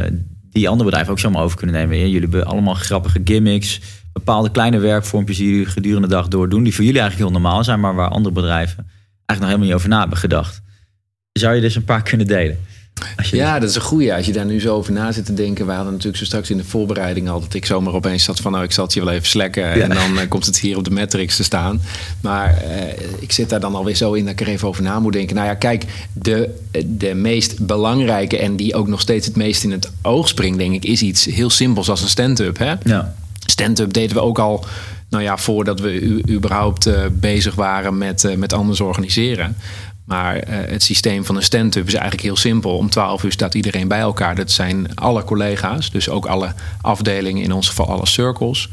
die 0.51 0.69
andere 0.69 0.85
bedrijven 0.85 1.13
ook 1.13 1.19
zomaar 1.19 1.43
over 1.43 1.57
kunnen 1.57 1.77
nemen. 1.77 1.99
Jullie 1.99 2.21
hebben 2.21 2.47
allemaal 2.47 2.75
grappige 2.75 3.21
gimmicks. 3.25 3.81
Bepaalde 4.13 4.51
kleine 4.51 4.79
werkvormpjes 4.79 5.37
die 5.37 5.51
jullie 5.51 5.67
gedurende 5.67 6.09
de 6.09 6.15
dag 6.15 6.29
door 6.29 6.49
doen. 6.49 6.63
Die 6.63 6.75
voor 6.75 6.85
jullie 6.85 7.01
eigenlijk 7.01 7.31
heel 7.31 7.41
normaal 7.41 7.65
zijn. 7.65 7.81
Maar 7.81 7.95
waar 7.95 8.09
andere 8.09 8.35
bedrijven 8.35 8.87
eigenlijk 9.27 9.39
nog 9.39 9.47
helemaal 9.47 9.67
niet 9.67 9.75
over 9.75 9.89
na 9.89 10.01
hebben 10.01 10.19
gedacht. 10.19 10.63
Zou 11.33 11.55
je 11.55 11.61
dus 11.61 11.75
een 11.75 11.85
paar 11.85 12.03
kunnen 12.03 12.27
delen? 12.27 12.59
Ja, 13.31 13.59
dat 13.59 13.69
is 13.69 13.75
een 13.75 13.83
goeie. 13.83 14.15
Als 14.15 14.27
je 14.27 14.33
daar 14.33 14.45
nu 14.45 14.61
zo 14.61 14.75
over 14.75 14.93
na 14.93 15.13
zit 15.13 15.25
te 15.25 15.35
denken. 15.35 15.67
We 15.67 15.73
hadden 15.73 15.93
natuurlijk 15.93 16.19
zo 16.19 16.25
straks 16.25 16.51
in 16.51 16.57
de 16.57 16.65
voorbereiding 16.65 17.29
al... 17.29 17.41
dat 17.41 17.55
ik 17.55 17.67
zomaar 17.67 17.95
opeens 17.95 18.25
zat 18.25 18.41
van... 18.41 18.53
nou, 18.53 18.65
ik 18.65 18.73
zal 18.73 18.85
het 18.85 18.93
je 18.93 19.05
wel 19.05 19.13
even 19.13 19.29
slekken. 19.29 19.83
En 19.83 19.89
dan 19.89 20.13
uh, 20.13 20.21
komt 20.29 20.47
het 20.47 20.61
hier 20.61 20.77
op 20.77 20.85
de 20.85 20.91
Matrix 20.91 21.37
te 21.37 21.45
staan. 21.45 21.81
Maar 22.21 22.63
uh, 22.65 22.83
ik 23.19 23.33
zit 23.33 23.49
daar 23.49 23.61
dan 23.61 23.75
alweer 23.75 23.95
zo 23.95 24.13
in 24.13 24.25
dat 24.25 24.33
ik 24.33 24.41
er 24.41 24.53
even 24.53 24.69
over 24.69 24.83
na 24.83 25.01
moet 25.01 25.13
denken. 25.13 25.35
Nou 25.37 25.49
ja, 25.49 25.55
kijk, 25.55 25.85
de, 26.13 26.51
de 26.87 27.15
meest 27.15 27.67
belangrijke... 27.67 28.39
en 28.39 28.57
die 28.57 28.75
ook 28.75 28.89
nog 28.89 29.01
steeds 29.01 29.27
het 29.27 29.37
meest 29.37 29.65
in 29.65 29.71
het 29.71 29.91
oog 30.03 30.29
springt, 30.29 30.59
denk 30.59 30.75
ik... 30.75 30.85
is 30.85 31.03
iets 31.03 31.25
heel 31.25 31.51
simpels 31.51 31.91
als 31.91 32.03
een 32.03 32.09
stand-up. 32.09 32.59
Hè? 32.59 32.75
Ja. 32.85 33.15
Stand-up 33.47 33.93
deden 33.93 34.17
we 34.17 34.23
ook 34.23 34.39
al... 34.39 34.65
Nou 35.09 35.27
ja, 35.27 35.39
voordat 35.39 35.81
we 35.81 36.23
überhaupt 36.29 36.87
uh, 36.87 36.95
bezig 37.13 37.55
waren 37.55 37.99
met, 37.99 38.37
met 38.37 38.53
anders 38.53 38.81
organiseren. 38.81 39.57
Maar 40.05 40.37
uh, 40.37 40.43
het 40.49 40.83
systeem 40.83 41.25
van 41.25 41.37
een 41.37 41.43
stand-up 41.43 41.87
is 41.87 41.95
eigenlijk 41.95 42.23
heel 42.23 42.37
simpel. 42.37 42.77
Om 42.77 42.91
12 42.91 43.23
uur 43.23 43.33
staat 43.33 43.55
iedereen 43.55 43.89
bij 43.89 44.01
elkaar. 44.01 44.35
Dat 44.35 44.51
zijn 44.51 44.95
alle 44.95 45.25
collega's, 45.25 45.91
dus 45.91 46.09
ook 46.09 46.27
alle 46.27 46.53
afdelingen, 46.81 47.43
in 47.43 47.53
ons 47.53 47.69
geval 47.69 47.89
alle 47.89 48.07
circles. 48.07 48.69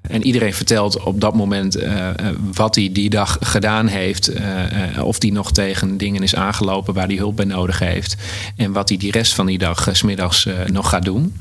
En 0.00 0.26
iedereen 0.26 0.54
vertelt 0.54 1.02
op 1.02 1.20
dat 1.20 1.34
moment 1.34 1.82
uh, 1.82 2.08
wat 2.54 2.74
hij 2.74 2.90
die 2.92 3.10
dag 3.10 3.36
gedaan 3.40 3.86
heeft. 3.86 4.34
Uh, 4.34 5.04
of 5.04 5.22
hij 5.22 5.30
nog 5.30 5.52
tegen 5.52 5.96
dingen 5.96 6.22
is 6.22 6.34
aangelopen 6.34 6.94
waar 6.94 7.06
hij 7.06 7.16
hulp 7.16 7.36
bij 7.36 7.44
nodig 7.44 7.78
heeft. 7.78 8.16
En 8.56 8.72
wat 8.72 8.88
hij 8.88 8.98
die 8.98 9.10
rest 9.10 9.34
van 9.34 9.46
die 9.46 9.58
dag, 9.58 9.88
smiddags, 9.92 10.48
nog 10.66 10.88
gaat 10.88 11.04
doen. 11.04 11.36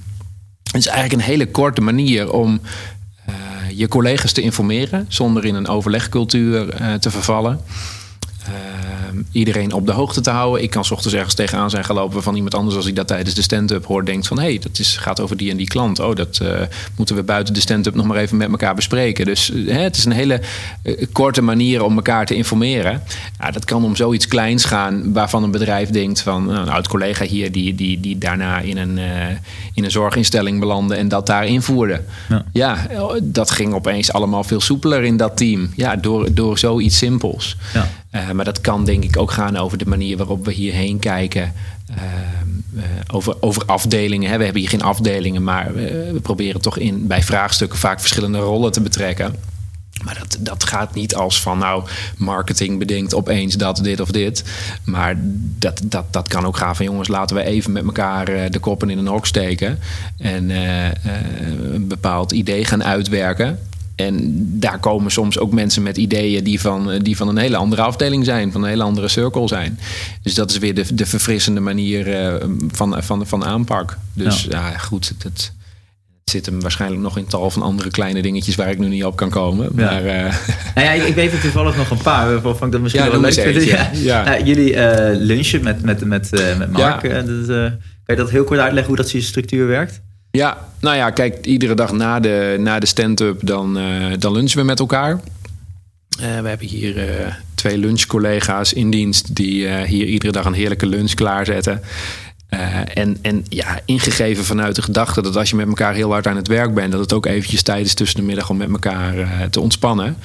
Het 0.63 0.75
is 0.75 0.87
eigenlijk 0.87 1.21
een 1.21 1.29
hele 1.29 1.51
korte 1.51 1.81
manier 1.81 2.31
om 2.31 2.61
je 3.73 3.87
collega's 3.87 4.31
te 4.31 4.41
informeren. 4.41 5.05
Zonder 5.07 5.45
in 5.45 5.55
een 5.55 5.67
overlegcultuur 5.67 6.75
te 6.99 7.11
vervallen. 7.11 7.59
Ehm, 8.47 9.21
iedereen 9.31 9.73
op 9.73 9.85
de 9.85 9.91
hoogte 9.91 10.21
te 10.21 10.29
houden. 10.29 10.63
Ik 10.63 10.69
kan 10.69 10.85
s 10.85 10.91
ochtends 10.91 11.15
ergens 11.15 11.33
tegenaan 11.33 11.69
zijn 11.69 11.83
gelopen 11.83 12.23
van 12.23 12.35
iemand 12.35 12.53
anders 12.55 12.75
als 12.75 12.85
ik 12.85 12.95
dat 12.95 13.07
tijdens 13.07 13.35
de 13.35 13.41
stand-up 13.41 13.85
hoor. 13.85 14.05
Denkt 14.05 14.27
van 14.27 14.39
hé, 14.39 14.43
hey, 14.43 14.59
dat 14.59 14.79
is, 14.79 14.97
gaat 14.97 15.19
over 15.19 15.37
die 15.37 15.51
en 15.51 15.57
die 15.57 15.67
klant. 15.67 15.99
Oh, 15.99 16.15
dat 16.15 16.39
uh, 16.41 16.61
moeten 16.95 17.15
we 17.15 17.23
buiten 17.23 17.53
de 17.53 17.59
stand-up 17.59 17.95
nog 17.95 18.05
maar 18.05 18.17
even 18.17 18.37
met 18.37 18.49
elkaar 18.49 18.75
bespreken. 18.75 19.25
Dus 19.25 19.49
uh, 19.49 19.75
het 19.75 19.97
is 19.97 20.05
een 20.05 20.11
hele 20.11 20.41
korte 21.11 21.41
manier 21.41 21.83
om 21.83 21.95
elkaar 21.95 22.25
te 22.25 22.35
informeren. 22.35 23.03
Ja, 23.39 23.51
dat 23.51 23.65
kan 23.65 23.83
om 23.83 23.95
zoiets 23.95 24.27
kleins 24.27 24.65
gaan 24.65 25.13
waarvan 25.13 25.43
een 25.43 25.51
bedrijf 25.51 25.89
denkt 25.89 26.21
van 26.21 26.49
een 26.49 26.69
oud 26.69 26.87
collega 26.87 27.25
hier 27.25 27.51
die, 27.51 27.75
die, 27.75 27.99
die 27.99 28.17
daarna 28.17 28.59
in 28.59 28.77
een, 28.77 28.99
in 29.73 29.83
een 29.83 29.91
zorginstelling 29.91 30.59
belandde 30.59 30.95
en 30.95 31.07
dat 31.07 31.25
daar 31.25 31.45
invoerde. 31.45 32.01
Ja. 32.29 32.45
ja. 32.53 32.87
dat 33.23 33.51
ging 33.51 33.73
opeens 33.73 34.11
allemaal 34.11 34.43
veel 34.43 34.61
soepeler 34.61 35.03
in 35.03 35.17
dat 35.17 35.37
team. 35.37 35.69
Ja, 35.75 35.95
door, 35.95 36.33
door 36.33 36.57
zoiets 36.57 36.97
simpels. 36.97 37.57
Ja. 37.73 37.87
Uh, 38.17 38.31
maar 38.31 38.45
dat 38.45 38.61
kan 38.61 38.85
denk 38.85 39.03
ik 39.03 39.17
ook 39.17 39.31
gaan 39.31 39.57
over 39.57 39.77
de 39.77 39.85
manier 39.85 40.17
waarop 40.17 40.45
we 40.45 40.51
hierheen 40.51 40.99
kijken. 40.99 41.53
Uh, 41.89 42.03
uh, 42.73 42.83
over, 43.11 43.35
over 43.39 43.65
afdelingen. 43.65 44.29
Hè. 44.29 44.37
We 44.37 44.43
hebben 44.43 44.61
hier 44.61 44.69
geen 44.69 44.81
afdelingen, 44.81 45.43
maar 45.43 45.73
we 45.73 46.19
proberen 46.21 46.61
toch 46.61 46.77
in, 46.77 47.07
bij 47.07 47.23
vraagstukken 47.23 47.79
vaak 47.79 47.99
verschillende 47.99 48.37
rollen 48.37 48.71
te 48.71 48.81
betrekken. 48.81 49.35
Maar 50.03 50.17
dat, 50.19 50.37
dat 50.39 50.63
gaat 50.63 50.93
niet 50.93 51.15
als 51.15 51.41
van 51.41 51.57
nou, 51.57 51.83
marketing 52.17 52.79
bedenkt 52.79 53.15
opeens 53.15 53.55
dat, 53.55 53.77
dit 53.83 53.99
of 53.99 54.11
dit. 54.11 54.43
Maar 54.83 55.15
dat, 55.59 55.81
dat, 55.83 56.13
dat 56.13 56.27
kan 56.27 56.45
ook 56.45 56.57
gaan 56.57 56.75
van 56.75 56.85
jongens, 56.85 57.07
laten 57.07 57.35
we 57.35 57.43
even 57.43 57.71
met 57.71 57.85
elkaar 57.85 58.51
de 58.51 58.59
koppen 58.59 58.89
in 58.89 58.97
een 58.97 59.07
hok 59.07 59.25
steken. 59.25 59.79
En 60.17 60.49
een 61.73 61.87
bepaald 61.87 62.31
idee 62.31 62.65
gaan 62.65 62.83
uitwerken. 62.83 63.59
En 63.97 64.45
daar 64.59 64.79
komen 64.79 65.11
soms 65.11 65.39
ook 65.39 65.51
mensen 65.51 65.83
met 65.83 65.97
ideeën 65.97 66.43
die 66.43 66.61
van, 66.61 66.91
eh, 66.91 66.99
die 67.01 67.17
van 67.17 67.27
een 67.27 67.37
hele 67.37 67.57
andere 67.57 67.81
afdeling 67.81 68.25
zijn, 68.25 68.51
van 68.51 68.63
een 68.63 68.69
hele 68.69 68.83
andere 68.83 69.07
cirkel 69.07 69.47
zijn. 69.47 69.79
Dus 70.21 70.33
dat 70.33 70.51
is 70.51 70.57
weer 70.57 70.75
de, 70.75 70.93
de 70.93 71.05
verfrissende 71.05 71.59
manier 71.59 72.07
uh, 72.07 72.33
van, 72.71 73.03
van, 73.03 73.27
van 73.27 73.45
aanpak. 73.45 73.97
Dus 74.13 74.43
ja, 74.49 74.69
ja 74.69 74.77
goed, 74.77 75.13
het, 75.23 75.53
zit 76.23 76.45
hem 76.45 76.61
waarschijnlijk 76.61 77.01
nog 77.01 77.17
in 77.17 77.25
tal 77.25 77.49
van 77.49 77.61
andere 77.61 77.89
kleine 77.89 78.21
dingetjes 78.21 78.55
waar 78.55 78.69
ik 78.69 78.79
nu 78.79 78.87
niet 78.87 79.05
op 79.05 79.15
kan 79.15 79.29
komen. 79.29 79.69
Ja. 79.75 79.91
Maar, 79.91 80.05
uh... 80.05 80.11
nou 80.75 80.87
ja, 80.87 80.91
ik, 80.91 81.03
ik, 81.03 81.15
weet 81.15 81.33
er 81.33 81.39
toevallig 81.39 81.77
nog 81.77 81.89
een 81.89 82.01
paar 82.01 82.41
waarvan 82.41 82.67
ik 82.67 82.73
dat 82.73 82.81
misschien 82.81 83.03
ja, 83.03 83.11
wel 83.11 83.19
leuk 83.19 83.33
vind. 83.33 83.63
Ja. 83.77 83.89
Ja. 83.93 84.23
Nou, 84.23 84.43
jullie 84.43 84.75
lunchen 85.15 85.63
met, 85.63 85.81
met, 85.83 86.05
met, 86.05 86.31
met 86.57 86.71
Mark. 86.71 87.01
Dat, 87.01 87.47
kan 88.05 88.15
je 88.15 88.15
dat 88.15 88.29
heel 88.29 88.43
kort 88.43 88.59
uitleggen 88.59 88.95
hoe 88.95 89.03
dat 89.03 89.23
structuur 89.23 89.67
werkt? 89.67 90.01
Ja, 90.31 90.67
nou 90.79 90.95
ja, 90.95 91.09
kijk, 91.09 91.45
iedere 91.45 91.73
dag 91.73 91.91
na 91.91 92.19
de, 92.19 92.55
na 92.59 92.79
de 92.79 92.85
stand-up 92.85 93.39
dan, 93.45 93.77
uh, 93.77 94.13
dan 94.19 94.31
lunchen 94.31 94.59
we 94.59 94.65
met 94.65 94.79
elkaar. 94.79 95.11
Uh, 95.11 95.19
we 96.39 96.47
hebben 96.47 96.67
hier 96.67 96.97
uh, 96.97 97.33
twee 97.55 97.77
lunchcollega's 97.77 98.73
in 98.73 98.89
dienst 98.89 99.35
die 99.35 99.67
hier 99.67 100.05
iedere 100.05 100.31
dag 100.31 100.45
een 100.45 100.53
heerlijke 100.53 100.85
lunch 100.85 101.13
klaarzetten. 101.13 101.81
en, 102.93 103.17
en 103.21 103.45
ja, 103.49 103.79
ingegeven 103.85 104.45
vanuit 104.45 104.75
de 104.75 104.81
gedachte 104.81 105.21
dat 105.21 105.35
als 105.35 105.49
je 105.49 105.55
met 105.55 105.67
elkaar 105.67 105.93
heel 105.93 106.11
hard 106.11 106.27
aan 106.27 106.35
het 106.35 106.47
werk 106.47 106.73
bent, 106.73 106.91
dat 106.91 107.01
het 107.01 107.13
ook 107.13 107.25
eventjes 107.25 107.61
tijd 107.61 107.85
is 107.85 107.93
tussen 107.93 108.19
de 108.19 108.25
middag 108.25 108.49
om 108.49 108.57
met 108.57 108.69
elkaar 108.69 109.49
te 109.49 109.59
ontspannen. 109.59 110.17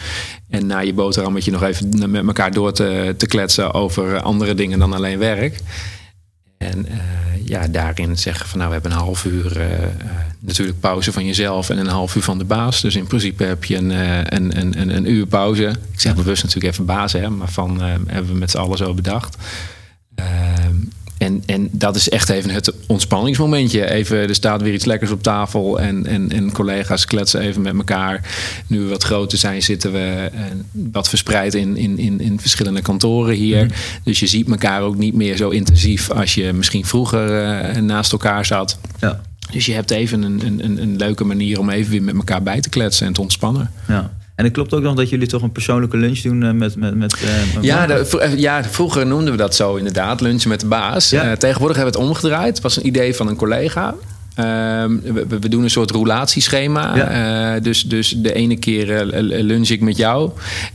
En 0.51 0.67
na 0.67 0.79
je 0.79 0.93
boterhammetje 0.93 1.51
nog 1.51 1.62
even 1.62 2.11
met 2.11 2.27
elkaar 2.27 2.53
door 2.53 2.73
te, 2.73 3.15
te 3.17 3.27
kletsen 3.27 3.75
over 3.75 4.21
andere 4.21 4.55
dingen 4.55 4.79
dan 4.79 4.93
alleen 4.93 5.19
werk. 5.19 5.61
En 6.62 6.87
uh, 6.88 6.94
ja, 7.44 7.68
daarin 7.68 8.18
zeggen 8.18 8.48
van 8.48 8.59
nou, 8.59 8.70
we 8.70 8.81
hebben 8.81 8.92
een 8.92 9.05
half 9.05 9.25
uur 9.25 9.57
uh, 9.57 9.66
natuurlijk 10.38 10.81
pauze 10.81 11.12
van 11.12 11.27
jezelf 11.27 11.70
en 11.70 11.79
een 11.79 11.87
half 11.87 12.16
uur 12.16 12.22
van 12.22 12.38
de 12.38 12.44
baas. 12.44 12.81
Dus 12.81 12.96
in 12.96 13.07
principe 13.07 13.44
heb 13.44 13.64
je 13.64 13.77
een, 13.77 13.90
een, 14.35 14.59
een, 14.59 14.96
een, 14.96 15.11
uur 15.11 15.27
pauze. 15.27 15.68
Ik 15.92 16.01
zeg 16.01 16.14
bewust 16.14 16.42
natuurlijk 16.42 16.72
even 16.72 16.85
baas, 16.85 17.12
hè, 17.12 17.31
maar 17.31 17.51
van 17.51 17.81
hebben 17.81 18.33
we 18.33 18.38
met 18.38 18.51
z'n 18.51 18.59
allen 18.59 18.77
zo 18.77 18.94
bedacht. 18.94 19.37
En, 21.23 21.43
en 21.47 21.69
dat 21.71 21.97
is 21.97 22.09
echt 22.09 22.29
even 22.29 22.51
het 22.51 22.73
ontspanningsmomentje. 22.87 23.91
Even, 23.91 24.17
er 24.17 24.35
staat 24.35 24.63
weer 24.63 24.73
iets 24.73 24.85
lekkers 24.85 25.11
op 25.11 25.23
tafel 25.23 25.81
en, 25.81 26.07
en, 26.07 26.33
en 26.33 26.53
collega's 26.53 27.05
kletsen 27.05 27.41
even 27.41 27.63
met 27.63 27.75
elkaar. 27.75 28.31
Nu 28.67 28.81
we 28.81 28.89
wat 28.89 29.03
groter 29.03 29.39
zijn, 29.39 29.63
zitten 29.63 29.93
we 29.93 30.31
uh, 30.35 30.41
wat 30.73 31.09
verspreid 31.09 31.55
in, 31.55 31.77
in, 31.77 31.99
in, 31.99 32.21
in 32.21 32.41
verschillende 32.41 32.83
kantoren 32.83 33.35
hier. 33.35 33.65
Mhm. 33.65 33.75
Dus 34.05 34.21
je 34.21 34.27
ziet 34.27 34.51
elkaar 34.51 34.83
ook 34.83 34.97
niet 34.97 35.15
meer 35.15 35.37
zo 35.37 35.49
intensief 35.49 36.11
als 36.11 36.35
je 36.35 36.53
misschien 36.53 36.85
vroeger 36.85 37.45
uh, 37.75 37.83
naast 37.83 38.13
elkaar 38.13 38.45
zat. 38.45 38.79
Ja. 39.01 39.21
Dus 39.51 39.67
je 39.67 39.73
hebt 39.73 39.91
even 39.91 40.23
een, 40.23 40.41
een, 40.45 40.83
een 40.83 40.97
leuke 40.97 41.25
manier 41.25 41.59
om 41.59 41.71
even 41.71 41.91
weer 41.91 42.03
met 42.03 42.15
elkaar 42.15 42.43
bij 42.43 42.61
te 42.61 42.69
kletsen 42.69 43.07
en 43.07 43.13
te 43.13 43.21
ontspannen. 43.21 43.71
Ja. 43.89 44.11
En 44.43 44.49
het 44.49 44.57
klopt 44.57 44.75
ook 44.75 44.83
nog 44.83 44.95
dat 44.95 45.09
jullie 45.09 45.27
toch 45.27 45.43
een 45.43 45.53
persoonlijke 45.53 45.97
lunch 45.97 46.19
doen 46.19 46.43
uh, 46.43 46.51
met, 46.51 46.77
met, 46.77 46.95
met, 46.95 47.17
uh, 47.25 47.63
ja, 47.63 47.87
de, 47.87 48.33
ja, 48.37 48.65
vroeger 48.65 49.07
noemden 49.07 49.31
we 49.31 49.37
dat 49.37 49.55
zo 49.55 49.77
inderdaad, 49.77 50.21
lunchen 50.21 50.49
met 50.49 50.61
de 50.61 50.67
baas. 50.67 51.11
Ja. 51.11 51.25
Uh, 51.25 51.33
tegenwoordig 51.33 51.77
hebben 51.77 51.95
we 51.95 52.01
het 52.01 52.09
omgedraaid. 52.09 52.55
Het 52.55 52.63
was 52.63 52.77
een 52.77 52.87
idee 52.87 53.15
van 53.15 53.29
een 53.29 53.37
collega. 53.37 53.95
Ehm, 54.35 54.97
we, 55.03 55.27
we, 55.41 55.49
doen 55.49 55.63
een 55.63 55.71
soort 55.71 55.91
roulatieschema. 55.91 56.97
Ja. 56.97 57.61
dus, 57.61 57.83
dus 57.83 58.15
de 58.17 58.33
ene 58.33 58.57
keer 58.57 59.05
lunch 59.23 59.69
ik 59.69 59.81
met 59.81 59.97
jou. 59.97 60.31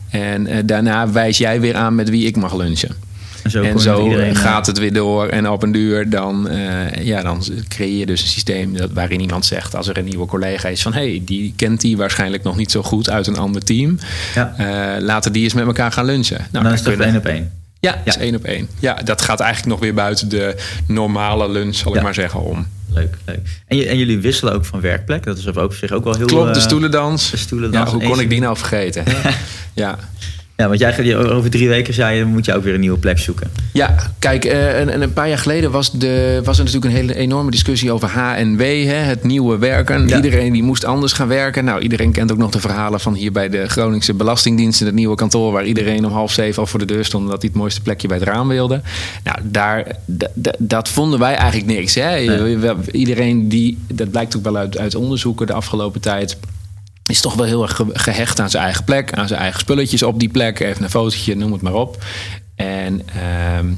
En 0.10 0.66
daarna 0.66 1.12
wijs 1.12 1.38
jij 1.38 1.62
weer 1.62 1.76
aan 1.76 1.96
met 1.96 2.10
wie 2.10 2.26
ik 2.26 2.36
mag 2.36 2.56
lunchen. 2.56 2.96
En 3.44 3.52
zo, 3.52 3.62
en 3.64 3.80
zo 3.80 4.04
iedereen, 4.04 4.36
gaat 4.36 4.66
het 4.66 4.78
weer 4.78 4.94
door. 4.94 5.28
En 5.28 5.50
op 5.50 5.64
een 5.64 5.72
duur 5.72 6.10
dan, 6.10 6.48
uh, 6.52 7.06
ja, 7.06 7.22
dan 7.22 7.44
creëer 7.68 7.98
je 7.98 8.06
dus 8.06 8.22
een 8.22 8.28
systeem 8.28 8.78
dat, 8.78 8.92
waarin 8.92 9.22
iemand 9.22 9.46
zegt... 9.46 9.76
als 9.76 9.88
er 9.88 9.98
een 9.98 10.06
nieuwe 10.06 10.26
collega 10.26 10.68
is 10.68 10.82
van... 10.82 10.94
hé, 10.94 11.10
hey, 11.10 11.22
die 11.26 11.54
kent 11.56 11.82
die 11.82 11.98
waarschijnlijk 11.98 12.44
nog 12.44 12.58
niet 12.58 12.72
zo 12.72 12.84
goed 12.84 13.10
uit 13.10 13.28
een 13.28 13.38
ander 13.38 13.64
team. 13.64 14.00
Ja. 14.36 14.56
Uh, 14.60 15.04
laten 15.04 15.32
die 15.32 15.44
eens 15.44 15.54
met 15.54 15.66
elkaar 15.66 15.92
gaan 15.92 16.06
lunchen. 16.06 16.48
Nou, 16.52 16.64
dan 16.64 16.74
is 16.74 16.86
het 16.86 17.00
één 17.00 17.16
op 17.16 17.26
één. 17.26 17.52
Ja, 17.80 17.92
ja. 17.92 18.12
is 18.12 18.18
één 18.18 18.36
op 18.36 18.44
één. 18.44 18.68
Ja, 18.80 18.94
dat 18.94 19.22
gaat 19.22 19.40
eigenlijk 19.40 19.72
nog 19.72 19.80
weer 19.80 19.94
buiten 19.94 20.30
de 20.30 20.56
normale 20.88 21.50
lunch, 21.50 21.76
zal 21.76 21.96
ik 21.96 22.02
maar 22.02 22.14
zeggen, 22.14 22.42
om. 22.42 22.68
Leuk, 22.94 23.18
leuk. 23.26 23.40
En, 23.68 23.88
en, 23.88 23.98
jullie 23.98 24.20
wisselen 24.20 24.54
ook 24.54 24.66
van 24.66 24.82
werkplek. 24.82 25.24
Dat 25.24 25.38
is 25.38 25.56
ook 25.56 25.74
zich 25.74 25.92
ook 25.92 26.04
wel 26.04 26.16
heel... 26.16 26.26
Klopt, 26.26 26.54
de 26.54 26.60
stoelendans. 26.60 27.32
De 27.32 27.38
stoelendans. 27.38 27.92
Ja, 27.92 27.98
hoe 27.98 28.08
kon 28.08 28.20
ik 28.20 28.30
die 28.30 28.40
nou 28.40 28.58
vergeten? 28.58 29.04
ja. 29.74 29.98
Ja, 30.58 30.68
want 30.68 30.80
jij 30.80 31.18
over 31.18 31.50
drie 31.50 31.70
weken 31.70 31.94
zei 31.94 32.18
je, 32.18 32.26
moet 32.26 32.46
je 32.46 32.56
ook 32.56 32.64
weer 32.64 32.74
een 32.74 32.80
nieuwe 32.80 32.98
plek 32.98 33.20
zoeken. 33.20 33.52
Ja, 33.74 33.96
kijk, 34.20 34.44
een, 34.46 35.02
een, 35.02 35.14
paar 35.14 35.28
jaar 35.28 35.38
geleden 35.38 35.72
was, 35.72 35.92
de, 35.92 36.42
was 36.44 36.58
er 36.58 36.64
natuurlijk 36.64 36.94
een 36.94 37.00
hele 37.00 37.16
enorme 37.16 37.52
discussie 37.52 37.92
over 37.92 38.10
HNW, 38.10 38.62
hè, 38.62 38.94
het 38.94 39.24
nieuwe 39.24 39.58
werken. 39.58 40.10
Iedereen 40.16 40.54
die 40.54 40.64
moest 40.64 40.86
anders 40.86 41.14
gaan 41.14 41.28
werken. 41.28 41.66
Nou, 41.66 41.82
iedereen 41.82 42.12
kent 42.12 42.32
ook 42.32 42.38
nog 42.38 42.52
de 42.52 42.60
verhalen 42.60 43.00
van 43.00 43.14
hier 43.14 43.32
bij 43.32 43.50
de 43.50 43.68
Groningse 43.68 44.14
Belastingdienst 44.14 44.80
in 44.80 44.86
het 44.86 44.96
nieuwe 44.96 45.16
kantoor, 45.16 45.52
waar 45.52 45.66
iedereen 45.66 46.06
om 46.06 46.12
half 46.12 46.32
zeven 46.32 46.62
al 46.62 46.68
voor 46.68 46.80
de 46.80 46.86
deur 46.86 47.06
stond 47.06 47.24
omdat 47.24 47.42
hij 47.42 47.50
het 47.50 47.60
mooiste 47.60 47.82
plekje 47.82 48.08
bij 48.08 48.18
het 48.18 48.28
raam 48.28 48.48
wilde. 48.48 48.82
Nou, 49.24 49.38
daar, 49.44 49.96
dat 50.58 50.90
vonden 50.90 51.20
wij 51.20 51.36
eigenlijk 51.36 51.72
niks. 51.72 51.96
Hè. 51.96 52.18
Iedereen 52.92 53.50
die, 53.50 53.78
dat 53.88 54.12
blijkt 54.12 54.38
ook 54.38 54.44
wel 54.44 54.58
uit, 54.58 54.78
uit 54.78 54.96
onderzoeken 54.96 55.48
de 55.48 55.54
afgelopen 55.54 56.02
tijd 56.02 56.38
is 57.08 57.22
toch 57.22 57.34
wel 57.34 57.46
heel 57.46 57.62
erg 57.62 57.82
gehecht 57.94 58.40
aan 58.40 58.50
zijn 58.50 58.64
eigen 58.64 58.84
plek, 58.84 59.14
aan 59.14 59.28
zijn 59.28 59.40
eigen 59.40 59.60
spulletjes 59.60 60.04
op 60.04 60.20
die 60.20 60.30
plek. 60.30 60.60
Even 60.60 60.84
een 60.84 60.90
fotootje, 60.90 61.36
noem 61.36 61.52
het 61.52 61.62
maar 61.62 61.74
op. 61.74 62.04
En 62.56 63.02
uh, 63.16 63.72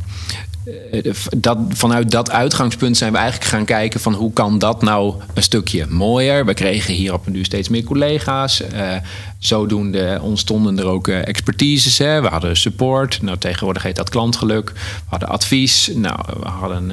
dat, 1.37 1.57
vanuit 1.69 2.11
dat 2.11 2.31
uitgangspunt 2.31 2.97
zijn 2.97 3.11
we 3.11 3.17
eigenlijk 3.17 3.49
gaan 3.49 3.65
kijken 3.65 3.99
van 3.99 4.13
hoe 4.13 4.33
kan 4.33 4.59
dat 4.59 4.81
nou 4.81 5.15
een 5.33 5.43
stukje 5.43 5.85
mooier. 5.87 6.45
We 6.45 6.53
kregen 6.53 6.93
hier 6.93 7.13
op 7.13 7.27
nu 7.27 7.43
steeds 7.43 7.69
meer 7.69 7.83
collega's. 7.83 8.61
Uh, 8.73 8.95
zodoende 9.39 10.19
ontstonden 10.21 10.79
er 10.79 10.85
ook 10.85 11.07
uh, 11.07 11.27
expertises. 11.27 11.97
Hè. 11.97 12.21
We 12.21 12.27
hadden 12.27 12.57
support. 12.57 13.21
Nou, 13.21 13.37
tegenwoordig 13.37 13.83
heet 13.83 13.95
dat 13.95 14.09
klantgeluk. 14.09 14.69
We 14.69 15.05
hadden 15.05 15.29
advies. 15.29 15.91
Nou, 15.93 16.19
we 16.39 16.47
hadden 16.47 16.91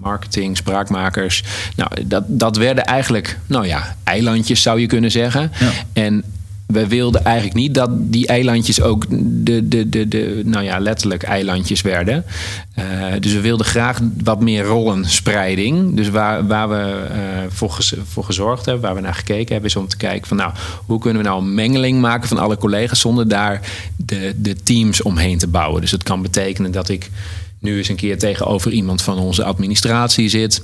marketing, 0.00 0.56
spraakmakers. 0.56 1.42
Nou, 1.76 1.90
dat, 2.06 2.24
dat 2.26 2.56
werden 2.56 2.84
eigenlijk, 2.84 3.38
nou 3.46 3.66
ja, 3.66 3.96
eilandjes 4.04 4.62
zou 4.62 4.80
je 4.80 4.86
kunnen 4.86 5.10
zeggen. 5.10 5.52
Ja. 5.58 5.70
En 5.92 6.24
we 6.72 6.86
wilden 6.86 7.24
eigenlijk 7.24 7.56
niet 7.56 7.74
dat 7.74 7.90
die 7.92 8.26
eilandjes 8.26 8.80
ook 8.80 9.06
de, 9.10 9.68
de, 9.68 9.88
de, 9.88 10.08
de 10.08 10.42
nou 10.44 10.64
ja, 10.64 10.78
letterlijk 10.78 11.22
eilandjes 11.22 11.80
werden. 11.80 12.24
Uh, 12.78 12.84
dus 13.20 13.32
we 13.32 13.40
wilden 13.40 13.66
graag 13.66 14.00
wat 14.22 14.40
meer 14.40 14.64
rollenspreiding. 14.64 15.96
Dus 15.96 16.08
waar, 16.08 16.46
waar 16.46 16.68
we 16.68 17.06
uh, 17.10 17.18
voor, 17.48 17.78
voor 18.04 18.24
gezorgd 18.24 18.64
hebben, 18.64 18.84
waar 18.84 18.94
we 18.94 19.00
naar 19.00 19.14
gekeken 19.14 19.52
hebben, 19.52 19.70
is 19.70 19.76
om 19.76 19.88
te 19.88 19.96
kijken 19.96 20.28
van 20.28 20.36
nou, 20.36 20.52
hoe 20.86 20.98
kunnen 20.98 21.22
we 21.22 21.28
nou 21.28 21.40
een 21.40 21.54
mengeling 21.54 22.00
maken 22.00 22.28
van 22.28 22.38
alle 22.38 22.56
collega's 22.56 23.00
zonder 23.00 23.28
daar 23.28 23.60
de, 23.96 24.34
de 24.36 24.54
teams 24.62 25.02
omheen 25.02 25.38
te 25.38 25.48
bouwen. 25.48 25.80
Dus 25.80 25.90
het 25.90 26.02
kan 26.02 26.22
betekenen 26.22 26.72
dat 26.72 26.88
ik 26.88 27.10
nu 27.58 27.76
eens 27.76 27.88
een 27.88 27.96
keer 27.96 28.18
tegenover 28.18 28.72
iemand 28.72 29.02
van 29.02 29.18
onze 29.18 29.44
administratie 29.44 30.28
zit. 30.28 30.62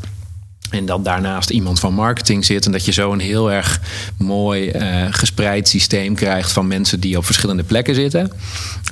En 0.70 0.86
dat 0.86 1.04
daarnaast 1.04 1.50
iemand 1.50 1.80
van 1.80 1.94
marketing 1.94 2.44
zit. 2.44 2.66
En 2.66 2.72
dat 2.72 2.84
je 2.84 2.92
zo 2.92 3.12
een 3.12 3.20
heel 3.20 3.52
erg 3.52 3.80
mooi 4.16 4.70
uh, 4.70 5.06
gespreid 5.10 5.68
systeem 5.68 6.14
krijgt 6.14 6.52
van 6.52 6.66
mensen 6.66 7.00
die 7.00 7.16
op 7.16 7.24
verschillende 7.24 7.62
plekken 7.62 7.94
zitten. 7.94 8.32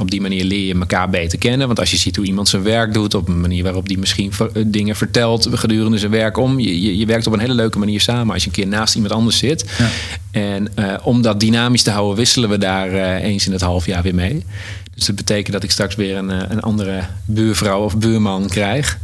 Op 0.00 0.10
die 0.10 0.20
manier 0.20 0.44
leer 0.44 0.66
je 0.66 0.74
elkaar 0.74 1.10
beter 1.10 1.38
kennen. 1.38 1.66
Want 1.66 1.78
als 1.78 1.90
je 1.90 1.96
ziet 1.96 2.16
hoe 2.16 2.24
iemand 2.24 2.48
zijn 2.48 2.62
werk 2.62 2.92
doet, 2.92 3.14
op 3.14 3.28
een 3.28 3.40
manier 3.40 3.62
waarop 3.62 3.88
die 3.88 3.98
misschien 3.98 4.32
dingen 4.66 4.96
vertelt 4.96 5.48
gedurende 5.52 5.98
zijn 5.98 6.10
werk 6.10 6.36
om. 6.36 6.60
Je, 6.60 6.82
je, 6.82 6.96
je, 6.96 7.06
werkt 7.06 7.26
op 7.26 7.32
een 7.32 7.38
hele 7.38 7.54
leuke 7.54 7.78
manier 7.78 8.00
samen 8.00 8.34
als 8.34 8.42
je 8.42 8.48
een 8.48 8.54
keer 8.54 8.66
naast 8.66 8.94
iemand 8.94 9.12
anders 9.12 9.38
zit. 9.38 9.64
Ja. 9.78 9.88
En 10.30 10.68
uh, 10.78 10.94
om 11.02 11.22
dat 11.22 11.40
dynamisch 11.40 11.82
te 11.82 11.90
houden, 11.90 12.16
wisselen 12.16 12.50
we 12.50 12.58
daar 12.58 12.92
uh, 12.92 13.22
eens 13.22 13.46
in 13.46 13.52
het 13.52 13.60
half 13.60 13.86
jaar 13.86 14.02
weer 14.02 14.14
mee. 14.14 14.44
Dus 14.94 15.06
dat 15.06 15.16
betekent 15.16 15.52
dat 15.52 15.62
ik 15.62 15.70
straks 15.70 15.94
weer 15.94 16.16
een, 16.16 16.50
een 16.52 16.60
andere 16.60 17.00
buurvrouw 17.24 17.84
of 17.84 17.96
buurman 17.96 18.48
krijg. 18.48 18.98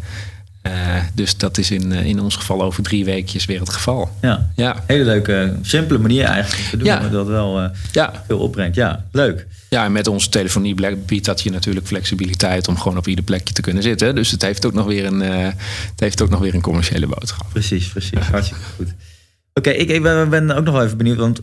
Uh, 0.67 0.73
dus 1.15 1.37
dat 1.37 1.59
is 1.59 1.71
in, 1.71 1.93
uh, 1.93 2.05
in 2.07 2.21
ons 2.21 2.37
geval 2.37 2.63
over 2.63 2.83
drie 2.83 3.05
weekjes 3.05 3.45
weer 3.45 3.61
het 3.61 3.71
geval. 3.71 4.11
Ja, 4.21 4.51
ja. 4.57 4.85
hele 4.87 5.05
leuke, 5.05 5.55
simpele 5.63 5.99
manier 5.99 6.25
eigenlijk 6.25 6.69
te 6.71 6.77
doen, 6.77 6.87
Ja. 6.87 7.01
maar 7.01 7.11
dat 7.11 7.27
wel 7.27 7.71
Ja. 7.93 8.25
veel 8.27 8.39
opbrengt. 8.39 8.77
Ja, 8.77 9.05
leuk. 9.13 9.47
Ja, 9.69 9.85
en 9.85 9.93
met 9.93 10.07
onze 10.07 10.29
telefonie 10.29 10.97
biedt 11.07 11.25
dat 11.25 11.41
je 11.41 11.51
natuurlijk 11.51 11.87
flexibiliteit 11.87 12.69
om 12.69 12.79
gewoon 12.79 12.97
op 12.99 13.07
ieder 13.09 13.25
plekje 13.25 13.55
te 13.55 13.61
kunnen 13.61 13.83
zitten. 13.83 14.15
Dus 14.15 14.31
het 14.31 14.43
heeft 14.43 14.67
ook 14.67 14.73
nog 14.73 14.87
weer 14.87 15.05
een, 15.05 15.23
eh, 15.23 15.45
het 15.91 16.01
heeft 16.01 16.23
ook 16.23 16.31
nog 16.31 16.41
weer 16.41 16.55
een 16.55 16.61
commerciële 16.61 17.07
boodschap. 17.07 17.47
Precies, 17.53 17.89
precies. 17.89 18.19
Hartstikke 18.19 18.63
goed. 18.77 18.89
Oké, 19.55 19.71
ik, 19.71 19.89
ik 19.89 20.03
ben, 20.03 20.29
ben 20.31 20.51
ook 20.51 20.65
nog 20.65 20.75
wel 20.75 20.85
even 20.85 20.97
benieuwd, 20.97 21.17
want 21.19 21.41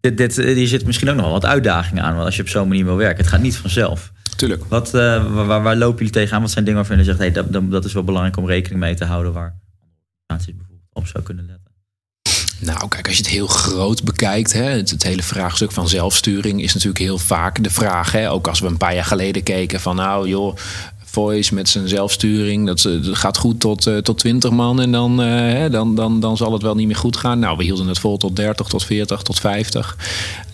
dit, 0.00 0.16
dit, 0.16 0.36
hier 0.36 0.66
zit 0.68 0.86
misschien 0.86 1.08
ook 1.08 1.14
nog 1.14 1.24
wel 1.24 1.32
wat 1.34 1.44
uitdagingen 1.46 2.02
aan. 2.02 2.12
Want 2.14 2.24
als 2.26 2.36
je 2.36 2.42
op 2.42 2.48
zo'n 2.48 2.68
manier 2.68 2.84
wil 2.84 2.96
werken, 2.96 3.18
het 3.18 3.26
gaat 3.32 3.40
niet 3.42 3.56
vanzelf. 3.56 4.12
Tuurlijk. 4.38 4.64
Wat, 4.68 4.94
uh, 4.94 5.34
waar, 5.46 5.62
waar, 5.62 5.76
lopen 5.76 5.96
jullie 5.96 6.12
tegenaan? 6.12 6.40
Wat 6.40 6.50
zijn 6.50 6.64
dingen 6.64 6.80
waarvan 6.80 6.98
je 6.98 7.04
zegt, 7.04 7.18
hey, 7.18 7.32
dat, 7.32 7.52
dat, 7.52 7.70
dat 7.70 7.84
is 7.84 7.92
wel 7.92 8.04
belangrijk 8.04 8.36
om 8.36 8.46
rekening 8.46 8.80
mee 8.80 8.94
te 8.94 9.04
houden 9.04 9.32
waar 9.32 9.54
organisaties 10.26 10.56
bijvoorbeeld 10.56 10.88
op 10.92 11.06
zou 11.06 11.24
kunnen 11.24 11.46
letten? 11.46 11.66
Nou, 12.60 12.88
kijk, 12.88 13.06
als 13.06 13.16
je 13.16 13.22
het 13.22 13.32
heel 13.32 13.46
groot 13.46 14.04
bekijkt, 14.04 14.52
hè, 14.52 14.62
het, 14.62 14.90
het, 14.90 15.02
hele 15.02 15.22
vraagstuk 15.22 15.72
van 15.72 15.88
zelfsturing 15.88 16.62
is 16.62 16.74
natuurlijk 16.74 17.04
heel 17.04 17.18
vaak 17.18 17.62
de 17.62 17.70
vraag. 17.70 18.12
Hè, 18.12 18.30
ook 18.30 18.48
als 18.48 18.60
we 18.60 18.66
een 18.66 18.76
paar 18.76 18.94
jaar 18.94 19.04
geleden 19.04 19.42
keken 19.42 19.80
van 19.80 19.96
nou 19.96 20.28
joh, 20.28 20.56
Voice 21.04 21.54
met 21.54 21.68
zijn 21.68 21.88
zelfsturing, 21.88 22.66
dat, 22.66 22.82
dat 22.82 23.16
gaat 23.16 23.36
goed 23.36 23.60
tot, 23.60 23.86
uh, 23.86 23.96
tot 23.96 24.18
20 24.18 24.50
man 24.50 24.80
en 24.80 24.92
dan, 24.92 25.22
uh, 25.22 25.70
dan, 25.70 25.94
dan, 25.94 26.20
dan 26.20 26.36
zal 26.36 26.52
het 26.52 26.62
wel 26.62 26.74
niet 26.74 26.86
meer 26.86 26.96
goed 26.96 27.16
gaan. 27.16 27.38
Nou, 27.38 27.56
we 27.56 27.64
hielden 27.64 27.86
het 27.88 27.98
vol 27.98 28.16
tot 28.16 28.36
30, 28.36 28.66
tot 28.66 28.84
40, 28.84 29.22
tot 29.22 29.40
50. 29.40 29.96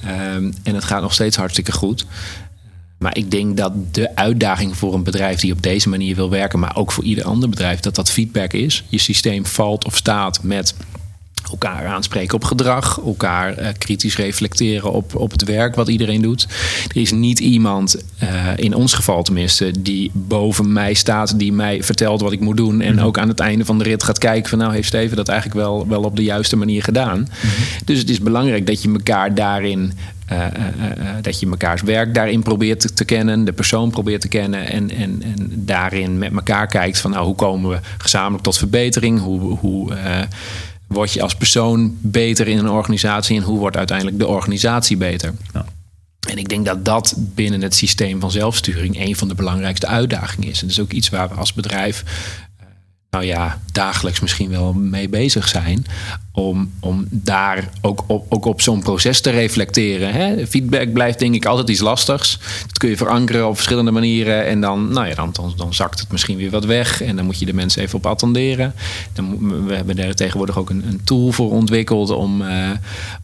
Um, 0.05 0.55
en 0.63 0.75
het 0.75 0.85
gaat 0.85 1.03
nog 1.03 1.13
steeds 1.13 1.37
hartstikke 1.37 1.73
goed. 1.73 2.07
Maar 3.05 3.17
ik 3.17 3.31
denk 3.31 3.57
dat 3.57 3.73
de 3.91 4.17
uitdaging 4.17 4.77
voor 4.77 4.95
een 4.95 5.03
bedrijf 5.03 5.41
die 5.41 5.53
op 5.53 5.63
deze 5.63 5.89
manier 5.89 6.15
wil 6.15 6.31
werken, 6.31 6.59
maar 6.59 6.77
ook 6.77 6.93
voor 6.93 7.05
ieder 7.05 7.25
ander 7.25 7.49
bedrijf, 7.49 7.81
dat 7.81 7.95
dat 7.95 8.11
feedback 8.11 8.53
is. 8.53 8.85
Je 8.89 8.99
systeem 8.99 9.47
valt 9.47 9.85
of 9.85 9.97
staat 9.97 10.43
met 10.43 10.75
elkaar 11.51 11.87
aanspreken 11.87 12.35
op 12.35 12.45
gedrag, 12.45 13.01
elkaar 13.05 13.61
uh, 13.61 13.69
kritisch 13.79 14.17
reflecteren 14.17 14.93
op, 14.93 15.15
op 15.17 15.31
het 15.31 15.45
werk 15.45 15.75
wat 15.75 15.89
iedereen 15.89 16.23
doet. 16.23 16.47
Er 16.89 17.01
is 17.01 17.13
niet 17.13 17.41
iemand, 17.41 18.05
uh, 18.23 18.29
in 18.57 18.75
ons 18.75 18.95
geval 18.95 19.23
tenminste, 19.23 19.71
die 19.81 20.11
boven 20.15 20.73
mij 20.73 20.95
staat, 20.95 21.39
die 21.39 21.53
mij 21.53 21.83
vertelt 21.83 22.21
wat 22.21 22.33
ik 22.33 22.41
moet 22.41 22.57
doen. 22.57 22.81
En 22.81 23.01
ook 23.01 23.19
aan 23.19 23.29
het 23.29 23.41
einde 23.41 23.65
van 23.65 23.79
de 23.79 23.85
rit 23.85 24.03
gaat 24.03 24.19
kijken 24.19 24.51
van 24.51 24.59
nou 24.59 24.73
heeft 24.73 24.89
Steven 24.89 25.17
dat 25.17 25.29
eigenlijk 25.29 25.61
wel, 25.61 25.89
wel 25.89 26.03
op 26.03 26.17
de 26.17 26.23
juiste 26.23 26.57
manier 26.57 26.83
gedaan. 26.83 27.19
Mm 27.19 27.27
-hmm. 27.41 27.51
Dus 27.85 27.99
het 27.99 28.11
is 28.11 28.21
belangrijk 28.21 28.67
dat 28.67 28.83
je 28.83 28.93
elkaar 28.93 29.35
daarin 29.35 29.93
uh, 30.33 30.39
uh, 30.39 30.47
uh, 30.99 31.09
dat 31.21 31.41
je 31.41 31.47
mekaars 31.47 31.83
werk 31.83 32.15
daarin 32.15 32.43
probeert 32.43 32.81
te, 32.81 32.93
te, 32.93 33.05
kennen, 33.05 33.45
de 33.45 33.53
persoon 33.53 33.91
probeert 33.91 34.21
te 34.21 34.29
kennen 34.29 34.71
en, 34.71 34.91
en, 34.91 35.23
en 35.23 35.53
daarin 35.55 36.19
met 36.19 36.33
elkaar 36.33 36.67
kijkt 36.67 36.99
van 36.99 37.11
nou, 37.11 37.25
hoe 37.25 37.35
komen 37.35 37.71
we 37.71 37.79
gezamenlijk 37.99 38.43
tot 38.43 38.59
verbetering, 38.59 39.21
hoe, 39.21 39.41
hoe 39.41 39.93
word 40.95 41.13
je 41.13 41.23
als 41.23 41.35
persoon 41.35 41.99
beter 42.01 42.49
in 42.49 42.59
een 42.59 42.71
organisatie 42.71 43.37
en 43.37 43.43
hoe 43.43 43.59
wordt 43.59 43.77
uiteindelijk 43.77 44.19
de 44.19 44.27
organisatie 44.27 44.97
beter. 44.97 45.35
Ja. 45.53 45.65
En 46.29 46.39
ik 46.39 46.49
denk 46.49 46.67
dat 46.67 46.85
dat 46.85 47.15
binnen 47.19 47.63
het 47.63 47.75
systeem 47.75 48.21
van 48.21 48.31
zelfsturing 48.31 49.01
een 49.01 49.17
van 49.17 49.29
de 49.29 49.35
belangrijkste 49.35 49.87
uitdagingen 49.87 50.49
is. 50.49 50.61
En 50.61 50.67
dat 50.67 50.77
is 50.77 50.83
ook 50.83 50.93
iets 50.93 51.09
waar 51.09 51.29
we 51.29 51.35
als 51.35 51.53
bedrijf 51.53 52.05
nou 53.15 53.27
ja, 53.27 53.59
dagelijks 53.73 54.21
misschien 54.21 54.51
wel 54.51 54.73
mee 54.73 55.09
bezig 55.09 55.49
zijn. 55.49 55.87
Om, 56.33 56.73
om 56.81 57.07
daar 57.11 57.69
ook 57.81 58.05
op, 58.07 58.27
ook 58.29 58.45
op 58.45 58.61
zo'n 58.61 58.83
proces 58.83 59.21
te 59.21 59.31
reflecteren. 59.31 60.13
Hè? 60.13 60.47
Feedback 60.47 60.93
blijft 60.93 61.19
denk 61.19 61.35
ik 61.35 61.47
altijd 61.47 61.69
iets 61.69 61.81
lastigs. 61.81 62.39
Dat 62.67 62.79
kun 62.79 62.89
je 62.89 62.97
verankeren 62.97 63.49
op 63.49 63.55
verschillende 63.55 63.91
manieren. 63.91 64.47
En 64.47 64.61
dan, 64.61 64.93
nou 64.93 65.07
ja, 65.07 65.15
dan, 65.15 65.35
dan, 65.57 65.75
zakt 65.75 66.01
het 66.01 66.13
misschien 66.13 66.37
weer 66.37 66.51
wat 66.51 66.65
weg. 66.65 67.03
En 67.03 67.17
dan 67.17 67.25
moet 67.25 67.39
je 67.39 67.47
de 67.47 67.55
mensen 67.55 67.83
even 67.83 67.99
op 67.99 68.07
attenderen. 68.07 68.75
Dan, 69.13 69.39
we 69.67 69.75
hebben 69.75 69.97
daar 69.97 70.15
tegenwoordig 70.15 70.59
ook 70.59 70.71
een, 70.71 70.85
een 70.89 71.05
tool 71.05 71.33
voor 71.33 71.51
ontwikkeld... 71.51 72.11
Om, 72.11 72.43
uh, 72.43 72.71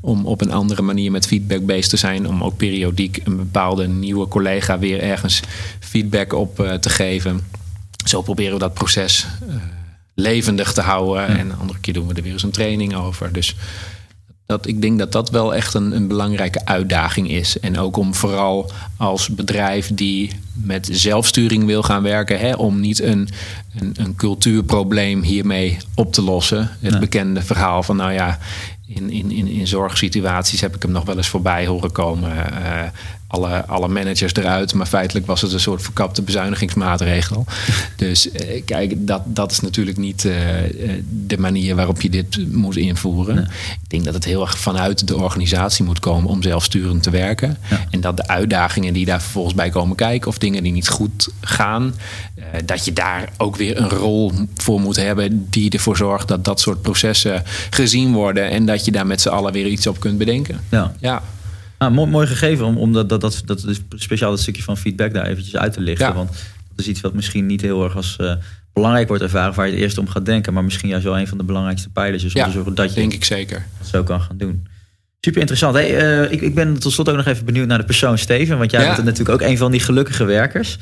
om 0.00 0.26
op 0.26 0.40
een 0.40 0.52
andere 0.52 0.82
manier 0.82 1.10
met 1.10 1.26
feedback 1.26 1.66
bezig 1.66 1.88
te 1.88 1.96
zijn. 1.96 2.28
Om 2.28 2.44
ook 2.44 2.56
periodiek 2.56 3.20
een 3.24 3.36
bepaalde 3.36 3.88
nieuwe 3.88 4.28
collega... 4.28 4.78
weer 4.78 5.00
ergens 5.02 5.42
feedback 5.80 6.32
op 6.32 6.60
uh, 6.60 6.72
te 6.72 6.90
geven. 6.90 7.40
Zo 8.04 8.22
proberen 8.22 8.52
we 8.52 8.58
dat 8.58 8.74
proces... 8.74 9.26
Uh, 9.48 9.54
levendig 10.20 10.72
te 10.72 10.80
houden. 10.80 11.22
Ja. 11.22 11.28
En 11.28 11.50
een 11.50 11.58
andere 11.58 11.78
keer 11.78 11.94
doen 11.94 12.08
we 12.08 12.14
er 12.14 12.22
weer 12.22 12.32
eens 12.32 12.42
een 12.42 12.50
training 12.50 12.94
over. 12.94 13.32
Dus 13.32 13.56
dat, 14.50 14.66
ik 14.66 14.82
denk 14.82 14.98
dat 14.98 15.12
dat 15.12 15.30
wel 15.30 15.54
echt 15.54 15.74
een, 15.74 15.96
een, 15.96 16.08
belangrijke 16.08 16.64
uitdaging 16.64 17.30
is. 17.30 17.60
En 17.60 17.78
ook 17.78 17.96
om 17.96 18.14
vooral 18.14 18.70
als 18.96 19.28
bedrijf 19.28 19.90
die 19.94 20.30
met 20.52 20.88
zelfsturing 20.92 21.64
wil 21.64 21.82
gaan 21.82 22.02
werken, 22.02 22.38
hè, 22.38 22.52
om 22.52 22.80
niet 22.80 23.02
een, 23.02 23.28
een, 23.78 23.94
een 23.96 24.14
cultuurprobleem 24.14 25.22
hiermee 25.22 25.76
op 25.94 26.12
te 26.12 26.22
lossen. 26.22 26.70
Het 26.80 26.92
ja. 26.92 26.98
bekende 26.98 27.42
verhaal 27.42 27.82
van, 27.82 27.96
nou 27.96 28.12
ja, 28.12 28.38
in, 28.94 29.10
in, 29.10 29.30
in, 29.30 29.46
in 29.46 29.66
zorgsituaties 29.66 30.60
heb 30.60 30.74
ik 30.74 30.82
hem 30.82 30.90
nog 30.90 31.04
wel 31.04 31.16
eens 31.16 31.28
voorbij 31.28 31.66
horen 31.66 31.92
komen. 31.92 32.30
Uh, 32.30 32.82
alle, 33.26 33.66
alle 33.66 33.88
managers 33.88 34.34
eruit, 34.34 34.74
maar 34.74 34.86
feitelijk 34.86 35.26
was 35.26 35.40
het 35.40 35.52
een 35.52 35.60
soort 35.60 35.82
verkapte 35.82 36.22
bezuinigingsmaatregel. 36.22 37.46
Dus 37.96 38.32
uh, 38.32 38.62
kijk, 38.64 39.06
dat, 39.06 39.22
dat 39.24 39.50
is 39.50 39.60
natuurlijk 39.60 39.96
niet 39.96 40.24
uh, 40.24 40.34
de 41.26 41.38
manier 41.38 41.74
waarop 41.74 42.00
je 42.00 42.10
dit 42.10 42.52
moet 42.52 42.76
invoeren. 42.76 43.38
Ik 43.82 43.90
denk 43.90 44.04
dat 44.04 44.14
het 44.14 44.24
heel 44.24 44.40
erg 44.40 44.58
vanuit 44.58 45.06
de 45.06 45.16
organisatie 45.16 45.84
moet 45.84 45.98
komen 45.98 46.30
om 46.30 46.42
zelfsturend 46.42 47.02
te 47.02 47.10
werken. 47.10 47.58
Ja. 47.70 47.86
En 47.90 48.00
dat 48.00 48.16
de 48.16 48.28
uitdagingen 48.28 48.92
die 48.92 49.04
daar 49.04 49.22
vervolgens 49.22 49.54
bij 49.54 49.70
komen 49.70 49.96
kijken, 49.96 50.28
of 50.28 50.38
dingen 50.38 50.62
die 50.62 50.72
niet 50.72 50.88
goed 50.88 51.28
gaan, 51.40 51.94
dat 52.64 52.84
je 52.84 52.92
daar 52.92 53.28
ook 53.36 53.56
weer 53.56 53.76
een 53.76 53.88
rol 53.88 54.32
voor 54.56 54.80
moet 54.80 54.96
hebben 54.96 55.46
die 55.50 55.70
ervoor 55.70 55.96
zorgt 55.96 56.28
dat 56.28 56.44
dat 56.44 56.60
soort 56.60 56.82
processen 56.82 57.42
gezien 57.70 58.12
worden 58.12 58.50
en 58.50 58.66
dat 58.66 58.79
je 58.84 58.90
daar 58.90 59.06
met 59.06 59.20
z'n 59.20 59.28
allen 59.28 59.52
weer 59.52 59.66
iets 59.66 59.86
op 59.86 60.00
kunt 60.00 60.18
bedenken. 60.18 60.60
Ja. 60.70 60.92
ja. 61.00 61.22
Ah, 61.78 61.92
mooi, 61.92 62.10
mooi 62.10 62.26
gegeven 62.26 62.66
om, 62.66 62.76
om 62.76 62.92
dat, 62.92 63.08
dat, 63.08 63.20
dat, 63.20 63.42
dat 63.44 63.66
speciaal 63.94 64.30
dat 64.30 64.40
stukje 64.40 64.62
van 64.62 64.76
feedback 64.76 65.14
daar 65.14 65.26
eventjes 65.26 65.56
uit 65.56 65.72
te 65.72 65.80
lichten. 65.80 66.06
Ja. 66.06 66.14
Want 66.14 66.28
dat 66.70 66.78
is 66.78 66.86
iets 66.88 67.00
wat 67.00 67.14
misschien 67.14 67.46
niet 67.46 67.60
heel 67.60 67.84
erg 67.84 67.96
als 67.96 68.16
uh, 68.20 68.32
belangrijk 68.72 69.08
wordt 69.08 69.22
ervaren, 69.22 69.54
waar 69.54 69.66
je 69.66 69.72
het 69.72 69.82
eerst 69.82 69.98
om 69.98 70.08
gaat 70.08 70.24
denken, 70.26 70.52
maar 70.52 70.64
misschien 70.64 70.88
juist 70.88 71.04
wel 71.04 71.18
een 71.18 71.28
van 71.28 71.38
de 71.38 71.44
belangrijkste 71.44 71.88
pijlers 71.88 72.24
is 72.24 72.34
om 72.34 72.40
ja, 72.40 72.46
te 72.46 72.52
zorgen 72.52 72.74
dat 72.74 72.88
je 72.88 73.00
denk 73.00 73.12
ik 73.12 73.24
zeker. 73.24 73.66
dat 73.78 73.86
zo 73.88 74.02
kan 74.02 74.20
gaan 74.20 74.36
doen. 74.36 74.66
Super 75.20 75.40
interessant. 75.40 75.74
Hey, 75.74 76.22
uh, 76.24 76.32
ik, 76.32 76.40
ik 76.40 76.54
ben 76.54 76.78
tot 76.78 76.92
slot 76.92 77.08
ook 77.08 77.16
nog 77.16 77.26
even 77.26 77.44
benieuwd 77.44 77.66
naar 77.66 77.78
de 77.78 77.84
persoon 77.84 78.18
Steven, 78.18 78.58
want 78.58 78.70
jij 78.70 78.82
Ja. 78.84 78.94
bent 78.94 79.04
natuurlijk 79.06 79.42
ook 79.42 79.48
een 79.48 79.58
van 79.58 79.70
die 79.70 79.80
gelukkige 79.80 80.24
werkers. 80.24 80.78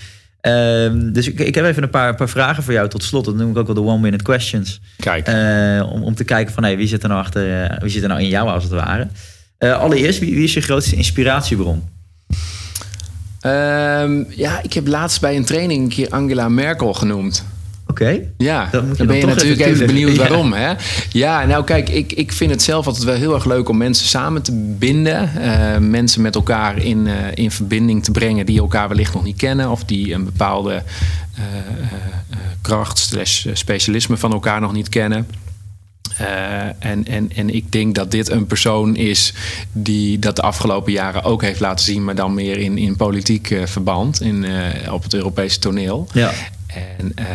Ehm, 0.48 1.12
dus 1.12 1.28
ik, 1.28 1.38
ik 1.38 1.54
heb 1.54 1.64
even 1.64 1.82
een 1.82 1.90
paar, 1.90 2.14
paar 2.14 2.28
vragen 2.28 2.62
voor 2.62 2.72
jou 2.72 2.88
tot 2.88 3.02
slot. 3.02 3.24
Dat 3.24 3.34
noem 3.34 3.50
ik 3.50 3.56
ook 3.56 3.66
wel 3.66 3.74
de 3.74 3.82
one-minute 3.82 4.24
questions. 4.24 4.80
Kijk, 4.96 5.26
Eh, 5.26 5.92
om, 5.92 6.02
om 6.02 6.14
te 6.14 6.24
kijken 6.24 6.54
van 6.54 6.62
hey, 6.62 6.76
wie 6.76 6.86
zit 6.88 7.02
er 7.02 7.08
nou 7.08 7.20
achter, 7.20 7.62
eh, 7.62 7.80
wie 7.80 7.90
zit 7.90 8.02
er 8.02 8.08
nou 8.08 8.20
in 8.20 8.28
jou 8.28 8.48
als 8.48 8.62
het 8.62 8.72
ware. 8.72 9.08
Eh, 9.58 9.80
allereerst, 9.80 10.18
wie, 10.18 10.34
wie 10.34 10.44
is 10.44 10.54
je 10.54 10.60
grootste 10.60 10.96
inspiratiebron? 10.96 11.82
Ehm, 13.40 14.24
ja, 14.28 14.62
ik 14.62 14.72
heb 14.72 14.86
laatst 14.86 15.20
bij 15.20 15.36
een 15.36 15.44
training 15.44 15.82
een 15.82 15.88
keer 15.88 16.08
Angela 16.08 16.48
Merkel 16.48 16.94
genoemd. 16.94 17.44
Oké. 17.90 18.20
Ja, 18.36 18.68
Dat 18.72 18.82
moet 18.82 18.90
je 18.90 18.96
dan 18.96 19.06
ben 19.06 19.16
je 19.16 19.26
natuurlijk 19.26 19.60
even 19.60 19.72
even 19.72 19.86
benieuwd 19.86 20.16
waarom. 20.16 20.52
Hè? 20.52 20.72
Ja, 21.10 21.44
nou 21.44 21.64
kijk, 21.64 21.88
ik, 21.88 22.12
ik 22.12 22.32
vind 22.32 22.50
het 22.50 22.62
zelf 22.62 22.86
altijd 22.86 23.04
wel 23.04 23.14
heel 23.14 23.34
erg 23.34 23.44
leuk 23.44 23.68
om 23.68 23.76
mensen 23.76 24.06
samen 24.06 24.42
te 24.42 24.74
binden. 24.78 25.42
Eh, 25.42 25.78
mensen 25.78 26.22
met 26.22 26.34
elkaar 26.34 26.82
in, 26.82 27.06
eh, 27.06 27.14
in 27.34 27.50
verbinding 27.50 28.04
te 28.04 28.10
brengen 28.10 28.46
die 28.46 28.58
elkaar 28.58 28.88
wellicht 28.88 29.14
nog 29.14 29.24
niet 29.24 29.36
kennen. 29.36 29.70
Of 29.70 29.84
die 29.84 30.14
een 30.14 30.24
bepaalde 30.24 30.82
eh, 31.34 31.44
kracht 32.60 32.98
slash 32.98 33.46
specialisme 33.52 34.16
van 34.16 34.32
elkaar 34.32 34.60
nog 34.60 34.72
niet 34.72 34.88
kennen. 34.88 35.26
En, 36.78 37.06
en, 37.06 37.30
en 37.34 37.54
ik 37.54 37.72
denk 37.72 37.94
dat 37.94 38.10
dit 38.10 38.30
een 38.30 38.46
persoon 38.46 38.96
is 38.96 39.34
die 39.72 40.18
dat 40.18 40.36
de 40.36 40.42
afgelopen 40.42 40.92
jaren 40.92 41.22
ook 41.22 41.42
heeft 41.42 41.60
laten 41.60 41.84
zien, 41.84 42.04
maar 42.04 42.14
dan 42.14 42.34
meer 42.34 42.58
in, 42.58 42.78
in 42.78 42.96
politiek 42.96 43.60
verband, 43.64 44.20
in, 44.20 44.46
op 44.90 45.02
het 45.02 45.14
Europese 45.14 45.58
toneel. 45.58 46.08
Ja. 46.12 46.32
En 46.98 47.12
eh, 47.14 47.26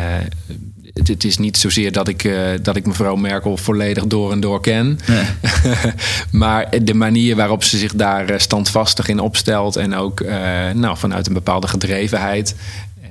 het, 0.92 1.08
het 1.08 1.24
is 1.24 1.38
niet 1.38 1.56
zozeer 1.56 1.92
dat 1.92 2.08
ik, 2.08 2.24
eh, 2.24 2.50
dat 2.62 2.76
ik 2.76 2.86
mevrouw 2.86 3.16
Merkel 3.16 3.56
volledig 3.56 4.06
door 4.06 4.32
en 4.32 4.40
door 4.40 4.60
ken. 4.60 4.98
Nee. 5.08 5.24
maar 6.42 6.84
de 6.84 6.94
manier 6.94 7.36
waarop 7.36 7.64
ze 7.64 7.78
zich 7.78 7.94
daar 7.94 8.28
eh, 8.28 8.38
standvastig 8.38 9.08
in 9.08 9.20
opstelt. 9.20 9.76
En 9.76 9.94
ook 9.94 10.20
nou, 10.74 10.96
vanuit 10.96 11.26
een 11.26 11.32
bepaalde 11.32 11.66
gedrevenheid. 11.68 12.56
En, 13.02 13.10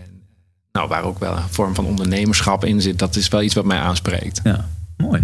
nou, 0.72 0.88
waar 0.88 1.04
ook 1.04 1.20
wel 1.20 1.36
een 1.38 1.50
vorm 1.50 1.76
van 1.76 1.86
ondernemerschap 1.86 2.66
in 2.66 2.82
zit. 2.82 3.00
Dat 3.00 3.16
is 3.16 3.28
wel 3.28 3.42
iets 3.42 3.54
wat 3.56 3.66
mij 3.66 3.78
aanspreekt. 3.80 4.40
Ja, 4.44 4.70
mooi. 4.98 5.22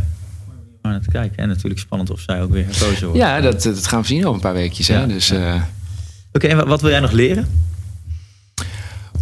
Maar 0.81 0.91
aan 0.93 0.99
het 0.99 1.11
kijken. 1.11 1.37
En 1.37 1.47
natuurlijk 1.47 1.79
spannend 1.81 2.09
of 2.09 2.19
zij 2.19 2.41
ook 2.41 2.51
weer 2.51 2.65
herkozen 2.65 3.03
wordt. 3.07 3.21
Ja, 3.21 3.41
dat, 3.41 3.63
dat 3.63 3.87
gaan 3.87 4.01
we 4.01 4.07
zien 4.07 4.21
over 4.21 4.33
een 4.33 4.39
paar 4.39 4.53
weekjes. 4.53 4.87
Hè? 4.87 5.07
Dus, 5.07 5.27
ja. 5.27 5.69
Oké, 6.33 6.47
en 6.47 6.57
wat- 6.57 6.67
wat 6.67 6.81
wil 6.81 6.89
jij 6.89 6.99
nog 6.99 7.11
leren? 7.11 7.47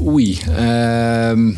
Oei. 0.01 0.39
ehm, 0.57 1.53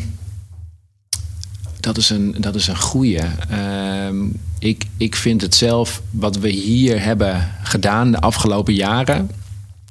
dat, 1.80 1.96
is 1.96 2.10
een, 2.10 2.36
dat 2.38 2.54
is 2.54 2.66
een 2.66 2.76
goeie. 2.76 3.20
Ehm, 3.48 4.26
ik, 4.58 4.86
ik 4.96 5.16
vind 5.16 5.40
het 5.40 5.54
zelf, 5.54 6.02
wat 6.10 6.36
we 6.36 6.48
hier 6.48 7.02
hebben 7.02 7.52
gedaan 7.62 8.10
de 8.10 8.20
afgelopen 8.20 8.74
jaren... 8.74 9.30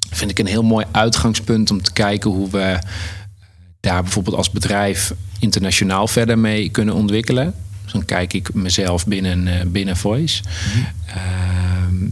vind 0.10 0.32
ik 0.32 0.40
een 0.40 0.46
heel 0.46 0.64
mooi 0.64 0.86
uitgangspunt 0.92 1.72
om 1.72 1.82
te 1.82 1.94
kijken 1.94 2.32
hoe 2.32 2.50
we 2.50 2.80
daar 3.80 4.02
bijvoorbeeld 4.04 4.36
als 4.36 4.50
bedrijf 4.50 5.14
internationaal 5.40 6.08
verder 6.08 6.40
mee 6.40 6.70
kunnen 6.70 6.96
ontwikkelen. 6.96 7.54
Dus 7.84 7.92
dan 7.92 8.06
kijk 8.06 8.34
ik 8.34 8.54
mezelf 8.54 9.06
binnen, 9.06 9.48
eh, 9.48 9.66
binnen 9.66 9.98
Voice. 9.98 10.44
Ehm, 11.06 12.10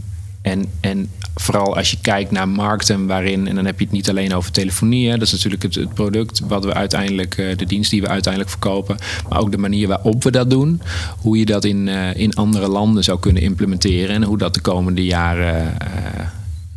en, 0.48 0.66
en 0.80 1.10
vooral 1.34 1.76
als 1.76 1.90
je 1.90 1.96
kijkt 2.00 2.30
naar 2.30 2.48
markten 2.48 3.06
waarin, 3.06 3.48
en 3.48 3.54
dan 3.54 3.64
heb 3.64 3.78
je 3.78 3.84
het 3.84 3.94
niet 3.94 4.08
alleen 4.08 4.34
over 4.34 4.52
telefonie, 4.52 5.10
hè, 5.10 5.18
dat 5.18 5.26
is 5.26 5.32
natuurlijk 5.32 5.62
het, 5.62 5.74
het 5.74 5.94
product 5.94 6.40
wat 6.40 6.64
we 6.64 6.74
uiteindelijk, 6.74 7.38
eh, 7.38 7.56
de 7.56 7.66
dienst 7.66 7.90
die 7.90 8.00
we 8.00 8.08
uiteindelijk 8.08 8.52
verkopen, 8.52 8.96
maar 9.28 9.38
ook 9.38 9.50
de 9.50 9.58
manier 9.58 9.88
waarop 9.88 10.24
we 10.24 10.30
dat 10.30 10.50
doen, 10.50 10.82
hoe 11.18 11.38
je 11.38 11.44
dat 11.44 11.64
in, 11.64 11.88
eh, 11.88 12.14
in 12.14 12.34
andere 12.34 12.68
landen 12.68 13.04
zou 13.04 13.18
kunnen 13.18 13.42
implementeren 13.42 14.14
en 14.14 14.22
hoe 14.22 14.38
dat 14.38 14.54
de 14.54 14.60
komende 14.60 15.04
jaren, 15.04 15.80
eh, 15.80 16.26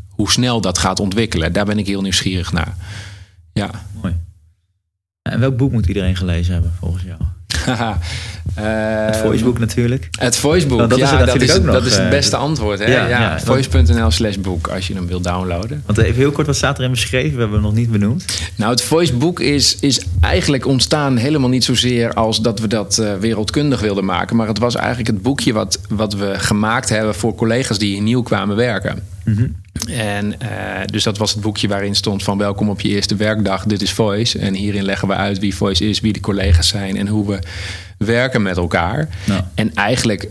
hoe 0.10 0.32
snel 0.32 0.62
dat 0.62 0.78
gaat 0.78 1.00
ontwikkelen. 1.00 1.54
Daar 1.54 1.66
ben 1.66 1.80
ik 1.80 1.88
heel 1.88 2.02
nieuwsgierig 2.02 2.52
naar. 2.52 2.76
Ja. 3.54 3.70
Mooi. 4.02 4.16
En 5.22 5.40
welk 5.40 5.58
boek 5.58 5.72
moet 5.72 5.86
iedereen 5.86 6.16
gelezen 6.16 6.54
hebben 6.54 6.74
volgens 6.80 7.04
jou? 7.04 7.20
Het 8.62 9.16
het 9.16 9.26
voicebook 9.26 9.60
natuurlijk. 9.60 10.08
Het 10.20 10.36
voicebook, 10.36 10.78
Nou, 10.78 10.90
dat 10.90 11.00
is 11.00 11.10
ja, 11.10 11.20
er 11.20 11.26
dat, 11.26 11.42
is, 11.42 11.56
ook 11.56 11.64
nog, 11.64 11.74
dat 11.74 11.86
is 11.86 11.94
het 11.94 12.04
eh, 12.04 12.10
beste 12.10 12.36
antwoord. 12.36 12.80
Hè? 12.80 12.86
ja, 12.86 13.08
Ja, 13.08 13.40
voice.nl 13.40 14.12
slash 14.12 14.36
boek 14.36 14.68
als 14.68 14.88
je 14.88 14.94
hem 14.94 15.08
wil 15.08 15.22
downloaden. 15.22 15.84
Want 15.86 15.98
even 15.98 16.16
heel 16.16 16.32
kort, 16.32 16.48
wat 16.48 16.56
staat 16.56 16.78
erin 16.78 16.92
beschreven? 16.92 17.34
We 17.34 17.40
hebben 17.40 17.58
hem 17.58 17.68
nog 17.68 17.78
niet 17.78 17.92
benoemd. 17.92 18.26
Nou, 18.56 18.72
het 18.72 18.82
voicebook 18.82 19.40
is, 19.40 19.78
is 19.80 20.02
eigenlijk 20.22 20.66
ontstaan 20.66 21.18
helemaal 21.18 21.50
niet 21.50 21.64
zozeer 21.64 22.14
als 22.14 22.42
dat 22.42 22.60
we 22.60 22.68
dat 22.68 22.98
eh, 22.98 23.14
wereldkundig 23.20 23.80
wilden 23.80 24.06
maken. 24.06 24.36
Maar 24.36 24.48
het 24.48 24.60
was 24.60 24.76
eigenlijk 24.76 25.08
het 25.08 25.22
boekje 25.22 25.54
wat, 25.54 25.80
wat 25.90 26.14
we 26.14 26.34
gemaakt 26.38 26.90
hebben 26.90 27.16
voor 27.16 27.36
collega's 27.36 27.78
die 27.78 28.02
nieuw 28.02 28.22
kwamen 28.22 28.56
werken. 28.56 29.04
En 29.90 30.40
eh, 30.40 30.86
dus 30.86 31.04
dat 31.04 31.18
was 31.18 31.32
het 31.32 31.42
boekje 31.42 31.68
waarin 31.68 31.96
stond 31.96 32.24
van 32.24 32.38
welkom 32.38 32.70
op 32.70 32.82
je 32.82 32.90
eerste 32.90 33.16
werkdag, 33.16 33.66
dit 33.66 33.82
is 33.82 33.92
Voice. 33.92 34.40
En 34.40 34.54
hierin 34.54 34.84
leggen 34.84 35.08
we 35.08 35.14
uit 35.14 35.40
wie 35.40 35.56
Voice 35.56 35.90
is, 35.90 36.00
wie 36.00 36.14
de 36.14 36.20
collega's 36.20 36.68
zijn 36.68 36.98
en 36.98 37.08
hoe 37.08 37.28
we 37.28 37.40
werken 37.98 38.42
met 38.42 38.58
elkaar. 38.58 39.10
En 39.56 39.74
eigenlijk 39.74 40.30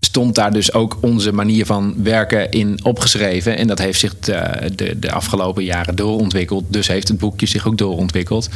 stond 0.00 0.34
daar 0.34 0.52
dus 0.52 0.72
ook 0.72 0.98
onze 1.00 1.32
manier 1.32 1.66
van 1.66 1.94
werken 2.02 2.50
in 2.50 2.78
opgeschreven. 2.82 3.56
En 3.56 3.66
dat 3.66 3.78
heeft 3.78 3.98
zich 3.98 4.18
de, 4.18 4.70
de, 4.74 4.98
de 4.98 5.12
afgelopen 5.12 5.64
jaren 5.64 5.96
doorontwikkeld. 5.96 6.64
Dus 6.68 6.86
heeft 6.88 7.08
het 7.08 7.18
boekje 7.18 7.46
zich 7.46 7.66
ook 7.66 7.78
doorontwikkeld. 7.78 8.48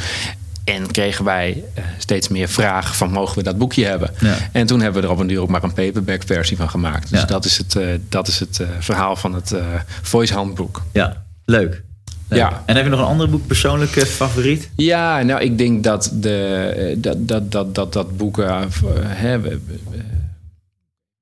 En 0.67 0.91
kregen 0.91 1.25
wij 1.25 1.63
eh, 1.73 1.83
steeds 1.97 2.27
meer 2.27 2.47
vragen 2.47 2.95
van 2.95 3.11
mogen 3.11 3.37
we 3.37 3.43
dat 3.43 3.57
boekje 3.57 3.85
hebben? 3.85 4.11
Ja. 4.19 4.35
En 4.51 4.65
toen 4.65 4.81
hebben 4.81 5.01
we 5.01 5.07
er 5.07 5.13
op 5.13 5.19
een 5.19 5.27
duur 5.27 5.41
ook 5.41 5.49
maar 5.49 5.63
een 5.63 5.73
paperback 5.73 6.21
versie 6.25 6.57
van 6.57 6.69
gemaakt. 6.69 7.09
Dus 7.09 7.19
Ja. 7.19 7.25
dat 7.25 7.45
is 7.45 7.57
het, 7.57 7.75
eh, 7.75 7.87
dat 8.09 8.27
is 8.27 8.39
het 8.39 8.59
eh, 8.59 8.67
verhaal 8.79 9.15
van 9.15 9.33
het 9.33 9.53
voice 10.01 10.33
handboek. 10.33 10.81
Ja, 10.93 11.23
leuk. 11.45 11.81
Leuk. 12.29 12.39
Ja. 12.39 12.63
En 12.65 12.75
heb 12.75 12.83
je 12.83 12.89
nog 12.89 12.99
een 12.99 13.05
ander 13.05 13.29
boek, 13.29 13.47
persoonlijke 13.47 14.05
favoriet? 14.05 14.69
Ja, 14.75 15.21
nou, 15.21 15.41
ik 15.41 15.57
denk 15.57 15.83
dat 15.83 16.09
de, 16.13 16.95
dat, 16.97 17.27
dat, 17.27 17.51
dat, 17.51 17.75
dat, 17.75 17.93
dat 17.93 18.17
boek. 18.17 18.35
v- 18.69 18.81
eh, 18.83 18.89
hè, 19.03 19.39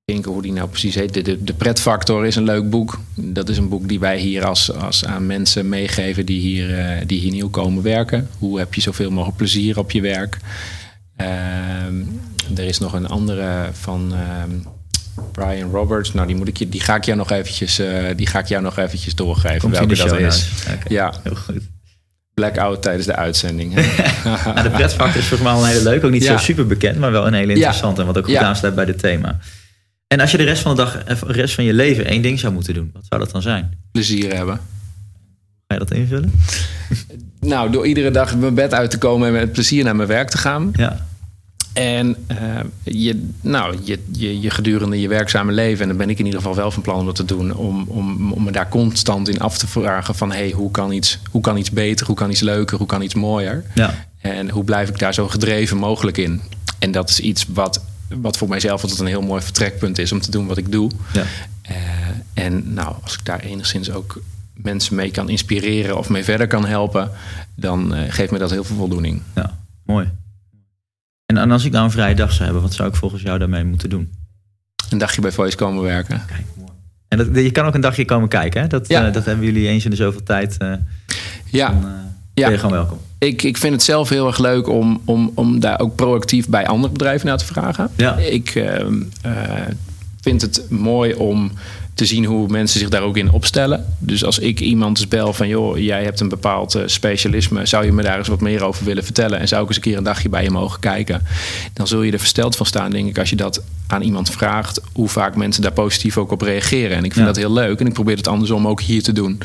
denken 0.06 0.32
hoe 0.32 0.42
die 0.42 0.52
nou 0.52 0.68
precies 0.70 0.96
heet. 0.96 1.14
De, 1.14 1.22
de, 1.22 1.44
de 1.44 1.54
Pretfactor 1.54 2.26
is 2.26 2.36
een 2.36 2.44
leuk 2.44 2.70
boek. 2.70 3.00
Dat 3.16 3.50
is 3.50 3.58
een 3.58 3.70
boek 3.70 3.88
die 3.88 4.00
wij 4.00 4.18
hier 4.18 4.46
als, 4.46 4.72
als 4.74 5.06
aan 5.06 5.26
mensen 5.26 5.70
meegeven 5.70 6.26
die 6.26 6.40
hier, 6.40 6.80
eh, 6.80 7.02
die 7.06 7.20
hier 7.20 7.32
nieuw 7.32 7.50
komen 7.50 7.84
werken. 7.84 8.30
Hoe 8.40 8.60
heb 8.60 8.74
je 8.74 8.82
zoveel 8.82 9.12
mogelijk 9.12 9.38
plezier 9.38 9.78
op 9.80 9.92
je 9.92 10.02
werk? 10.02 10.38
Ehm, 11.16 11.96
er 12.56 12.64
is 12.64 12.80
nog 12.80 12.94
een 12.94 13.08
andere 13.08 13.70
van 13.72 14.14
ehm, 14.14 14.50
Brian 15.32 15.72
Roberts. 15.72 16.14
Nou, 16.14 16.28
die, 16.28 16.36
moet 16.36 16.48
ik 16.48 16.58
je, 16.58 16.70
die, 16.70 16.82
ga 16.82 16.96
ik 16.96 17.04
jou 17.04 17.18
nog 17.18 17.32
eventjes, 17.32 17.80
eh, 17.80 18.04
die 18.16 18.28
ga 18.28 18.40
ik 18.40 18.48
jou 18.48 18.64
nog 18.64 18.78
eventjes 18.78 19.16
doorgeven. 19.16 19.60
Komt 19.60 19.78
welke 19.78 19.96
dat 19.96 20.20
is. 20.20 20.50
Ja, 20.88 21.14
Heel 21.24 21.36
goed. 21.36 21.62
blackout 22.34 22.82
tijdens 22.82 23.06
de 23.06 23.16
uitzending. 23.16 23.74
Nou, 24.46 24.62
de 24.64 24.70
pretfactor 24.70 25.22
is 25.22 25.28
volgens 25.28 25.42
mij 25.42 25.52
wel 25.54 25.62
een 25.64 25.70
hele 25.70 25.84
leuk. 25.84 26.04
Ook 26.04 26.12
niet 26.12 26.24
Ja. 26.24 26.38
zo 26.38 26.44
super 26.44 26.68
bekend, 26.68 27.00
maar 27.00 27.12
wel 27.12 27.28
een 27.28 27.34
hele 27.34 27.54
interessante. 27.54 28.02
En 28.02 28.08
wat 28.08 28.18
ook 28.18 28.24
goed 28.26 28.34
Ja. 28.34 28.42
aansluit 28.42 28.76
bij 28.76 28.86
dit 28.86 29.00
thema. 29.00 29.40
En 30.08 30.20
als 30.20 30.32
je 30.32 30.38
de 30.38 30.44
rest 30.44 30.62
van 30.62 30.76
de 30.76 30.82
dag, 30.82 31.04
de 31.04 31.32
rest 31.32 31.56
van 31.56 31.64
je 31.64 31.74
leven 31.74 32.06
één 32.06 32.22
ding 32.22 32.40
zou 32.40 32.54
moeten 32.54 32.74
doen, 32.74 32.90
wat 32.94 33.04
zou 33.10 33.22
dat 33.22 33.32
dan 33.32 33.42
zijn? 33.42 33.84
plezier 33.92 34.36
hebben. 34.36 34.56
Ga 35.68 35.74
je 35.74 35.80
dat 35.80 35.92
invullen? 35.92 36.32
Nou, 37.40 37.72
door 37.72 37.88
iedere 37.88 38.12
dag 38.12 38.36
mijn 38.36 38.54
bed 38.54 38.74
uit 38.74 38.92
te 38.92 38.98
komen 38.98 39.28
en 39.28 39.34
met 39.34 39.52
plezier 39.52 39.84
naar 39.84 39.96
mijn 39.96 40.08
werk 40.08 40.30
te 40.30 40.38
gaan. 40.38 40.72
Ja. 40.74 41.06
En 41.74 42.16
eh, 42.28 42.38
je, 42.84 43.28
nou, 43.42 43.78
je, 43.84 44.00
je, 44.12 44.40
je 44.40 44.50
gedurende 44.50 45.02
je 45.02 45.08
werkzame 45.08 45.52
leven, 45.52 45.82
en 45.82 45.88
dan 45.88 45.98
ben 45.98 46.10
ik 46.10 46.20
in 46.20 46.26
ieder 46.26 46.40
geval 46.40 46.56
wel 46.56 46.72
van 46.72 46.82
plan 46.82 47.00
om 47.00 47.06
dat 47.06 47.16
te 47.16 47.26
doen, 47.26 47.54
om, 47.54 47.86
om, 47.88 48.34
om 48.34 48.44
me 48.44 48.52
daar 48.52 48.70
constant 48.70 49.30
in 49.30 49.40
af 49.40 49.58
te 49.58 49.68
vragen 49.68 50.16
van 50.16 50.32
hey, 50.32 50.52
hoe, 50.52 50.72
kan 50.72 50.92
iets, 50.92 51.20
hoe 51.32 51.42
kan 51.42 51.58
iets 51.58 51.72
beter, 51.72 52.06
hoe 52.06 52.16
kan 52.16 52.30
iets 52.30 52.42
leuker, 52.42 52.78
hoe 52.78 52.88
kan 52.88 53.02
iets 53.02 53.16
mooier? 53.16 53.64
Ja. 53.74 54.06
En 54.20 54.50
hoe 54.50 54.64
blijf 54.64 54.90
ik 54.90 55.00
daar 55.00 55.14
zo 55.14 55.28
gedreven 55.28 55.78
mogelijk 55.78 56.18
in? 56.18 56.42
En 56.80 56.92
dat 56.92 57.10
is 57.10 57.20
iets 57.20 57.46
wat, 57.50 57.82
wat 58.10 58.38
voor 58.38 58.50
mijzelf 58.50 58.82
altijd 58.82 59.00
een 59.00 59.06
heel 59.08 59.22
mooi 59.22 59.42
vertrekpunt 59.42 59.98
is 59.98 60.12
om 60.12 60.20
te 60.22 60.32
doen 60.32 60.48
wat 60.48 60.58
ik 60.58 60.72
doe. 60.72 60.92
ja. 61.14 61.24
Eh, 61.62 61.76
en 62.34 62.74
nou, 62.74 62.96
als 63.04 63.14
ik 63.14 63.26
daar 63.26 63.40
enigszins 63.40 63.92
ook 63.92 64.22
mensen 64.54 64.96
mee 64.96 65.12
kan 65.12 65.30
inspireren 65.30 65.98
of 65.98 66.10
mee 66.10 66.24
verder 66.24 66.48
kan 66.48 66.66
helpen, 66.66 67.12
dan 67.56 67.94
eh, 67.96 68.12
geeft 68.14 68.32
me 68.32 68.38
dat 68.38 68.50
heel 68.52 68.64
veel 68.64 68.76
voldoening. 68.76 69.22
Ja, 69.36 69.58
mooi. 69.86 70.12
En, 71.26 71.38
en 71.38 71.52
als 71.52 71.66
ik 71.66 71.72
nou 71.72 71.86
een 71.86 71.92
vrije 71.92 72.16
dag 72.16 72.32
zou 72.32 72.44
hebben, 72.44 72.62
wat 72.62 72.74
zou 72.74 72.90
ik 72.90 72.96
volgens 72.96 73.22
jou 73.22 73.40
daarmee 73.40 73.64
moeten 73.64 73.90
doen? 73.90 74.14
Een 74.90 74.98
dagje 74.98 75.22
bij 75.22 75.32
Voice 75.32 75.56
komen 75.58 75.84
werken. 75.84 76.22
Kijk, 76.28 76.46
mooi. 76.56 76.70
En 77.08 77.18
dat, 77.18 77.28
je 77.34 77.52
kan 77.52 77.66
ook 77.66 77.74
een 77.76 77.82
dagje 77.82 78.06
komen 78.06 78.30
kijken, 78.30 78.62
hè? 78.62 78.68
Dat, 78.68 78.88
Ja. 78.88 79.08
eh, 79.08 79.14
dat 79.14 79.26
hebben 79.26 79.46
jullie 79.46 79.68
eens 79.68 79.84
in 79.84 79.90
de 79.90 79.96
zoveel 79.96 80.24
tijd. 80.24 80.56
Ja, 80.60 81.70
dan, 81.70 81.82
Ja. 82.34 82.44
ben 82.44 82.52
je 82.52 82.58
gewoon 82.58 82.72
welkom. 82.72 83.00
Ik, 83.26 83.44
ik 83.44 83.58
vind 83.58 83.74
het 83.74 83.84
zelf 83.84 84.10
heel 84.10 84.28
erg 84.28 84.38
leuk 84.38 84.68
om, 84.68 85.02
om, 85.06 85.32
om 85.34 85.60
daar 85.60 85.80
ook 85.80 85.96
proactief 85.96 86.48
bij 86.48 86.68
andere 86.68 86.94
bedrijven 86.94 87.28
naar 87.28 87.38
te 87.38 87.46
vragen. 87.46 87.92
Ja. 87.96 88.18
Ik 88.18 88.56
ehm, 88.56 89.02
eh, 89.22 89.32
vind 90.22 90.42
het 90.42 90.66
mooi 90.70 91.14
om 91.14 91.52
te 91.96 92.06
zien 92.06 92.26
hoe 92.26 92.48
mensen 92.48 92.80
zich 92.80 92.90
daar 92.90 93.02
ook 93.02 93.18
in 93.18 93.32
opstellen. 93.32 93.86
Dus 93.98 94.24
als 94.24 94.40
ik 94.40 94.60
iemand 94.60 95.10
bel 95.10 95.34
van... 95.34 95.48
joh, 95.48 95.78
jij 95.78 96.04
hebt 96.04 96.20
een 96.20 96.30
bepaald 96.30 96.76
eh, 96.76 96.84
specialisme... 96.86 97.66
zou 97.66 97.86
je 97.86 97.92
me 97.92 98.04
daar 98.04 98.18
eens 98.18 98.28
wat 98.28 98.42
meer 98.42 98.64
over 98.64 98.86
willen 98.86 99.04
vertellen... 99.04 99.40
en 99.40 99.48
zou 99.48 99.62
ik 99.62 99.68
eens 99.68 99.76
een 99.78 99.84
keer 99.84 99.98
een 99.98 100.04
dagje 100.04 100.30
bij 100.30 100.44
je 100.44 100.50
mogen 100.50 100.80
kijken... 100.80 101.22
dan 101.74 101.88
zul 101.88 102.02
je 102.02 102.12
er 102.12 102.20
versteld 102.20 102.56
van 102.56 102.66
staan, 102.66 102.92
denk 102.92 103.08
ik... 103.08 103.18
als 103.18 103.30
je 103.30 103.36
dat 103.36 103.62
aan 103.88 104.02
iemand 104.02 104.30
vraagt... 104.30 104.82
hoe 104.94 105.10
vaak 105.10 105.36
mensen 105.36 105.62
daar 105.62 105.72
positief 105.72 106.18
ook 106.18 106.32
op 106.32 106.42
reageren. 106.42 106.98
En 106.98 107.04
ik 107.04 107.14
vind 107.14 107.26
Ja. 107.26 107.34
dat 107.34 107.36
heel 107.36 107.54
leuk. 107.54 107.80
En 107.80 107.88
ik 107.88 107.94
probeer 107.94 108.18
het 108.18 108.28
andersom 108.28 108.68
ook 108.68 108.82
hier 108.82 109.04
te 109.04 109.12
doen. 109.14 109.40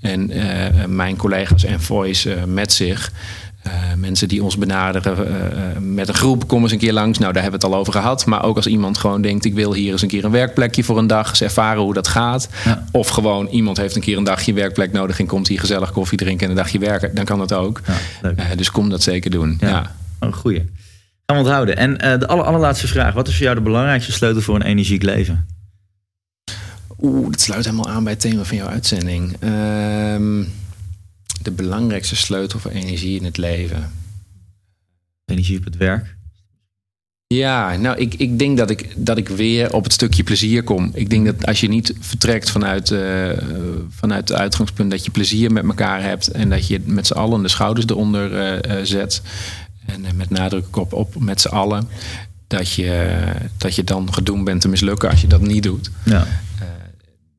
En 0.00 0.30
eh, 0.30 0.84
mijn 0.86 1.16
collega's 1.16 1.64
en 1.64 1.80
Voice 1.80 2.34
eh, 2.34 2.44
met 2.44 2.72
zich... 2.72 3.12
Eh, 3.62 3.72
mensen 3.96 4.28
die 4.28 4.42
ons 4.42 4.56
benaderen 4.56 5.26
eh, 5.26 5.46
eh, 5.46 5.78
met 5.78 6.08
een 6.08 6.14
groep, 6.14 6.48
kom 6.48 6.62
eens 6.62 6.72
een 6.72 6.78
keer 6.78 6.92
langs. 6.92 7.18
Nou, 7.18 7.32
daar 7.32 7.42
hebben 7.42 7.60
we 7.60 7.66
het 7.66 7.74
al 7.74 7.80
over 7.80 7.92
gehad. 7.92 8.26
Maar 8.26 8.44
ook 8.44 8.56
als 8.56 8.66
iemand 8.66 8.98
gewoon 8.98 9.22
denkt, 9.22 9.44
ik 9.44 9.54
wil 9.54 9.74
hier 9.74 9.92
eens 9.92 10.02
een 10.02 10.08
keer 10.08 10.24
een 10.24 10.30
werkplekje 10.30 10.84
voor 10.84 10.98
een 10.98 11.06
dag. 11.06 11.28
Eens 11.28 11.42
ervaren 11.42 11.82
hoe 11.82 11.94
dat 11.94 12.08
gaat. 12.08 12.48
Ja. 12.64 12.84
Of 12.90 13.08
gewoon 13.08 13.46
iemand 13.46 13.76
heeft 13.76 13.94
een 13.94 14.02
keer 14.02 14.16
een 14.16 14.24
dagje 14.24 14.52
werkplek 14.52 14.92
nodig 14.92 15.18
en 15.18 15.26
komt 15.26 15.48
hier 15.48 15.60
gezellig 15.60 15.92
koffie 15.92 16.18
drinken 16.18 16.44
en 16.44 16.50
een 16.50 16.56
dagje 16.56 16.78
werken. 16.78 17.14
Dan 17.14 17.24
kan 17.24 17.38
dat 17.38 17.52
ook. 17.52 17.80
Ja, 18.36 18.54
dus 18.54 18.70
kom 18.70 18.88
dat 18.88 19.02
zeker 19.02 19.30
doen. 19.30 19.56
Ja. 19.60 19.68
Ja. 19.68 19.94
Een 20.18 20.34
goeie. 20.34 20.58
Gaan 21.26 21.36
we 21.36 21.42
onthouden. 21.42 21.76
En 21.76 22.18
de 22.18 22.26
aller, 22.26 22.44
allerlaatste 22.44 22.88
vraag. 22.88 23.14
Wat 23.14 23.28
is 23.28 23.34
voor 23.34 23.44
jou 23.44 23.56
de 23.56 23.62
belangrijkste 23.62 24.12
sleutel 24.12 24.42
voor 24.42 24.54
een 24.54 24.62
energiek 24.62 25.02
leven? 25.02 25.46
Oeh, 27.00 27.30
dat 27.30 27.40
sluit 27.40 27.64
helemaal 27.64 27.88
aan 27.88 28.04
bij 28.04 28.12
het 28.12 28.22
thema 28.22 28.42
van 28.42 28.56
jouw 28.56 28.68
uitzending. 28.68 29.36
Ehm, 29.40 30.42
de 31.44 31.50
belangrijkste 31.50 32.16
sleutel 32.16 32.58
voor 32.58 32.70
energie 32.70 33.18
in 33.18 33.24
het 33.24 33.36
leven. 33.36 33.92
Energie 35.24 35.58
op 35.58 35.64
het 35.64 35.76
werk. 35.76 36.16
Ja, 37.34 37.76
nou, 37.76 37.98
ik, 37.98 38.14
ik 38.14 38.38
denk 38.38 38.56
dat 38.56 38.70
ik, 38.70 38.88
dat 38.96 39.18
ik 39.18 39.28
weer 39.28 39.72
op 39.72 39.84
het 39.84 39.92
stukje 39.92 40.22
plezier 40.22 40.62
kom. 40.62 40.90
Ik 40.94 41.10
denk 41.10 41.24
dat 41.24 41.46
als 41.46 41.60
je 41.60 41.68
niet 41.68 41.94
vertrekt 42.00 42.50
vanuit, 42.50 42.90
eh, 42.90 43.30
vanuit 43.88 44.28
het 44.28 44.38
uitgangspunt 44.38 44.90
dat 44.90 45.04
je 45.04 45.10
plezier 45.10 45.52
met 45.52 45.64
elkaar 45.64 46.02
hebt 46.02 46.28
en 46.28 46.50
dat 46.50 46.66
je 46.66 46.80
met 46.84 47.06
z'n 47.06 47.12
allen 47.12 47.42
de 47.42 47.48
schouders 47.48 47.86
eronder 47.86 48.34
eh, 48.34 48.78
eh, 48.78 48.86
zet. 48.86 49.22
En 49.86 50.16
met 50.16 50.30
nadruk 50.30 50.76
op, 50.76 50.92
op 50.92 51.20
met 51.20 51.40
z'n 51.40 51.48
allen. 51.48 51.88
Dat 52.46 52.72
je, 52.72 53.18
dat 53.56 53.74
je 53.74 53.84
dan 53.84 54.14
gedoemd 54.14 54.44
bent 54.44 54.60
te 54.60 54.68
mislukken 54.68 55.10
als 55.10 55.20
je 55.20 55.26
dat 55.26 55.40
niet 55.40 55.62
doet. 55.62 55.90
Ja. 56.04 56.26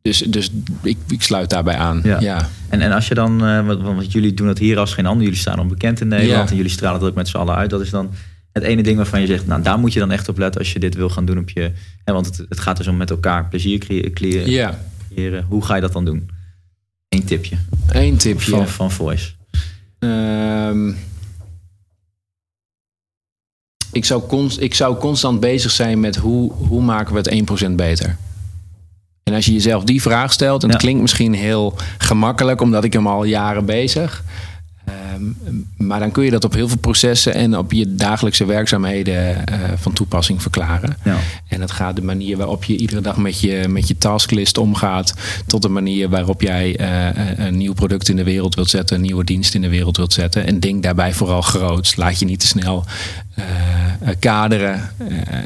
Dus, 0.03 0.17
dus 0.17 0.51
ik, 0.81 0.97
ik 1.07 1.21
sluit 1.21 1.49
daarbij 1.49 1.75
aan. 1.75 2.01
Ja. 2.03 2.19
ja. 2.19 2.49
En, 2.69 2.81
en 2.81 2.91
als 2.91 3.07
je 3.07 3.13
dan, 3.13 3.45
eh, 3.45 3.65
want, 3.65 3.81
want 3.81 4.11
jullie 4.11 4.33
doen 4.33 4.47
dat 4.47 4.57
hier 4.57 4.77
als 4.79 4.93
geen 4.93 5.05
ander. 5.05 5.23
Jullie 5.23 5.39
staan 5.39 5.59
onbekend 5.59 6.01
in 6.01 6.07
Nederland 6.07 6.43
Ja. 6.43 6.49
en 6.49 6.55
jullie 6.55 6.71
stralen 6.71 6.99
het 6.99 7.09
ook 7.09 7.15
met 7.15 7.27
z'n 7.27 7.37
allen 7.37 7.55
uit. 7.55 7.69
Dat 7.69 7.81
is 7.81 7.89
dan 7.89 8.11
het 8.51 8.63
ene 8.63 8.83
ding 8.83 8.97
waarvan 8.97 9.21
je 9.21 9.27
zegt, 9.27 9.47
nou 9.47 9.61
daar 9.61 9.79
moet 9.79 9.93
je 9.93 9.99
dan 9.99 10.11
echt 10.11 10.29
op 10.29 10.37
letten 10.37 10.61
als 10.61 10.73
je 10.73 10.79
dit 10.79 10.95
wil 10.95 11.09
gaan 11.09 11.25
doen 11.25 11.37
op 11.37 11.49
je. 11.49 11.71
Hè, 12.03 12.13
want 12.13 12.25
het, 12.25 12.45
het 12.49 12.59
gaat 12.59 12.77
dus 12.77 12.87
om 12.87 12.97
met 12.97 13.09
elkaar 13.09 13.47
plezier 13.49 13.79
creëren. 14.13 14.49
Ja, 14.49 14.79
creëren. 15.13 15.45
Hoe 15.49 15.65
ga 15.65 15.75
je 15.75 15.81
dat 15.81 15.93
dan 15.93 16.05
doen? 16.05 16.29
Eén 17.09 17.23
tipje 17.25 17.55
één 17.91 18.17
tipje. 18.17 18.51
van, 18.51 18.67
van 18.67 18.91
Voice. 18.91 19.31
Ehm, 19.99 20.91
ik, 23.91 24.05
zou 24.05 24.27
const, 24.27 24.59
ik 24.59 24.73
zou 24.73 24.97
constant 24.97 25.39
bezig 25.39 25.71
zijn 25.71 25.99
met 25.99 26.15
hoe, 26.15 26.51
hoe 26.53 26.81
maken 26.81 27.13
we 27.13 27.19
het 27.19 27.63
1% 27.65 27.71
beter. 27.75 28.17
En 29.33 29.39
als 29.39 29.47
je 29.47 29.53
jezelf 29.53 29.83
die 29.83 30.01
vraag 30.01 30.31
stelt, 30.33 30.63
en 30.63 30.69
het 30.69 30.77
Ja. 30.77 30.83
klinkt 30.83 31.01
misschien 31.01 31.33
heel 31.33 31.75
gemakkelijk, 31.97 32.61
omdat 32.61 32.83
ik 32.83 32.93
hem 32.93 33.07
al 33.07 33.23
jaren 33.23 33.65
bezig. 33.65 34.23
Ehm, 34.85 35.23
maar 35.77 35.99
dan 35.99 36.11
kun 36.11 36.23
je 36.23 36.31
dat 36.31 36.43
op 36.43 36.53
heel 36.53 36.67
veel 36.67 36.77
processen 36.77 37.33
en 37.33 37.57
op 37.57 37.71
je 37.71 37.95
dagelijkse 37.95 38.45
werkzaamheden 38.45 39.45
eh, 39.45 39.59
van 39.75 39.93
toepassing 39.93 40.41
verklaren. 40.41 40.97
Ja. 41.03 41.17
En 41.47 41.61
het 41.61 41.71
gaat 41.71 41.95
de 41.95 42.01
manier 42.01 42.37
waarop 42.37 42.63
je 42.63 42.77
iedere 42.77 43.01
dag 43.01 43.17
met 43.17 43.39
je, 43.39 43.65
met 43.69 43.87
je 43.87 43.97
tasklist 43.97 44.57
omgaat. 44.57 45.13
Tot 45.47 45.61
de 45.61 45.69
manier 45.69 46.09
waarop 46.09 46.41
jij 46.41 46.75
eh, 46.77 47.45
een 47.45 47.57
nieuw 47.57 47.73
product 47.73 48.09
in 48.09 48.15
de 48.15 48.23
wereld 48.23 48.55
wilt 48.55 48.69
zetten. 48.69 48.95
Een 48.95 49.01
nieuwe 49.01 49.23
dienst 49.23 49.55
in 49.55 49.61
de 49.61 49.69
wereld 49.69 49.97
wilt 49.97 50.13
zetten. 50.13 50.45
En 50.45 50.59
denk 50.59 50.83
daarbij 50.83 51.13
vooral 51.13 51.41
groots. 51.41 51.95
Laat 51.95 52.19
je 52.19 52.25
niet 52.25 52.39
te 52.39 52.47
snel 52.47 52.85
eh, 53.33 53.45
eh, 53.99 54.15
kaderen. 54.19 54.91
Eh, 54.97 55.37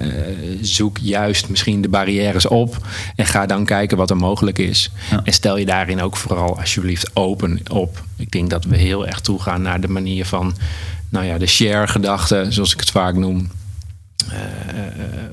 zoek 0.61 0.97
juist 0.97 1.49
misschien 1.49 1.81
de 1.81 1.89
barrières 1.89 2.47
op. 2.47 2.87
En 3.15 3.25
ga 3.25 3.45
dan 3.45 3.65
kijken 3.65 3.97
wat 3.97 4.09
er 4.09 4.17
mogelijk 4.17 4.57
is. 4.57 4.91
Ja. 5.11 5.21
En 5.23 5.33
stel 5.33 5.57
je 5.57 5.65
daarin 5.65 6.01
ook 6.01 6.17
vooral 6.17 6.59
alsjeblieft 6.59 7.15
open 7.15 7.59
op. 7.71 8.03
Ik 8.15 8.31
denk 8.31 8.49
dat 8.49 8.63
we 8.63 8.77
heel 8.77 9.07
erg 9.07 9.19
toegaan 9.19 9.61
naar 9.61 9.81
de 9.81 9.87
manier 9.87 10.25
van... 10.25 10.55
Nou 11.09 11.25
ja, 11.25 11.37
de 11.37 11.45
share-gedachte, 11.45 12.45
zoals 12.49 12.73
ik 12.73 12.79
het 12.79 12.91
vaak 12.91 13.15
noem. 13.15 13.49
Eh, 14.31 14.37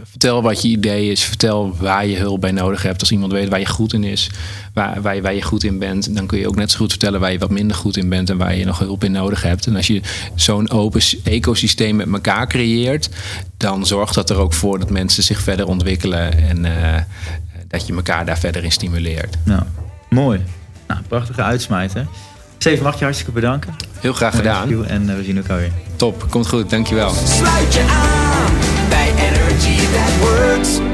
vertel 0.03 0.43
wat 0.43 0.63
je 0.63 0.69
idee 0.69 1.11
is. 1.11 1.25
Vertel 1.25 1.77
waar 1.77 2.07
je 2.07 2.17
hulp 2.17 2.41
bij 2.41 2.53
nodig 2.53 2.83
hebt. 2.83 3.01
Als 3.01 3.11
iemand 3.11 3.33
weet 3.33 3.49
waar 3.49 3.59
je 3.59 3.67
goed 3.67 3.93
in 3.93 4.05
is, 4.05 4.31
waar, 4.73 5.03
waar, 5.03 5.15
je, 5.15 5.23
waar 5.23 5.35
je 5.35 5.43
goed 5.43 5.65
in 5.65 5.79
bent, 5.79 6.17
dan 6.17 6.27
kun 6.27 6.39
je 6.39 6.49
ook 6.49 6.57
net 6.57 6.71
zo 6.71 6.79
goed 6.79 6.91
vertellen 6.91 7.21
waar 7.21 7.33
je 7.33 7.39
wat 7.39 7.51
minder 7.51 7.77
goed 7.77 7.97
in 7.97 8.09
bent 8.09 8.31
en 8.31 8.37
waar 8.37 8.57
je 8.57 8.65
nog 8.65 8.79
hulp 8.79 9.05
in 9.05 9.13
nodig 9.13 9.43
hebt. 9.43 9.67
En 9.67 9.77
als 9.77 9.87
je 9.87 10.01
zo'n 10.35 10.71
open 10.71 11.01
ecosysteem 11.25 11.97
met 11.97 12.13
elkaar 12.13 12.47
creëert, 12.47 13.09
dan 13.57 13.87
zorgt 13.87 14.15
dat 14.15 14.31
er 14.31 14.37
ook 14.37 14.53
voor 14.53 14.79
dat 14.79 14.91
mensen 14.91 15.23
zich 15.23 15.41
verder 15.41 15.67
ontwikkelen 15.67 16.49
en 16.49 16.65
eh, 16.65 17.03
dat 17.69 17.87
je 17.87 17.95
elkaar 17.95 18.27
daar 18.27 18.39
verder 18.39 18.65
in 18.65 18.73
stimuleert. 18.73 19.37
Nou, 19.43 19.63
mooi. 20.11 20.41
Nou, 20.87 21.01
prachtige 21.09 21.43
uitsmijter. 21.43 22.07
Steven, 22.59 22.85
mag 22.85 22.99
je 22.99 23.05
hartstikke 23.05 23.33
bedanken. 23.33 23.75
Heel 24.01 24.13
graag 24.13 24.33
Mooi 24.33 24.45
gedaan. 24.45 24.87
En 24.87 25.11
eh, 25.11 25.17
we 25.17 25.25
zien 25.25 25.37
elkaar 25.37 25.59
weer. 25.59 25.73
Top, 25.97 26.27
komt 26.31 26.49
goed, 26.49 26.71
dankjewel. 26.71 27.11
Sluit 27.11 27.75
je 27.75 27.81
aan 27.81 28.64
That 29.93 30.13
Works. 30.25 30.94